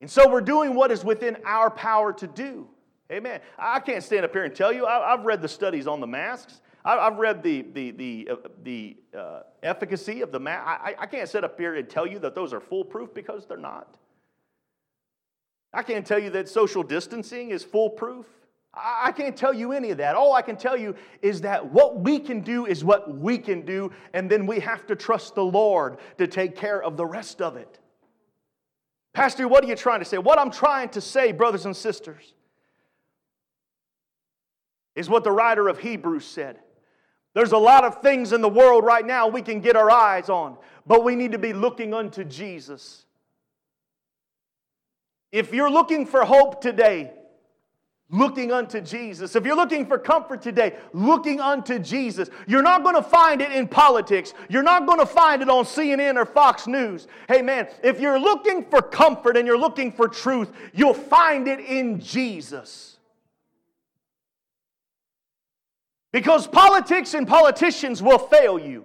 And 0.00 0.10
so 0.10 0.28
we're 0.28 0.40
doing 0.40 0.74
what 0.74 0.90
is 0.90 1.04
within 1.04 1.36
our 1.46 1.70
power 1.70 2.12
to 2.14 2.26
do. 2.26 2.68
Amen. 3.10 3.40
I 3.58 3.80
can't 3.80 4.02
stand 4.02 4.24
up 4.24 4.32
here 4.32 4.44
and 4.44 4.54
tell 4.54 4.72
you, 4.72 4.86
I've 4.86 5.24
read 5.24 5.40
the 5.40 5.48
studies 5.48 5.86
on 5.86 6.00
the 6.00 6.06
masks. 6.06 6.60
I've 6.84 7.16
read 7.16 7.42
the, 7.42 7.62
the, 7.62 7.90
the, 7.92 8.28
uh, 8.30 8.36
the 8.62 8.96
uh, 9.16 9.40
efficacy 9.62 10.20
of 10.20 10.32
the 10.32 10.40
mask. 10.40 10.66
I, 10.66 10.94
I 10.98 11.06
can't 11.06 11.28
sit 11.28 11.42
up 11.42 11.58
here 11.58 11.76
and 11.76 11.88
tell 11.88 12.06
you 12.06 12.18
that 12.18 12.34
those 12.34 12.52
are 12.52 12.60
foolproof 12.60 13.14
because 13.14 13.46
they're 13.46 13.56
not. 13.56 13.96
I 15.72 15.82
can't 15.82 16.06
tell 16.06 16.18
you 16.18 16.30
that 16.30 16.48
social 16.48 16.82
distancing 16.82 17.50
is 17.50 17.64
foolproof. 17.64 18.26
I 18.76 19.12
can't 19.12 19.36
tell 19.36 19.54
you 19.54 19.72
any 19.72 19.90
of 19.92 19.98
that. 19.98 20.16
All 20.16 20.34
I 20.34 20.42
can 20.42 20.56
tell 20.56 20.76
you 20.76 20.96
is 21.22 21.40
that 21.42 21.64
what 21.64 22.00
we 22.00 22.18
can 22.18 22.40
do 22.40 22.66
is 22.66 22.84
what 22.84 23.16
we 23.16 23.38
can 23.38 23.62
do, 23.62 23.92
and 24.12 24.28
then 24.28 24.46
we 24.46 24.60
have 24.60 24.86
to 24.88 24.96
trust 24.96 25.36
the 25.36 25.44
Lord 25.44 25.98
to 26.18 26.26
take 26.26 26.56
care 26.56 26.82
of 26.82 26.96
the 26.96 27.06
rest 27.06 27.40
of 27.40 27.56
it. 27.56 27.78
Pastor, 29.12 29.46
what 29.46 29.64
are 29.64 29.68
you 29.68 29.76
trying 29.76 30.00
to 30.00 30.04
say? 30.04 30.18
What 30.18 30.40
I'm 30.40 30.50
trying 30.50 30.88
to 30.90 31.00
say, 31.00 31.30
brothers 31.30 31.66
and 31.66 31.76
sisters, 31.76 32.34
is 34.96 35.08
what 35.08 35.22
the 35.22 35.30
writer 35.30 35.68
of 35.68 35.78
Hebrews 35.78 36.24
said. 36.24 36.58
There's 37.34 37.52
a 37.52 37.58
lot 37.58 37.84
of 37.84 38.00
things 38.00 38.32
in 38.32 38.40
the 38.40 38.48
world 38.48 38.84
right 38.84 39.04
now 39.04 39.28
we 39.28 39.42
can 39.42 39.60
get 39.60 39.76
our 39.76 39.90
eyes 39.90 40.28
on, 40.28 40.56
but 40.86 41.04
we 41.04 41.16
need 41.16 41.32
to 41.32 41.38
be 41.38 41.52
looking 41.52 41.92
unto 41.92 42.24
Jesus. 42.24 43.04
If 45.32 45.52
you're 45.52 45.70
looking 45.70 46.06
for 46.06 46.24
hope 46.24 46.60
today, 46.60 47.12
looking 48.08 48.52
unto 48.52 48.80
Jesus. 48.80 49.34
If 49.34 49.44
you're 49.44 49.56
looking 49.56 49.86
for 49.86 49.98
comfort 49.98 50.42
today, 50.42 50.76
looking 50.92 51.40
unto 51.40 51.78
Jesus. 51.78 52.30
You're 52.46 52.62
not 52.62 52.82
going 52.82 52.94
to 52.94 53.02
find 53.02 53.40
it 53.40 53.50
in 53.52 53.66
politics. 53.66 54.32
You're 54.48 54.62
not 54.62 54.86
going 54.86 55.00
to 55.00 55.06
find 55.06 55.42
it 55.42 55.48
on 55.48 55.64
CNN 55.64 56.16
or 56.16 56.24
Fox 56.24 56.66
News. 56.66 57.08
Hey, 57.28 57.42
man, 57.42 57.68
if 57.82 58.00
you're 58.00 58.18
looking 58.18 58.64
for 58.64 58.80
comfort 58.80 59.36
and 59.36 59.46
you're 59.46 59.58
looking 59.58 59.90
for 59.90 60.06
truth, 60.06 60.52
you'll 60.72 60.94
find 60.94 61.48
it 61.48 61.60
in 61.60 62.00
Jesus. 62.00 62.93
Because 66.14 66.46
politics 66.46 67.12
and 67.14 67.26
politicians 67.26 68.00
will 68.00 68.20
fail 68.20 68.56
you. 68.56 68.84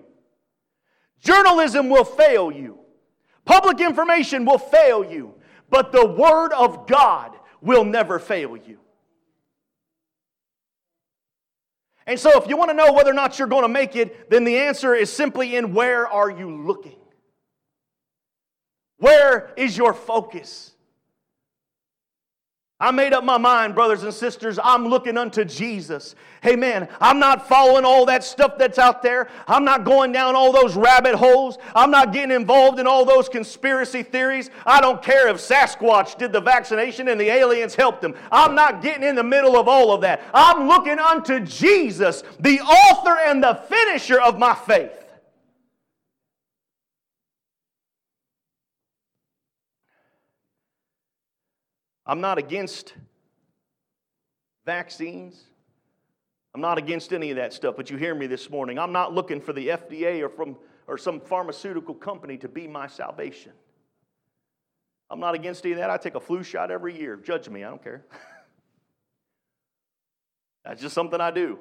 Journalism 1.22 1.88
will 1.88 2.04
fail 2.04 2.52
you. 2.52 2.80
Public 3.46 3.80
information 3.82 4.46
will 4.46 4.58
fail 4.58 5.06
you. 5.06 5.36
But 5.70 5.92
the 5.92 6.08
Word 6.08 6.54
of 6.54 6.88
God 6.88 7.36
will 7.62 7.84
never 7.84 8.18
fail 8.18 8.58
you. 8.58 8.80
And 12.08 12.20
so, 12.20 12.32
if 12.42 12.50
you 12.50 12.58
want 12.58 12.72
to 12.72 12.76
know 12.76 12.94
whether 12.94 13.12
or 13.12 13.14
not 13.14 13.38
you're 13.38 13.48
going 13.48 13.62
to 13.62 13.70
make 13.70 13.96
it, 13.96 14.32
then 14.32 14.44
the 14.44 14.58
answer 14.58 14.96
is 14.96 15.14
simply 15.14 15.56
in 15.56 15.76
where 15.76 16.08
are 16.08 16.32
you 16.32 16.50
looking? 16.66 16.98
Where 18.98 19.54
is 19.56 19.78
your 19.78 19.94
focus? 19.94 20.72
I 22.82 22.92
made 22.92 23.12
up 23.12 23.26
my 23.26 23.38
mind, 23.38 23.76
brothers 23.76 24.04
and 24.04 24.14
sisters, 24.14 24.58
I'm 24.64 24.88
looking 24.88 25.18
unto 25.18 25.44
Jesus. 25.44 26.16
Man, 26.42 26.88
I'm 27.02 27.20
not 27.20 27.46
following 27.46 27.84
all 27.84 28.06
that 28.06 28.24
stuff 28.24 28.58
that's 28.58 28.80
out 28.80 29.04
there. 29.04 29.28
I'm 29.50 29.66
not 29.66 29.84
going 29.84 30.14
down 30.14 30.34
all 30.34 30.54
those 30.54 30.78
rabbit 30.78 31.16
holes. 31.16 31.58
I'm 31.76 31.92
not 31.92 32.14
getting 32.14 32.34
involved 32.34 32.80
in 32.80 32.88
all 32.88 33.04
those 33.04 33.28
conspiracy 33.28 34.02
theories. 34.02 34.50
I 34.66 34.80
don't 34.80 35.02
care 35.02 35.28
if 35.28 35.38
Sasquatch 35.38 36.18
did 36.18 36.32
the 36.32 36.40
vaccination 36.40 37.10
and 37.10 37.20
the 37.20 37.30
aliens 37.30 37.76
helped 37.76 38.02
him. 38.02 38.16
I'm 38.32 38.56
not 38.56 38.82
getting 38.82 39.04
in 39.04 39.16
the 39.16 39.24
middle 39.24 39.58
of 39.58 39.68
all 39.68 39.94
of 39.94 40.00
that. 40.02 40.22
I'm 40.34 40.70
looking 40.70 41.00
unto 41.00 41.42
Jesus, 41.42 42.24
the 42.40 42.62
author 42.62 43.18
and 43.26 43.44
the 43.44 43.56
finisher 43.68 44.22
of 44.22 44.40
my 44.40 44.56
faith. 44.56 44.92
I'm 52.10 52.22
not 52.22 52.40
against 52.40 52.96
vaccines. 54.66 55.40
I'm 56.56 56.62
not 56.62 56.80
against 56.80 57.14
any 57.14 57.30
of 57.30 57.38
that 57.38 57.54
stuff, 57.54 57.76
but 57.78 57.92
you 57.92 57.98
hear 57.98 58.16
me 58.16 58.26
this 58.26 58.50
morning. 58.50 58.80
I'm 58.80 58.92
not 58.92 59.14
looking 59.14 59.40
for 59.40 59.54
the 59.54 59.68
FDA 59.68 60.20
or 60.20 60.30
from 60.30 60.58
or 60.88 60.98
some 60.98 61.22
pharmaceutical 61.22 61.94
company 61.94 62.36
to 62.38 62.48
be 62.48 62.68
my 62.68 62.88
salvation. 62.88 63.52
I'm 65.12 65.20
not 65.20 65.36
against 65.36 65.64
any 65.64 65.74
of 65.74 65.78
that. 65.78 65.92
I 65.92 65.98
take 65.98 66.16
a 66.16 66.20
flu 66.20 66.42
shot 66.42 66.72
every 66.72 67.00
year. 67.00 67.16
Judge 67.16 67.48
me, 67.48 67.64
I 67.64 67.70
don't 67.70 67.84
care. 67.84 68.04
That's 70.66 70.82
just 70.82 70.96
something 70.96 71.22
I 71.22 71.30
do. 71.30 71.60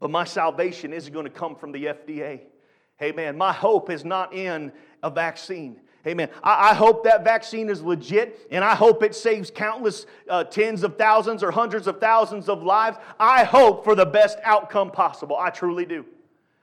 But 0.00 0.10
my 0.10 0.24
salvation 0.24 0.94
isn't 0.94 1.12
going 1.12 1.26
to 1.26 1.30
come 1.30 1.56
from 1.56 1.72
the 1.72 1.84
FDA. 1.84 2.40
Hey, 2.96 3.12
man, 3.12 3.36
my 3.36 3.52
hope 3.52 3.90
is 3.90 4.02
not 4.02 4.32
in 4.32 4.72
a 5.02 5.10
vaccine. 5.10 5.80
Amen. 6.06 6.30
I, 6.42 6.70
I, 6.70 6.74
hope 6.74 7.02
that 7.04 7.24
vaccine 7.24 7.68
is 7.68 7.82
legit 7.82 8.46
and 8.52 8.64
I 8.64 8.76
hope 8.76 9.02
it 9.02 9.14
saves 9.14 9.50
countless 9.50 10.06
uh, 10.28 10.44
tens 10.44 10.84
of 10.84 10.96
thousands 10.96 11.42
or 11.42 11.50
hundreds 11.50 11.88
of 11.88 11.98
thousands 11.98 12.48
of 12.48 12.62
lives. 12.62 12.96
I 13.18 13.42
hope 13.42 13.82
for 13.82 13.96
the 13.96 14.06
best 14.06 14.38
outcome 14.44 14.92
possible. 14.92 15.36
I 15.36 15.50
truly 15.50 15.84
do. 15.84 16.06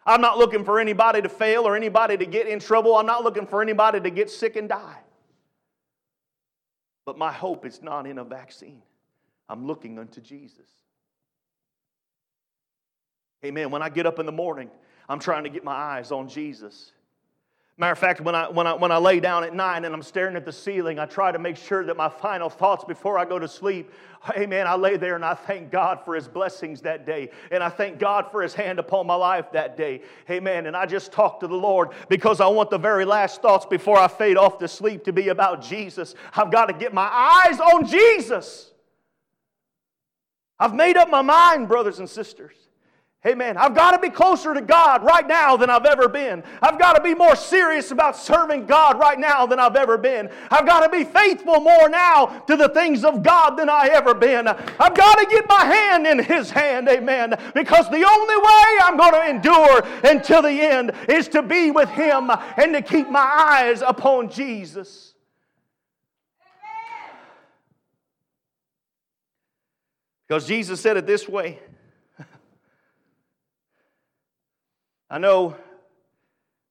I'm 0.06 0.22
not 0.22 0.38
looking 0.38 0.64
for 0.64 0.80
anybody 0.80 1.22
to 1.22 1.30
fail 1.30 1.68
or 1.68 1.76
anybody 1.76 2.16
to 2.18 2.26
get 2.26 2.48
in 2.48 2.60
trouble. 2.60 2.96
I'm 2.96 3.06
not 3.06 3.24
looking 3.24 3.46
for 3.46 3.62
anybody 3.62 4.00
to 4.00 4.10
get 4.10 4.30
sick 4.30 4.56
and 4.56 4.70
die. 4.70 5.00
But 7.06 7.18
my 7.18 7.32
hope 7.32 7.66
is 7.66 7.82
not 7.82 8.08
in 8.08 8.20
a 8.20 8.24
vaccine. 8.24 8.82
I'm 9.50 9.68
looking 9.68 10.00
unto 10.00 10.22
Jesus. 10.22 10.70
Amen. 13.44 13.72
When 13.72 13.82
I 13.82 13.90
get 13.90 14.06
up 14.06 14.20
in 14.20 14.26
the 14.26 14.32
morning, 14.32 14.70
I'm 15.10 15.20
trying 15.20 15.44
to 15.44 15.50
get 15.50 15.66
my 15.66 15.74
eyes 15.74 16.14
on 16.14 16.30
Jesus. 16.30 16.94
Matter 17.76 17.94
of 17.94 17.98
fact, 17.98 18.22
when 18.22 18.36
I, 18.36 18.48
when, 18.50 18.68
I, 18.68 18.74
when 18.74 18.92
I 18.92 18.98
lay 18.98 19.20
down 19.20 19.44
at 19.44 19.56
night 19.56 19.84
and 19.84 19.96
I'm 19.96 20.04
staring 20.04 20.36
at 20.36 20.46
the 20.46 20.52
ceiling, 20.52 21.00
I 21.00 21.08
try 21.08 21.32
to 21.32 21.40
make 21.40 21.58
sure 21.58 21.84
that 21.84 21.98
my 21.98 22.08
final 22.08 22.48
thoughts 22.48 22.84
before 22.84 23.18
I 23.18 23.26
go 23.26 23.40
to 23.40 23.48
sleep, 23.48 23.92
amen, 24.38 24.68
I 24.68 24.76
lay 24.76 24.96
there 24.96 25.16
and 25.16 25.26
I 25.26 25.34
thank 25.34 25.72
God 25.72 26.00
for 26.06 26.14
His 26.14 26.28
blessings 26.28 26.82
that 26.82 27.08
day. 27.08 27.32
And 27.50 27.64
I 27.64 27.70
thank 27.70 27.98
God 27.98 28.30
for 28.30 28.44
His 28.44 28.54
hand 28.54 28.78
upon 28.78 29.08
my 29.08 29.16
life 29.16 29.52
that 29.54 29.76
day. 29.76 30.04
Amen. 30.30 30.68
And 30.68 30.78
I 30.78 30.86
just 30.86 31.12
talk 31.12 31.40
to 31.40 31.48
the 31.48 31.56
Lord 31.56 31.90
because 32.10 32.42
I 32.42 32.48
want 32.48 32.70
the 32.70 32.78
very 32.78 33.06
last 33.06 33.42
thoughts 33.42 33.66
before 33.66 33.98
I 33.98 34.08
fade 34.08 34.38
off 34.38 34.60
to 34.60 34.68
sleep 34.68 35.04
to 35.06 35.14
be 35.14 35.30
about 35.30 35.64
Jesus. 35.64 36.14
I've 36.36 36.52
got 36.52 36.68
to 36.68 36.74
get 36.74 36.94
my 36.94 37.08
eyes 37.08 37.60
on 37.60 37.88
Jesus. 37.88 38.72
I've 40.60 40.76
made 40.76 40.96
up 40.96 41.10
my 41.10 41.24
mind, 41.24 41.68
brothers 41.68 41.98
and 41.98 42.08
sisters. 42.08 42.56
Amen. 43.26 43.56
I've 43.56 43.74
got 43.74 43.92
to 43.92 44.00
be 44.00 44.10
closer 44.10 44.54
to 44.54 44.60
God 44.60 45.02
right 45.02 45.26
now 45.26 45.56
than 45.56 45.70
I've 45.70 45.86
ever 45.86 46.10
been. 46.10 46.44
I've 46.62 46.78
got 46.78 46.98
to 46.98 47.02
be 47.02 47.16
more 47.16 47.38
serious 47.38 47.92
about 47.92 48.18
serving 48.18 48.66
God 48.66 49.00
right 49.00 49.18
now 49.18 49.46
than 49.46 49.60
I've 49.60 49.78
ever 49.78 49.98
been. 49.98 50.30
I've 50.52 50.66
got 50.66 50.82
to 50.82 50.90
be 50.90 51.06
faithful 51.06 51.62
more 51.62 51.88
now 51.88 52.26
to 52.48 52.58
the 52.58 52.68
things 52.68 53.06
of 53.06 53.24
God 53.24 53.52
than 53.52 53.70
I 53.70 53.88
ever 53.94 54.14
been. 54.14 54.46
I've 54.50 54.94
got 54.94 55.20
to 55.20 55.26
get 55.30 55.48
my 55.48 55.64
hand 55.64 56.06
in 56.06 56.20
His 56.20 56.52
hand. 56.52 56.90
Amen. 56.90 57.34
Because 57.56 57.90
the 57.90 58.06
only 58.06 58.36
way 58.36 58.78
I'm 58.82 58.98
going 58.98 59.14
to 59.14 59.30
endure 59.30 59.86
until 60.04 60.42
the 60.42 60.62
end 60.62 60.92
is 61.08 61.30
to 61.30 61.42
be 61.42 61.72
with 61.72 61.88
Him 61.92 62.30
and 62.58 62.74
to 62.74 62.82
keep 62.82 63.10
my 63.10 63.22
eyes 63.22 63.82
upon 63.82 64.32
Jesus. 64.32 65.14
Because 70.28 70.46
Jesus 70.46 70.82
said 70.82 70.98
it 70.98 71.08
this 71.08 71.30
way. 71.30 71.60
I 75.14 75.20
know, 75.20 75.56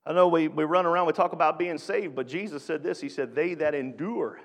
I 0.04 0.12
know 0.12 0.26
we, 0.26 0.48
we 0.48 0.64
run 0.64 0.84
around, 0.84 1.06
we 1.06 1.12
talk 1.12 1.32
about 1.32 1.60
being 1.60 1.78
saved, 1.78 2.16
but 2.16 2.26
Jesus 2.26 2.64
said 2.64 2.82
this 2.82 3.00
He 3.00 3.08
said, 3.08 3.36
They 3.36 3.54
that 3.54 3.72
endure 3.72 4.40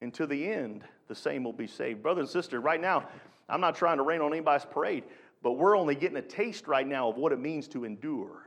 until 0.00 0.26
the 0.26 0.50
end, 0.50 0.84
the 1.06 1.14
same 1.14 1.44
will 1.44 1.52
be 1.52 1.66
saved. 1.66 2.02
Brother 2.02 2.22
and 2.22 2.28
sister, 2.28 2.58
right 2.58 2.80
now, 2.80 3.06
I'm 3.50 3.60
not 3.60 3.76
trying 3.76 3.98
to 3.98 4.02
rain 4.02 4.22
on 4.22 4.32
anybody's 4.32 4.64
parade, 4.64 5.04
but 5.42 5.58
we're 5.58 5.76
only 5.76 5.94
getting 5.94 6.16
a 6.16 6.22
taste 6.22 6.66
right 6.66 6.86
now 6.86 7.10
of 7.10 7.18
what 7.18 7.32
it 7.32 7.38
means 7.38 7.68
to 7.68 7.84
endure. 7.84 8.46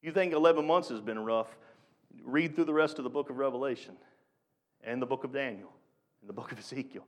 You 0.00 0.10
think 0.10 0.32
11 0.32 0.66
months 0.66 0.88
has 0.88 1.02
been 1.02 1.18
rough? 1.18 1.58
Read 2.24 2.54
through 2.54 2.64
the 2.64 2.72
rest 2.72 2.96
of 2.96 3.04
the 3.04 3.10
book 3.10 3.28
of 3.28 3.36
Revelation 3.36 3.96
and 4.82 5.02
the 5.02 5.06
book 5.06 5.24
of 5.24 5.32
Daniel 5.34 5.74
and 6.22 6.28
the 6.30 6.32
book 6.32 6.52
of 6.52 6.58
Ezekiel. 6.58 7.04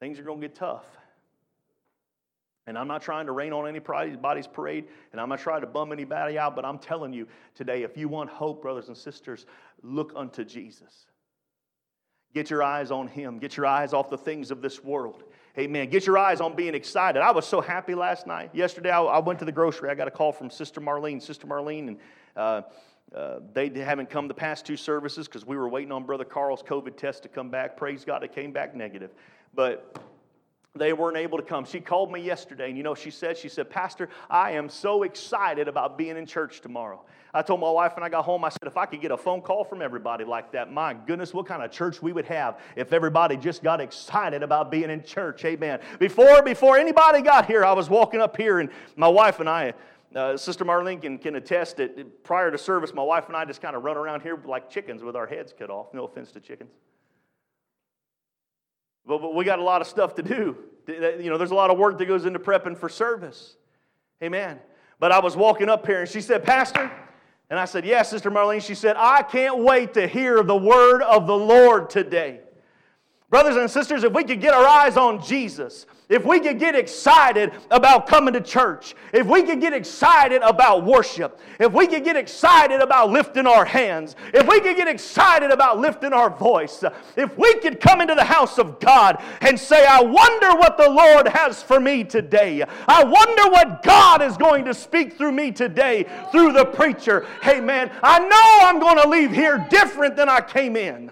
Things 0.00 0.18
are 0.18 0.22
going 0.22 0.40
to 0.40 0.48
get 0.48 0.56
tough. 0.56 0.86
And 2.68 2.76
I'm 2.76 2.86
not 2.86 3.00
trying 3.00 3.24
to 3.24 3.32
rain 3.32 3.54
on 3.54 3.66
anybody's 3.66 4.46
parade, 4.46 4.84
and 5.12 5.20
I'm 5.20 5.30
not 5.30 5.40
trying 5.40 5.62
to 5.62 5.66
bum 5.66 5.90
anybody 5.90 6.38
out, 6.38 6.54
but 6.54 6.66
I'm 6.66 6.78
telling 6.78 7.14
you 7.14 7.26
today 7.54 7.82
if 7.82 7.96
you 7.96 8.08
want 8.08 8.28
hope, 8.28 8.60
brothers 8.60 8.88
and 8.88 8.96
sisters, 8.96 9.46
look 9.82 10.12
unto 10.14 10.44
Jesus. 10.44 11.06
Get 12.34 12.50
your 12.50 12.62
eyes 12.62 12.90
on 12.90 13.08
Him. 13.08 13.38
Get 13.38 13.56
your 13.56 13.64
eyes 13.64 13.94
off 13.94 14.10
the 14.10 14.18
things 14.18 14.50
of 14.50 14.60
this 14.60 14.84
world. 14.84 15.24
Amen. 15.58 15.88
Get 15.88 16.06
your 16.06 16.18
eyes 16.18 16.42
on 16.42 16.54
being 16.54 16.74
excited. 16.74 17.22
I 17.22 17.30
was 17.30 17.46
so 17.46 17.62
happy 17.62 17.94
last 17.94 18.26
night. 18.26 18.54
Yesterday, 18.54 18.90
I, 18.90 19.02
I 19.02 19.18
went 19.18 19.38
to 19.38 19.46
the 19.46 19.52
grocery. 19.52 19.88
I 19.88 19.94
got 19.94 20.06
a 20.06 20.10
call 20.10 20.30
from 20.30 20.50
Sister 20.50 20.78
Marlene. 20.78 21.22
Sister 21.22 21.46
Marlene, 21.46 21.88
and 21.88 21.96
uh, 22.36 22.62
uh, 23.16 23.40
they 23.54 23.70
haven't 23.70 24.10
come 24.10 24.28
the 24.28 24.34
past 24.34 24.66
two 24.66 24.76
services 24.76 25.26
because 25.26 25.46
we 25.46 25.56
were 25.56 25.70
waiting 25.70 25.90
on 25.90 26.04
Brother 26.04 26.26
Carl's 26.26 26.62
COVID 26.62 26.98
test 26.98 27.22
to 27.22 27.30
come 27.30 27.48
back. 27.48 27.78
Praise 27.78 28.04
God, 28.04 28.22
it 28.22 28.34
came 28.34 28.52
back 28.52 28.74
negative. 28.74 29.14
But 29.54 29.98
they 30.78 30.92
weren't 30.92 31.16
able 31.16 31.38
to 31.38 31.44
come. 31.44 31.64
She 31.64 31.80
called 31.80 32.10
me 32.10 32.20
yesterday, 32.20 32.68
and 32.68 32.76
you 32.76 32.82
know, 32.82 32.94
she 32.94 33.10
said, 33.10 33.36
she 33.36 33.48
said, 33.48 33.68
Pastor, 33.68 34.08
I 34.30 34.52
am 34.52 34.68
so 34.68 35.02
excited 35.02 35.68
about 35.68 35.98
being 35.98 36.16
in 36.16 36.26
church 36.26 36.60
tomorrow. 36.60 37.04
I 37.34 37.42
told 37.42 37.60
my 37.60 37.70
wife 37.70 37.94
when 37.94 38.04
I 38.04 38.08
got 38.08 38.24
home, 38.24 38.44
I 38.44 38.48
said, 38.48 38.66
if 38.66 38.76
I 38.76 38.86
could 38.86 39.00
get 39.00 39.10
a 39.10 39.16
phone 39.16 39.42
call 39.42 39.64
from 39.64 39.82
everybody 39.82 40.24
like 40.24 40.52
that, 40.52 40.72
my 40.72 40.94
goodness, 40.94 41.34
what 41.34 41.46
kind 41.46 41.62
of 41.62 41.70
church 41.70 42.00
we 42.00 42.12
would 42.12 42.24
have 42.26 42.58
if 42.74 42.92
everybody 42.92 43.36
just 43.36 43.62
got 43.62 43.80
excited 43.80 44.42
about 44.42 44.70
being 44.70 44.90
in 44.90 45.02
church. 45.02 45.44
Amen. 45.44 45.80
Before, 45.98 46.42
before 46.42 46.78
anybody 46.78 47.20
got 47.20 47.46
here, 47.46 47.64
I 47.64 47.72
was 47.72 47.90
walking 47.90 48.20
up 48.20 48.36
here, 48.36 48.60
and 48.60 48.70
my 48.96 49.08
wife 49.08 49.40
and 49.40 49.48
I, 49.48 49.74
uh, 50.14 50.36
Sister 50.38 50.64
Marlene 50.64 51.02
can, 51.02 51.18
can 51.18 51.34
attest 51.34 51.76
that 51.76 52.24
prior 52.24 52.50
to 52.50 52.56
service, 52.56 52.94
my 52.94 53.02
wife 53.02 53.26
and 53.28 53.36
I 53.36 53.44
just 53.44 53.60
kind 53.60 53.76
of 53.76 53.84
run 53.84 53.98
around 53.98 54.22
here 54.22 54.40
like 54.46 54.70
chickens 54.70 55.02
with 55.02 55.16
our 55.16 55.26
heads 55.26 55.52
cut 55.58 55.68
off. 55.68 55.92
No 55.92 56.04
offense 56.04 56.32
to 56.32 56.40
chickens. 56.40 56.70
But, 59.08 59.22
but 59.22 59.34
we 59.34 59.44
got 59.44 59.58
a 59.58 59.62
lot 59.62 59.80
of 59.80 59.88
stuff 59.88 60.14
to 60.16 60.22
do. 60.22 60.56
You 60.86 61.30
know, 61.30 61.38
there's 61.38 61.50
a 61.50 61.56
lot 61.56 61.70
of 61.70 61.78
work 61.78 61.98
that 61.98 62.06
goes 62.06 62.26
into 62.26 62.38
prepping 62.38 62.76
for 62.76 62.88
service. 62.88 63.56
Amen. 64.22 64.60
But 65.00 65.12
I 65.12 65.18
was 65.18 65.36
walking 65.36 65.68
up 65.68 65.86
here 65.86 66.00
and 66.00 66.08
she 66.08 66.20
said, 66.20 66.44
Pastor, 66.44 66.90
and 67.50 67.58
I 67.58 67.64
said, 67.64 67.84
Yes, 67.84 68.10
Sister 68.10 68.30
Marlene. 68.30 68.62
She 68.62 68.74
said, 68.74 68.96
I 68.98 69.22
can't 69.22 69.58
wait 69.58 69.94
to 69.94 70.06
hear 70.06 70.42
the 70.42 70.56
word 70.56 71.02
of 71.02 71.26
the 71.26 71.36
Lord 71.36 71.88
today. 71.90 72.40
Brothers 73.30 73.56
and 73.56 73.70
sisters, 73.70 74.04
if 74.04 74.12
we 74.14 74.24
could 74.24 74.40
get 74.40 74.54
our 74.54 74.66
eyes 74.66 74.96
on 74.96 75.22
Jesus, 75.22 75.84
if 76.08 76.24
we 76.24 76.40
could 76.40 76.58
get 76.58 76.74
excited 76.74 77.52
about 77.70 78.06
coming 78.06 78.32
to 78.32 78.40
church, 78.40 78.94
if 79.12 79.26
we 79.26 79.42
could 79.42 79.60
get 79.60 79.74
excited 79.74 80.40
about 80.40 80.86
worship, 80.86 81.38
if 81.60 81.70
we 81.70 81.86
could 81.86 82.04
get 82.04 82.16
excited 82.16 82.80
about 82.80 83.10
lifting 83.10 83.46
our 83.46 83.66
hands, 83.66 84.16
if 84.32 84.48
we 84.48 84.60
could 84.60 84.76
get 84.78 84.88
excited 84.88 85.50
about 85.50 85.78
lifting 85.78 86.14
our 86.14 86.30
voice, 86.30 86.82
if 87.16 87.36
we 87.36 87.54
could 87.56 87.80
come 87.80 88.00
into 88.00 88.14
the 88.14 88.24
house 88.24 88.56
of 88.56 88.80
God 88.80 89.22
and 89.42 89.60
say, 89.60 89.84
I 89.84 90.00
wonder 90.00 90.56
what 90.56 90.78
the 90.78 90.88
Lord 90.88 91.28
has 91.28 91.62
for 91.62 91.78
me 91.78 92.04
today. 92.04 92.64
I 92.86 93.04
wonder 93.04 93.50
what 93.50 93.82
God 93.82 94.22
is 94.22 94.38
going 94.38 94.64
to 94.64 94.72
speak 94.72 95.18
through 95.18 95.32
me 95.32 95.52
today 95.52 96.06
through 96.32 96.54
the 96.54 96.64
preacher. 96.64 97.26
Hey, 97.42 97.60
man, 97.60 97.90
I 98.02 98.20
know 98.20 98.58
I'm 98.66 98.80
going 98.80 98.96
to 99.02 99.06
leave 99.06 99.32
here 99.32 99.66
different 99.68 100.16
than 100.16 100.30
I 100.30 100.40
came 100.40 100.76
in. 100.76 101.10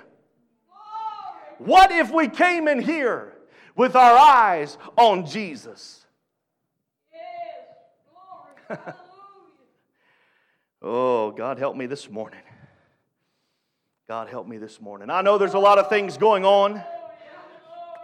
What 1.59 1.91
if 1.91 2.13
we 2.13 2.29
came 2.29 2.69
in 2.69 2.81
here 2.81 3.33
with 3.75 3.97
our 3.97 4.17
eyes 4.17 4.77
on 4.97 5.27
Jesus? 5.27 6.05
oh, 10.83 11.31
God 11.31 11.59
help 11.59 11.77
me 11.77 11.87
this 11.87 12.11
morning. 12.11 12.41
God 14.09 14.29
help 14.29 14.47
me 14.47 14.59
this 14.59 14.81
morning. 14.81 15.11
I 15.11 15.23
know 15.23 15.39
there's 15.39 15.55
a 15.55 15.59
lot 15.59 15.79
of 15.79 15.89
things 15.89 16.17
going 16.17 16.45
on. 16.45 16.83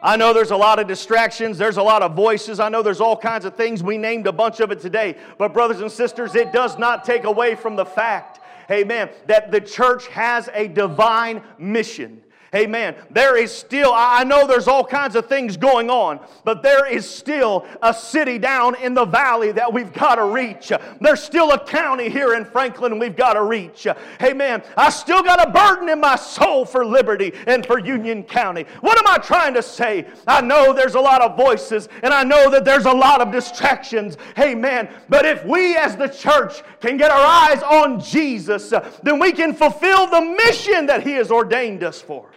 I 0.04 0.16
know 0.16 0.32
there's 0.32 0.50
a 0.50 0.56
lot 0.56 0.80
of 0.80 0.88
distractions, 0.88 1.58
there's 1.58 1.76
a 1.76 1.82
lot 1.82 2.02
of 2.02 2.16
voices, 2.16 2.58
I 2.58 2.68
know 2.68 2.82
there's 2.82 3.00
all 3.00 3.16
kinds 3.16 3.44
of 3.44 3.54
things. 3.54 3.84
We 3.84 3.98
named 3.98 4.26
a 4.26 4.32
bunch 4.32 4.58
of 4.58 4.72
it 4.72 4.80
today. 4.80 5.16
But, 5.38 5.52
brothers 5.52 5.80
and 5.80 5.92
sisters, 5.92 6.34
it 6.34 6.52
does 6.52 6.76
not 6.76 7.04
take 7.04 7.22
away 7.22 7.54
from 7.54 7.76
the 7.76 7.84
fact 7.84 8.40
amen, 8.72 9.10
that 9.26 9.50
the 9.50 9.60
church 9.60 10.08
has 10.08 10.48
a 10.54 10.68
divine 10.68 11.42
mission. 11.58 12.22
Amen. 12.54 12.94
There 13.10 13.38
is 13.38 13.50
still, 13.50 13.92
I 13.94 14.24
know 14.24 14.46
there's 14.46 14.68
all 14.68 14.84
kinds 14.84 15.16
of 15.16 15.26
things 15.26 15.56
going 15.56 15.88
on, 15.88 16.20
but 16.44 16.62
there 16.62 16.86
is 16.86 17.08
still 17.08 17.64
a 17.80 17.94
city 17.94 18.38
down 18.38 18.74
in 18.76 18.92
the 18.92 19.06
valley 19.06 19.52
that 19.52 19.72
we've 19.72 19.90
got 19.90 20.16
to 20.16 20.26
reach. 20.26 20.70
There's 21.00 21.22
still 21.22 21.52
a 21.52 21.64
county 21.64 22.10
here 22.10 22.34
in 22.34 22.44
Franklin 22.44 22.98
we've 22.98 23.16
got 23.16 23.34
to 23.34 23.42
reach. 23.42 23.86
Amen. 24.22 24.62
I 24.76 24.90
still 24.90 25.22
got 25.22 25.48
a 25.48 25.50
burden 25.50 25.88
in 25.88 25.98
my 25.98 26.14
soul 26.16 26.66
for 26.66 26.84
liberty 26.84 27.32
and 27.46 27.64
for 27.64 27.78
Union 27.78 28.22
County. 28.22 28.66
What 28.82 28.98
am 28.98 29.06
I 29.06 29.16
trying 29.16 29.54
to 29.54 29.62
say? 29.62 30.06
I 30.26 30.42
know 30.42 30.74
there's 30.74 30.94
a 30.94 31.00
lot 31.00 31.22
of 31.22 31.38
voices 31.38 31.88
and 32.02 32.12
I 32.12 32.22
know 32.22 32.50
that 32.50 32.66
there's 32.66 32.84
a 32.84 32.92
lot 32.92 33.22
of 33.22 33.32
distractions. 33.32 34.18
Amen. 34.38 34.90
But 35.08 35.24
if 35.24 35.42
we 35.46 35.74
as 35.74 35.96
the 35.96 36.08
church 36.08 36.62
can 36.80 36.98
get 36.98 37.10
our 37.10 37.50
eyes 37.50 37.62
on 37.62 37.98
Jesus, 37.98 38.74
then 39.02 39.18
we 39.18 39.32
can 39.32 39.54
fulfill 39.54 40.06
the 40.06 40.20
mission 40.20 40.84
that 40.84 41.02
He 41.02 41.12
has 41.12 41.30
ordained 41.30 41.82
us 41.82 42.02
for. 42.02 42.28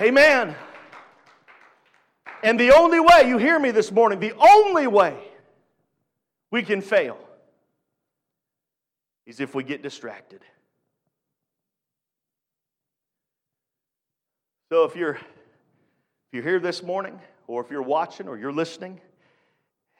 Amen. 0.00 0.56
And 2.42 2.58
the 2.58 2.72
only 2.72 3.00
way, 3.00 3.28
you 3.28 3.36
hear 3.36 3.58
me 3.58 3.70
this 3.70 3.92
morning, 3.92 4.18
the 4.18 4.32
only 4.32 4.86
way 4.86 5.14
we 6.50 6.62
can 6.62 6.80
fail 6.80 7.18
is 9.26 9.40
if 9.40 9.54
we 9.54 9.62
get 9.62 9.82
distracted. 9.82 10.40
So 14.72 14.84
if 14.84 14.96
you're 14.96 15.16
if 15.16 16.34
you're 16.34 16.44
here 16.44 16.60
this 16.60 16.82
morning, 16.82 17.20
or 17.46 17.62
if 17.62 17.70
you're 17.70 17.82
watching 17.82 18.26
or 18.26 18.38
you're 18.38 18.52
listening, 18.52 19.00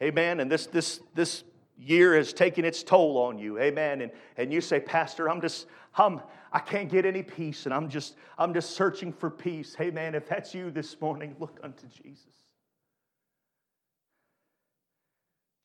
amen, 0.01 0.41
and 0.41 0.51
this 0.51 0.65
this 0.67 1.01
this 1.15 1.45
year 1.77 2.17
has 2.17 2.33
taken 2.33 2.65
its 2.65 2.83
toll 2.83 3.19
on 3.19 3.39
you, 3.39 3.59
amen, 3.59 4.01
and, 4.01 4.13
and 4.39 4.51
you 4.51 4.63
say, 4.63 4.81
Pastor, 4.81 5.29
I'm 5.29 5.43
just 5.43 5.67
I'm 5.95 6.23
I 6.53 6.59
can't 6.59 6.91
get 6.91 7.07
any 7.07 7.23
peace 7.23 7.67
and 7.67 7.75
I'm 7.75 7.89
just 7.89 8.17
I'm 8.39 8.53
just 8.53 8.71
searching 8.71 9.13
for 9.13 9.31
peace. 9.31 9.75
Hey 9.75 9.91
man, 9.91 10.15
if 10.15 10.29
that's 10.29 10.55
you 10.55 10.71
this 10.71 11.01
morning, 11.01 11.37
look 11.39 11.59
unto 11.63 11.87
Jesus. 11.87 12.27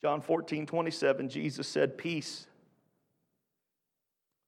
John 0.02 0.20
14, 0.20 0.66
27, 0.66 1.28
Jesus 1.28 1.66
said, 1.66 1.98
Peace. 1.98 2.46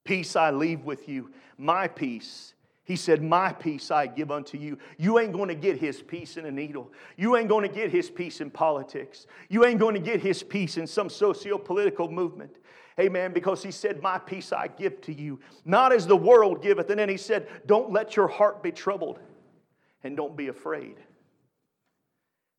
Peace 0.05 0.36
I 0.36 0.53
leave 0.53 0.84
with 0.84 1.09
you. 1.09 1.30
My 1.57 1.89
peace. 1.89 2.55
He 2.84 2.97
said, 2.97 3.22
My 3.22 3.53
peace 3.53 3.91
I 3.91 4.07
give 4.07 4.30
unto 4.30 4.57
you. 4.57 4.78
You 4.99 5.18
ain't 5.18 5.32
going 5.32 5.49
to 5.49 5.57
get 5.57 5.78
his 5.78 6.01
peace 6.01 6.36
in 6.36 6.47
a 6.47 6.51
needle. 6.51 6.93
You 7.16 7.36
ain't 7.36 7.49
going 7.49 7.68
to 7.68 7.74
get 7.74 7.91
his 7.91 8.09
peace 8.09 8.41
in 8.41 8.51
politics. 8.51 9.26
You 9.49 9.64
ain't 9.64 9.80
going 9.80 9.95
to 9.95 10.01
get 10.01 10.20
his 10.20 10.43
peace 10.43 10.76
in 10.76 10.86
some 10.86 11.11
socio 11.11 11.59
political 11.59 12.09
movement. 12.09 12.55
Amen. 12.99 13.32
Because 13.32 13.62
he 13.62 13.70
said, 13.70 14.03
My 14.03 14.18
peace 14.18 14.53
I 14.53 14.68
give 14.68 15.01
to 15.03 15.12
you, 15.12 15.38
not 15.64 15.92
as 15.92 16.07
the 16.07 16.16
world 16.16 16.62
giveth. 16.62 16.90
And 16.90 16.99
then 16.99 17.09
he 17.09 17.16
said, 17.16 17.49
Don't 17.66 17.92
let 17.92 18.16
your 18.16 18.28
heart 18.28 18.62
be 18.62 18.72
troubled 18.72 19.18
and 20.03 20.16
don't 20.16 20.36
be 20.36 20.49
afraid. 20.49 20.96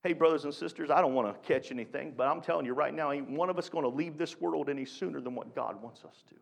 Hey, 0.03 0.13
brothers 0.13 0.45
and 0.45 0.53
sisters, 0.53 0.89
I 0.89 1.01
don't 1.01 1.13
want 1.13 1.27
to 1.33 1.47
catch 1.47 1.71
anything, 1.71 2.13
but 2.15 2.27
I'm 2.27 2.41
telling 2.41 2.65
you 2.65 2.73
right 2.73 2.93
now, 2.93 3.11
ain't 3.11 3.29
one 3.29 3.49
of 3.49 3.57
us 3.57 3.67
going 3.67 3.83
to 3.83 3.89
leave 3.89 4.17
this 4.17 4.39
world 4.39 4.69
any 4.69 4.85
sooner 4.85 5.19
than 5.19 5.35
what 5.35 5.53
God 5.53 5.81
wants 5.81 6.05
us 6.05 6.23
to. 6.29 6.35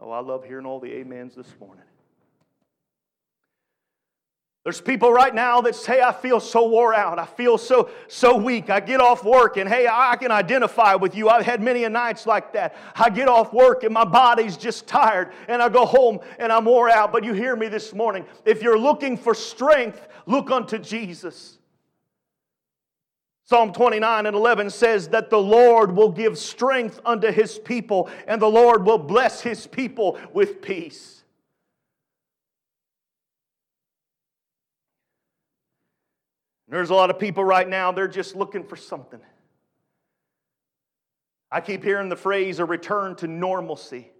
Oh, 0.00 0.10
I 0.10 0.18
love 0.20 0.44
hearing 0.44 0.66
all 0.66 0.80
the 0.80 1.00
amens 1.00 1.36
this 1.36 1.54
morning. 1.60 1.84
There's 4.64 4.80
people 4.80 5.12
right 5.12 5.34
now 5.34 5.60
that 5.60 5.74
say, 5.74 6.00
I 6.00 6.10
feel 6.10 6.40
so 6.40 6.66
wore 6.66 6.94
out. 6.94 7.18
I 7.18 7.26
feel 7.26 7.58
so, 7.58 7.90
so 8.08 8.34
weak. 8.34 8.70
I 8.70 8.80
get 8.80 8.98
off 8.98 9.22
work 9.22 9.58
and 9.58 9.68
hey, 9.68 9.86
I 9.86 10.16
can 10.16 10.30
identify 10.30 10.94
with 10.94 11.14
you. 11.14 11.28
I've 11.28 11.44
had 11.44 11.60
many 11.60 11.84
a 11.84 11.90
nights 11.90 12.26
like 12.26 12.54
that. 12.54 12.74
I 12.96 13.10
get 13.10 13.28
off 13.28 13.52
work 13.52 13.84
and 13.84 13.92
my 13.92 14.06
body's 14.06 14.56
just 14.56 14.86
tired 14.86 15.32
and 15.48 15.60
I 15.60 15.68
go 15.68 15.84
home 15.84 16.20
and 16.38 16.50
I'm 16.50 16.64
wore 16.64 16.88
out. 16.88 17.12
But 17.12 17.24
you 17.24 17.34
hear 17.34 17.54
me 17.56 17.68
this 17.68 17.92
morning. 17.92 18.24
If 18.46 18.62
you're 18.62 18.78
looking 18.78 19.18
for 19.18 19.34
strength, 19.34 20.08
look 20.24 20.50
unto 20.50 20.78
Jesus. 20.78 21.58
Psalm 23.44 23.70
29 23.70 24.24
and 24.24 24.34
11 24.34 24.70
says 24.70 25.08
that 25.08 25.28
the 25.28 25.38
Lord 25.38 25.94
will 25.94 26.10
give 26.10 26.38
strength 26.38 26.98
unto 27.04 27.30
his 27.30 27.58
people 27.58 28.08
and 28.26 28.40
the 28.40 28.48
Lord 28.48 28.86
will 28.86 28.96
bless 28.96 29.42
his 29.42 29.66
people 29.66 30.18
with 30.32 30.62
peace. 30.62 31.23
There's 36.68 36.90
a 36.90 36.94
lot 36.94 37.10
of 37.10 37.18
people 37.18 37.44
right 37.44 37.68
now, 37.68 37.92
they're 37.92 38.08
just 38.08 38.34
looking 38.34 38.64
for 38.64 38.76
something. 38.76 39.20
I 41.50 41.60
keep 41.60 41.84
hearing 41.84 42.08
the 42.08 42.16
phrase 42.16 42.58
a 42.58 42.64
return 42.64 43.14
to 43.16 43.28
normalcy. 43.28 44.10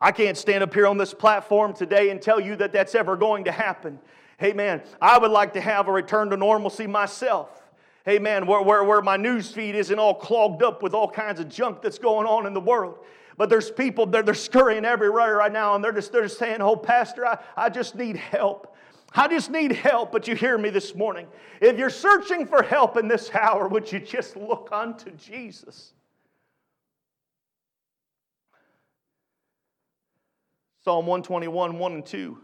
I 0.00 0.12
can't 0.12 0.38
stand 0.38 0.62
up 0.62 0.72
here 0.72 0.86
on 0.86 0.96
this 0.96 1.12
platform 1.12 1.74
today 1.74 2.10
and 2.10 2.22
tell 2.22 2.40
you 2.40 2.56
that 2.56 2.72
that's 2.72 2.94
ever 2.94 3.16
going 3.16 3.44
to 3.44 3.52
happen. 3.52 3.98
Hey, 4.38 4.52
man, 4.52 4.82
I 5.02 5.18
would 5.18 5.32
like 5.32 5.54
to 5.54 5.60
have 5.60 5.88
a 5.88 5.92
return 5.92 6.30
to 6.30 6.36
normalcy 6.36 6.86
myself. 6.86 7.68
Hey, 8.04 8.20
man, 8.20 8.46
where, 8.46 8.62
where, 8.62 8.84
where 8.84 9.02
my 9.02 9.16
news 9.16 9.50
feed 9.50 9.74
isn't 9.74 9.98
all 9.98 10.14
clogged 10.14 10.62
up 10.62 10.82
with 10.82 10.94
all 10.94 11.10
kinds 11.10 11.40
of 11.40 11.48
junk 11.48 11.82
that's 11.82 11.98
going 11.98 12.26
on 12.26 12.46
in 12.46 12.54
the 12.54 12.60
world. 12.60 13.04
But 13.36 13.50
there's 13.50 13.70
people, 13.70 14.06
they're, 14.06 14.22
they're 14.22 14.34
scurrying 14.34 14.84
everywhere 14.84 15.36
right 15.36 15.52
now, 15.52 15.74
and 15.74 15.82
they're 15.82 15.92
just, 15.92 16.12
they're 16.12 16.22
just 16.22 16.38
saying, 16.38 16.62
Oh, 16.62 16.76
Pastor, 16.76 17.26
I, 17.26 17.38
I 17.56 17.68
just 17.68 17.96
need 17.96 18.16
help. 18.16 18.74
I 19.14 19.26
just 19.28 19.50
need 19.50 19.72
help, 19.72 20.12
but 20.12 20.28
you 20.28 20.34
hear 20.34 20.58
me 20.58 20.70
this 20.70 20.94
morning. 20.94 21.26
If 21.60 21.78
you're 21.78 21.90
searching 21.90 22.46
for 22.46 22.62
help 22.62 22.96
in 22.96 23.08
this 23.08 23.30
hour, 23.34 23.66
would 23.68 23.90
you 23.90 24.00
just 24.00 24.36
look 24.36 24.68
unto 24.70 25.10
Jesus? 25.12 25.92
Psalm 30.84 31.06
121, 31.06 31.78
1 31.78 31.92
and 31.92 32.06
2. 32.06 32.38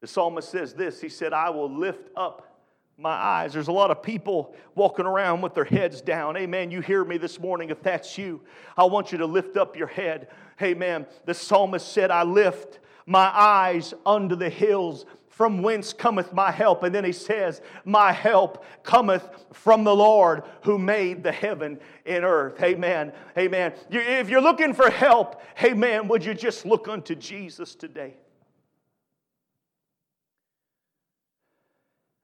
The 0.00 0.06
psalmist 0.06 0.50
says 0.50 0.74
this 0.74 1.00
He 1.00 1.08
said, 1.08 1.32
I 1.32 1.50
will 1.50 1.70
lift 1.70 2.10
up 2.16 2.56
my 2.98 3.10
eyes. 3.10 3.52
There's 3.52 3.68
a 3.68 3.72
lot 3.72 3.90
of 3.90 4.02
people 4.02 4.54
walking 4.74 5.04
around 5.04 5.42
with 5.42 5.54
their 5.54 5.64
heads 5.64 6.00
down. 6.00 6.36
Amen. 6.36 6.70
You 6.70 6.80
hear 6.80 7.04
me 7.04 7.18
this 7.18 7.38
morning. 7.38 7.70
If 7.70 7.82
that's 7.82 8.16
you, 8.16 8.40
I 8.76 8.84
want 8.84 9.12
you 9.12 9.18
to 9.18 9.26
lift 9.26 9.56
up 9.56 9.76
your 9.76 9.86
head. 9.86 10.28
Amen. 10.62 11.06
The 11.26 11.34
psalmist 11.34 11.92
said, 11.92 12.10
I 12.10 12.22
lift 12.22 12.80
my 13.06 13.30
eyes 13.32 13.94
unto 14.04 14.34
the 14.34 14.50
hills 14.50 15.06
from 15.28 15.62
whence 15.62 15.92
cometh 15.92 16.32
my 16.32 16.50
help? 16.50 16.82
And 16.82 16.94
then 16.94 17.04
he 17.04 17.12
says, 17.12 17.60
My 17.84 18.10
help 18.10 18.64
cometh 18.82 19.28
from 19.52 19.84
the 19.84 19.94
Lord 19.94 20.42
who 20.62 20.78
made 20.78 21.22
the 21.22 21.32
heaven 21.32 21.78
and 22.04 22.24
earth. 22.24 22.60
Amen. 22.62 23.12
Amen. 23.36 23.74
If 23.90 24.28
you're 24.28 24.40
looking 24.40 24.72
for 24.74 24.90
help, 24.90 25.42
amen, 25.62 26.08
would 26.08 26.24
you 26.24 26.34
just 26.34 26.64
look 26.64 26.88
unto 26.88 27.14
Jesus 27.14 27.74
today? 27.74 28.14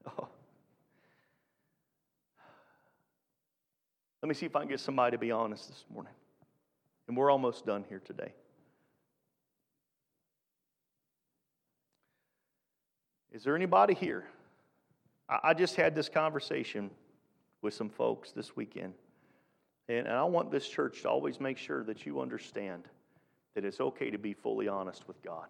Oh. 0.06 0.28
Let 4.22 4.28
me 4.28 4.34
see 4.34 4.46
if 4.46 4.56
I 4.56 4.60
can 4.60 4.68
get 4.68 4.80
somebody 4.80 5.16
to 5.16 5.18
be 5.18 5.30
honest 5.30 5.68
this 5.68 5.84
morning. 5.92 6.12
And 7.08 7.16
we're 7.16 7.30
almost 7.30 7.66
done 7.66 7.84
here 7.88 8.00
today. 8.02 8.32
Is 13.32 13.44
there 13.44 13.56
anybody 13.56 13.94
here? 13.94 14.24
I 15.28 15.54
just 15.54 15.76
had 15.76 15.94
this 15.94 16.08
conversation 16.08 16.90
with 17.62 17.72
some 17.72 17.88
folks 17.88 18.32
this 18.32 18.54
weekend. 18.54 18.92
And 19.88 20.08
I 20.08 20.24
want 20.24 20.50
this 20.50 20.68
church 20.68 21.02
to 21.02 21.08
always 21.08 21.40
make 21.40 21.56
sure 21.56 21.82
that 21.84 22.04
you 22.04 22.20
understand 22.20 22.84
that 23.54 23.64
it's 23.64 23.80
okay 23.80 24.10
to 24.10 24.18
be 24.18 24.34
fully 24.34 24.68
honest 24.68 25.08
with 25.08 25.22
God. 25.22 25.46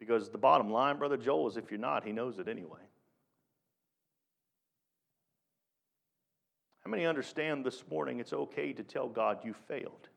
Because 0.00 0.28
the 0.28 0.38
bottom 0.38 0.70
line, 0.70 0.98
Brother 0.98 1.16
Joel, 1.16 1.48
is 1.48 1.56
if 1.56 1.70
you're 1.70 1.80
not, 1.80 2.04
he 2.04 2.12
knows 2.12 2.38
it 2.38 2.48
anyway. 2.48 2.80
How 6.84 6.90
many 6.90 7.06
understand 7.06 7.64
this 7.64 7.82
morning 7.90 8.20
it's 8.20 8.32
okay 8.32 8.72
to 8.72 8.82
tell 8.82 9.08
God 9.08 9.38
you 9.44 9.54
failed? 9.66 10.08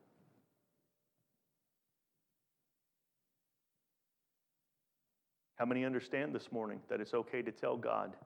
How 5.60 5.66
many 5.66 5.84
understand 5.84 6.34
this 6.34 6.50
morning 6.50 6.80
that 6.88 7.02
it's 7.02 7.12
okay 7.12 7.42
to 7.42 7.52
tell 7.52 7.76
God 7.76 8.16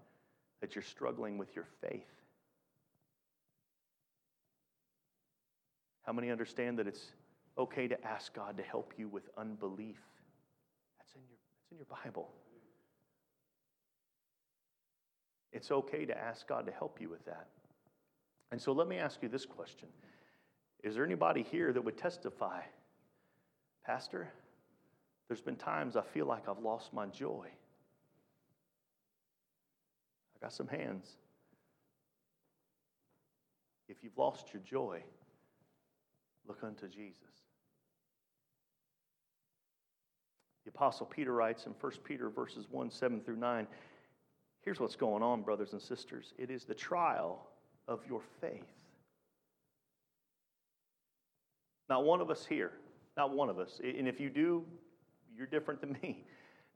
that 0.60 0.76
you're 0.76 0.84
struggling 0.84 1.36
with 1.36 1.56
your 1.56 1.66
faith? 1.80 2.06
How 6.02 6.12
many 6.12 6.30
understand 6.30 6.78
that 6.78 6.86
it's 6.86 7.06
okay 7.58 7.88
to 7.88 8.06
ask 8.06 8.32
God 8.32 8.56
to 8.58 8.62
help 8.62 8.92
you 8.96 9.08
with 9.08 9.24
unbelief? 9.36 9.98
That's 10.96 11.12
in 11.16 11.22
your, 11.28 11.38
that's 11.58 11.72
in 11.72 11.78
your 11.78 11.88
Bible. 12.04 12.30
It's 15.52 15.72
okay 15.72 16.04
to 16.04 16.16
ask 16.16 16.46
God 16.46 16.66
to 16.66 16.72
help 16.72 17.00
you 17.00 17.08
with 17.08 17.24
that. 17.24 17.48
And 18.52 18.62
so 18.62 18.70
let 18.70 18.86
me 18.86 18.98
ask 18.98 19.20
you 19.22 19.28
this 19.28 19.44
question 19.44 19.88
Is 20.84 20.94
there 20.94 21.04
anybody 21.04 21.42
here 21.42 21.72
that 21.72 21.82
would 21.82 21.98
testify, 21.98 22.60
Pastor? 23.84 24.30
There's 25.28 25.40
been 25.40 25.56
times 25.56 25.96
I 25.96 26.02
feel 26.02 26.26
like 26.26 26.48
I've 26.48 26.58
lost 26.58 26.92
my 26.92 27.06
joy. 27.06 27.46
I 30.36 30.40
got 30.40 30.52
some 30.52 30.68
hands. 30.68 31.06
If 33.88 34.02
you've 34.02 34.16
lost 34.18 34.52
your 34.52 34.62
joy, 34.62 35.02
look 36.46 36.58
unto 36.62 36.88
Jesus. 36.88 37.20
The 40.64 40.70
Apostle 40.70 41.06
Peter 41.06 41.32
writes 41.32 41.66
in 41.66 41.72
1 41.78 41.92
Peter 42.04 42.30
verses 42.30 42.66
1 42.70 42.90
7 42.90 43.20
through 43.20 43.36
9 43.36 43.66
here's 44.64 44.80
what's 44.80 44.96
going 44.96 45.22
on, 45.22 45.42
brothers 45.42 45.72
and 45.72 45.82
sisters. 45.82 46.32
It 46.38 46.50
is 46.50 46.64
the 46.64 46.74
trial 46.74 47.46
of 47.86 48.00
your 48.08 48.22
faith. 48.40 48.64
Not 51.88 52.04
one 52.04 52.20
of 52.20 52.30
us 52.30 52.46
here, 52.46 52.72
not 53.16 53.34
one 53.34 53.50
of 53.50 53.58
us, 53.58 53.80
and 53.84 54.08
if 54.08 54.18
you 54.18 54.30
do, 54.30 54.64
you're 55.36 55.46
different 55.46 55.80
than 55.80 55.96
me. 56.02 56.24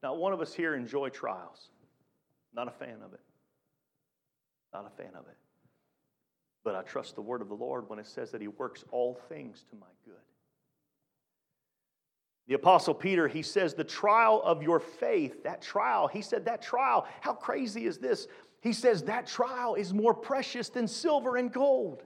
Not 0.02 0.18
one 0.18 0.32
of 0.32 0.40
us 0.40 0.54
here 0.54 0.74
enjoy 0.74 1.09
trials. 1.09 1.70
Not 2.54 2.68
a 2.68 2.70
fan 2.70 2.98
of 3.04 3.12
it. 3.12 3.20
Not 4.72 4.86
a 4.86 5.02
fan 5.02 5.12
of 5.14 5.26
it. 5.26 5.36
But 6.64 6.74
I 6.74 6.82
trust 6.82 7.14
the 7.14 7.22
word 7.22 7.40
of 7.40 7.48
the 7.48 7.54
Lord 7.54 7.88
when 7.88 7.98
it 7.98 8.06
says 8.06 8.30
that 8.32 8.40
He 8.40 8.48
works 8.48 8.84
all 8.90 9.18
things 9.28 9.64
to 9.70 9.76
my 9.76 9.86
good. 10.04 10.14
The 12.48 12.54
Apostle 12.54 12.94
Peter, 12.94 13.28
he 13.28 13.42
says, 13.42 13.74
the 13.74 13.84
trial 13.84 14.40
of 14.42 14.62
your 14.62 14.80
faith, 14.80 15.44
that 15.44 15.61
trial, 15.61 16.09
he 16.09 16.22
said, 16.22 16.46
that 16.46 16.62
trial, 16.62 17.06
how 17.20 17.34
crazy 17.34 17.84
is 17.84 17.98
this? 17.98 18.26
He 18.62 18.72
says, 18.72 19.02
that 19.02 19.26
trial 19.26 19.74
is 19.74 19.92
more 19.92 20.14
precious 20.14 20.70
than 20.70 20.88
silver 20.88 21.36
and 21.36 21.52
gold. 21.52 22.04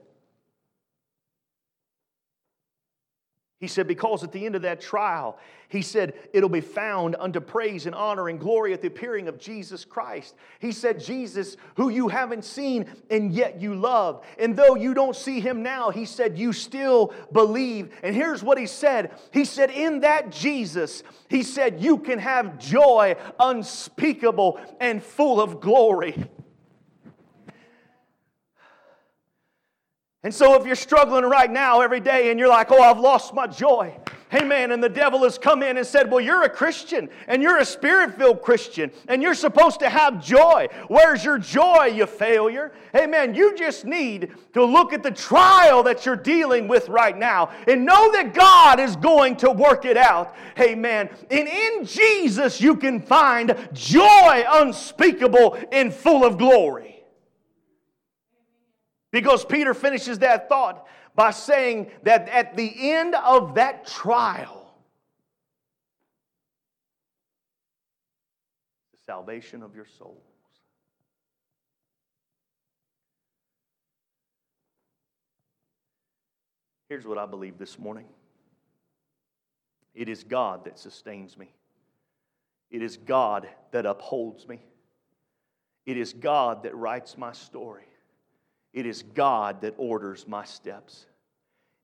He 3.63 3.69
said, 3.69 3.87
because 3.87 4.25
at 4.25 4.33
the 4.33 4.45
end 4.45 4.57
of 4.57 4.63
that 4.63 4.81
trial, 4.81 5.39
he 5.69 5.81
said, 5.81 6.15
it'll 6.33 6.49
be 6.49 6.59
found 6.59 7.15
unto 7.17 7.39
praise 7.39 7.85
and 7.85 7.95
honor 7.95 8.27
and 8.27 8.37
glory 8.37 8.73
at 8.73 8.81
the 8.81 8.89
appearing 8.89 9.29
of 9.29 9.39
Jesus 9.39 9.85
Christ. 9.85 10.35
He 10.59 10.73
said, 10.73 10.99
Jesus, 10.99 11.55
who 11.75 11.87
you 11.87 12.09
haven't 12.09 12.43
seen 12.43 12.87
and 13.09 13.31
yet 13.31 13.61
you 13.61 13.73
love. 13.73 14.25
And 14.37 14.53
though 14.53 14.75
you 14.75 14.93
don't 14.93 15.15
see 15.15 15.39
him 15.39 15.63
now, 15.63 15.91
he 15.91 16.03
said, 16.03 16.37
you 16.37 16.51
still 16.51 17.13
believe. 17.31 17.95
And 18.03 18.13
here's 18.13 18.43
what 18.43 18.57
he 18.57 18.67
said 18.67 19.11
He 19.31 19.45
said, 19.45 19.71
in 19.71 20.01
that 20.01 20.29
Jesus, 20.29 21.01
he 21.29 21.41
said, 21.41 21.81
you 21.81 21.99
can 21.99 22.19
have 22.19 22.59
joy 22.59 23.15
unspeakable 23.39 24.59
and 24.81 25.01
full 25.01 25.39
of 25.39 25.61
glory. 25.61 26.29
And 30.23 30.33
so, 30.33 30.59
if 30.59 30.65
you're 30.65 30.75
struggling 30.75 31.25
right 31.25 31.51
now 31.51 31.81
every 31.81 31.99
day 31.99 32.31
and 32.31 32.39
you're 32.39 32.49
like, 32.49 32.71
oh, 32.71 32.81
I've 32.81 32.99
lost 32.99 33.33
my 33.33 33.45
joy, 33.45 33.93
Amen. 34.33 34.71
And 34.71 34.83
the 34.83 34.89
devil 34.89 35.23
has 35.23 35.37
come 35.37 35.61
in 35.61 35.77
and 35.77 35.85
said, 35.85 36.09
Well, 36.09 36.19
you're 36.19 36.43
a 36.43 36.49
Christian 36.49 37.09
and 37.27 37.43
you're 37.43 37.59
a 37.59 37.65
spirit 37.65 38.17
filled 38.17 38.41
Christian 38.41 38.91
and 39.07 39.21
you're 39.21 39.35
supposed 39.35 39.79
to 39.81 39.89
have 39.89 40.23
joy. 40.23 40.67
Where's 40.87 41.23
your 41.23 41.37
joy, 41.37 41.85
you 41.93 42.07
failure? 42.07 42.71
Amen. 42.95 43.35
You 43.35 43.55
just 43.55 43.85
need 43.85 44.31
to 44.53 44.65
look 44.65 44.91
at 44.91 45.03
the 45.03 45.11
trial 45.11 45.83
that 45.83 46.05
you're 46.05 46.15
dealing 46.15 46.67
with 46.67 46.89
right 46.89 47.17
now 47.17 47.51
and 47.67 47.85
know 47.85 48.11
that 48.13 48.33
God 48.33 48.79
is 48.79 48.95
going 48.95 49.35
to 49.37 49.51
work 49.51 49.85
it 49.85 49.97
out. 49.97 50.35
Amen. 50.59 51.09
And 51.29 51.47
in 51.47 51.85
Jesus, 51.85 52.59
you 52.59 52.75
can 52.75 53.01
find 53.01 53.55
joy 53.73 54.45
unspeakable 54.49 55.59
and 55.71 55.93
full 55.93 56.25
of 56.25 56.39
glory. 56.39 56.92
Because 59.13 59.45
Peter 59.45 59.75
finishes 59.75 60.17
that 60.19 60.49
thought 60.49 60.87
by 61.13 61.29
saying 61.29 61.91
that 62.01 62.27
at 62.29 62.57
the 62.57 62.73
end 62.91 63.13
of 63.13 63.53
that 63.55 63.85
trial, 63.85 64.73
the 68.91 68.97
salvation 69.05 69.61
of 69.61 69.75
your 69.75 69.85
souls. 69.85 70.17
Here's 76.89 77.05
what 77.05 77.19
I 77.19 77.27
believe 77.27 77.59
this 77.59 77.77
morning 77.77 78.07
it 79.93 80.09
is 80.09 80.23
God 80.23 80.65
that 80.65 80.79
sustains 80.79 81.37
me, 81.37 81.53
it 82.71 82.81
is 82.81 82.97
God 82.97 83.47
that 83.69 83.85
upholds 83.85 84.47
me, 84.47 84.65
it 85.85 85.97
is 85.97 86.13
God 86.13 86.63
that 86.63 86.75
writes 86.75 87.15
my 87.15 87.31
story. 87.31 87.83
It 88.73 88.85
is 88.85 89.03
God 89.03 89.61
that 89.61 89.75
orders 89.77 90.27
my 90.27 90.43
steps. 90.43 91.05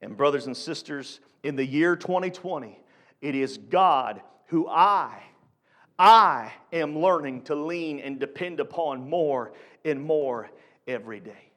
And, 0.01 0.17
brothers 0.17 0.47
and 0.47 0.57
sisters, 0.57 1.19
in 1.43 1.55
the 1.55 1.65
year 1.65 1.95
2020, 1.95 2.79
it 3.21 3.35
is 3.35 3.57
God 3.57 4.21
who 4.47 4.67
I, 4.67 5.21
I 5.97 6.51
am 6.71 6.97
learning 6.97 7.43
to 7.43 7.55
lean 7.55 7.99
and 7.99 8.19
depend 8.19 8.59
upon 8.59 9.09
more 9.09 9.51
and 9.85 10.01
more 10.01 10.49
every 10.87 11.19
day. 11.19 11.51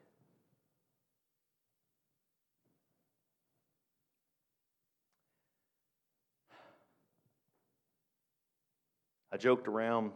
I 9.32 9.38
joked 9.38 9.66
around 9.66 10.10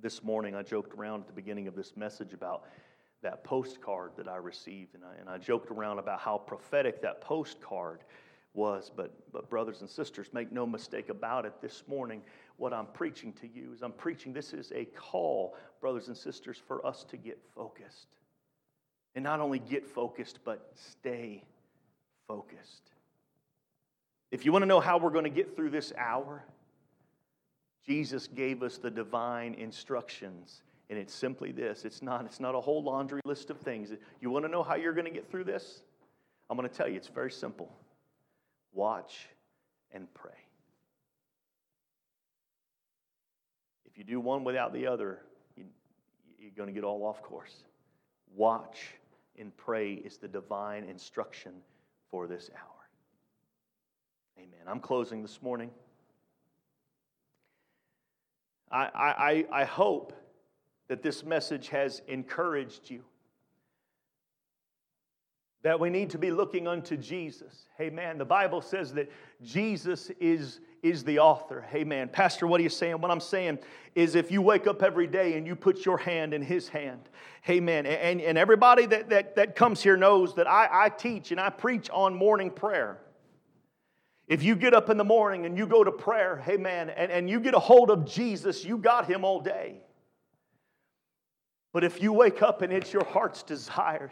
this 0.00 0.22
morning, 0.22 0.54
I 0.54 0.62
joked 0.62 0.94
around 0.94 1.22
at 1.22 1.26
the 1.26 1.32
beginning 1.34 1.66
of 1.66 1.74
this 1.74 1.96
message 1.96 2.32
about 2.32 2.64
that 3.22 3.44
postcard 3.44 4.12
that 4.16 4.28
I 4.28 4.36
received, 4.36 4.94
and 4.94 5.04
I, 5.04 5.20
and 5.20 5.28
I 5.28 5.38
joked 5.38 5.70
around 5.70 5.98
about 5.98 6.20
how 6.20 6.38
prophetic 6.38 7.02
that 7.02 7.20
postcard 7.20 8.04
was. 8.54 8.90
But, 8.94 9.12
but, 9.32 9.50
brothers 9.50 9.80
and 9.80 9.90
sisters, 9.90 10.28
make 10.32 10.52
no 10.52 10.66
mistake 10.66 11.08
about 11.08 11.44
it, 11.44 11.54
this 11.60 11.84
morning, 11.86 12.22
what 12.56 12.72
I'm 12.72 12.86
preaching 12.86 13.32
to 13.34 13.48
you 13.48 13.72
is 13.74 13.82
I'm 13.82 13.92
preaching 13.92 14.32
this 14.32 14.52
is 14.52 14.72
a 14.74 14.84
call, 14.84 15.56
brothers 15.80 16.08
and 16.08 16.16
sisters, 16.16 16.60
for 16.66 16.84
us 16.86 17.04
to 17.10 17.16
get 17.16 17.38
focused. 17.54 18.08
And 19.14 19.24
not 19.24 19.40
only 19.40 19.58
get 19.58 19.86
focused, 19.86 20.40
but 20.44 20.70
stay 20.74 21.44
focused. 22.28 22.82
If 24.30 24.44
you 24.44 24.52
want 24.52 24.62
to 24.62 24.66
know 24.66 24.80
how 24.80 24.98
we're 24.98 25.10
going 25.10 25.24
to 25.24 25.30
get 25.30 25.56
through 25.56 25.70
this 25.70 25.92
hour, 25.96 26.44
Jesus 27.86 28.26
gave 28.26 28.62
us 28.62 28.76
the 28.76 28.90
divine 28.90 29.54
instructions. 29.54 30.62
And 30.90 30.98
it's 30.98 31.14
simply 31.14 31.52
this 31.52 31.84
it's 31.84 32.02
not, 32.02 32.24
it's 32.24 32.40
not 32.40 32.54
a 32.54 32.60
whole 32.60 32.82
laundry 32.82 33.20
list 33.24 33.50
of 33.50 33.58
things. 33.58 33.92
You 34.20 34.30
want 34.30 34.44
to 34.44 34.50
know 34.50 34.62
how 34.62 34.74
you're 34.74 34.94
going 34.94 35.06
to 35.06 35.10
get 35.10 35.30
through 35.30 35.44
this? 35.44 35.82
I'm 36.50 36.56
going 36.56 36.68
to 36.68 36.74
tell 36.74 36.88
you, 36.88 36.96
it's 36.96 37.08
very 37.08 37.30
simple 37.30 37.70
watch 38.72 39.28
and 39.92 40.12
pray. 40.14 40.30
If 43.86 43.98
you 43.98 44.04
do 44.04 44.20
one 44.20 44.44
without 44.44 44.72
the 44.72 44.86
other, 44.86 45.20
you, 45.56 45.64
you're 46.38 46.52
going 46.56 46.68
to 46.68 46.72
get 46.72 46.84
all 46.84 47.04
off 47.04 47.22
course. 47.22 47.64
Watch 48.34 48.78
and 49.38 49.56
pray 49.56 49.94
is 49.94 50.18
the 50.18 50.28
divine 50.28 50.84
instruction 50.84 51.52
for 52.10 52.26
this 52.26 52.50
hour. 52.54 52.78
Amen. 54.38 54.60
I'm 54.66 54.80
closing 54.80 55.22
this 55.22 55.42
morning. 55.42 55.70
I, 58.70 58.84
I, 58.94 59.62
I 59.62 59.64
hope 59.64 60.12
that 60.88 61.02
this 61.02 61.22
message 61.22 61.68
has 61.68 62.02
encouraged 62.08 62.90
you. 62.90 63.04
That 65.62 65.80
we 65.80 65.90
need 65.90 66.10
to 66.10 66.18
be 66.18 66.30
looking 66.30 66.66
unto 66.66 66.96
Jesus. 66.96 67.66
Man, 67.78 68.16
the 68.16 68.24
Bible 68.24 68.62
says 68.62 68.94
that 68.94 69.10
Jesus 69.42 70.10
is, 70.20 70.60
is 70.82 71.04
the 71.04 71.18
author. 71.18 71.64
Man, 71.84 72.08
Pastor, 72.08 72.46
what 72.46 72.60
are 72.60 72.62
you 72.62 72.68
saying? 72.68 73.00
What 73.00 73.10
I'm 73.10 73.20
saying 73.20 73.58
is 73.94 74.14
if 74.14 74.30
you 74.30 74.40
wake 74.40 74.66
up 74.66 74.82
every 74.82 75.08
day 75.08 75.36
and 75.36 75.46
you 75.46 75.56
put 75.56 75.84
your 75.84 75.98
hand 75.98 76.32
in 76.32 76.42
his 76.42 76.68
hand, 76.68 77.08
man, 77.46 77.86
and, 77.86 78.20
and 78.20 78.38
everybody 78.38 78.86
that, 78.86 79.10
that, 79.10 79.36
that 79.36 79.56
comes 79.56 79.82
here 79.82 79.96
knows 79.96 80.36
that 80.36 80.46
I, 80.46 80.68
I 80.70 80.88
teach 80.90 81.32
and 81.32 81.40
I 81.40 81.50
preach 81.50 81.90
on 81.90 82.14
morning 82.14 82.50
prayer. 82.50 82.98
If 84.28 84.42
you 84.42 84.54
get 84.54 84.74
up 84.74 84.90
in 84.90 84.96
the 84.96 85.04
morning 85.04 85.44
and 85.44 85.58
you 85.58 85.66
go 85.66 85.82
to 85.82 85.90
prayer, 85.90 86.42
man, 86.58 86.90
and, 86.90 87.10
and 87.10 87.28
you 87.28 87.40
get 87.40 87.54
a 87.54 87.58
hold 87.58 87.90
of 87.90 88.06
Jesus, 88.06 88.64
you 88.64 88.78
got 88.78 89.10
him 89.10 89.24
all 89.24 89.40
day. 89.40 89.80
But 91.72 91.84
if 91.84 92.02
you 92.02 92.12
wake 92.12 92.42
up 92.42 92.62
and 92.62 92.72
it's 92.72 92.92
your 92.92 93.04
heart's 93.04 93.42
desire, 93.42 94.10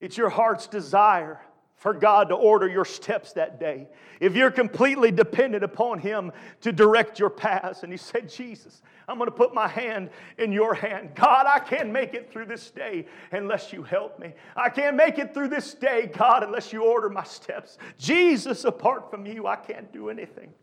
it's 0.00 0.16
your 0.16 0.28
heart's 0.28 0.66
desire 0.66 1.40
for 1.76 1.92
God 1.92 2.28
to 2.28 2.34
order 2.34 2.68
your 2.68 2.84
steps 2.84 3.32
that 3.32 3.58
day. 3.58 3.88
If 4.20 4.34
you're 4.36 4.50
completely 4.50 5.10
dependent 5.10 5.64
upon 5.64 5.98
Him 5.98 6.32
to 6.62 6.72
direct 6.72 7.18
your 7.18 7.28
paths, 7.28 7.82
and 7.82 7.92
He 7.92 7.98
said, 7.98 8.28
Jesus, 8.28 8.80
I'm 9.08 9.18
going 9.18 9.28
to 9.28 9.36
put 9.36 9.52
my 9.52 9.68
hand 9.68 10.10
in 10.38 10.52
your 10.52 10.72
hand. 10.72 11.10
God, 11.14 11.46
I 11.46 11.58
can't 11.58 11.90
make 11.90 12.14
it 12.14 12.32
through 12.32 12.46
this 12.46 12.70
day 12.70 13.06
unless 13.32 13.72
you 13.72 13.82
help 13.82 14.18
me. 14.18 14.32
I 14.56 14.70
can't 14.70 14.96
make 14.96 15.18
it 15.18 15.34
through 15.34 15.48
this 15.48 15.74
day, 15.74 16.06
God, 16.06 16.42
unless 16.42 16.72
you 16.72 16.84
order 16.84 17.10
my 17.10 17.24
steps. 17.24 17.76
Jesus, 17.98 18.64
apart 18.64 19.10
from 19.10 19.26
you, 19.26 19.46
I 19.46 19.56
can't 19.56 19.92
do 19.92 20.08
anything. 20.08 20.54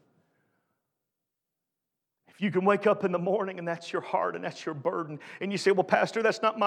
You 2.42 2.50
can 2.50 2.66
wake 2.66 2.88
up 2.88 3.06
in 3.06 3.12
the 3.12 3.20
morning 3.20 3.60
and 3.60 3.68
that's 3.68 3.94
your 3.94 4.02
heart 4.02 4.36
and 4.36 4.44
that's 4.44 4.66
your 4.66 4.74
burden, 4.74 5.20
and 5.42 5.52
you 5.52 5.60
say, 5.60 5.70
Well, 5.70 5.84
Pastor, 5.84 6.24
that's 6.24 6.42
not 6.42 6.58
my 6.58 6.60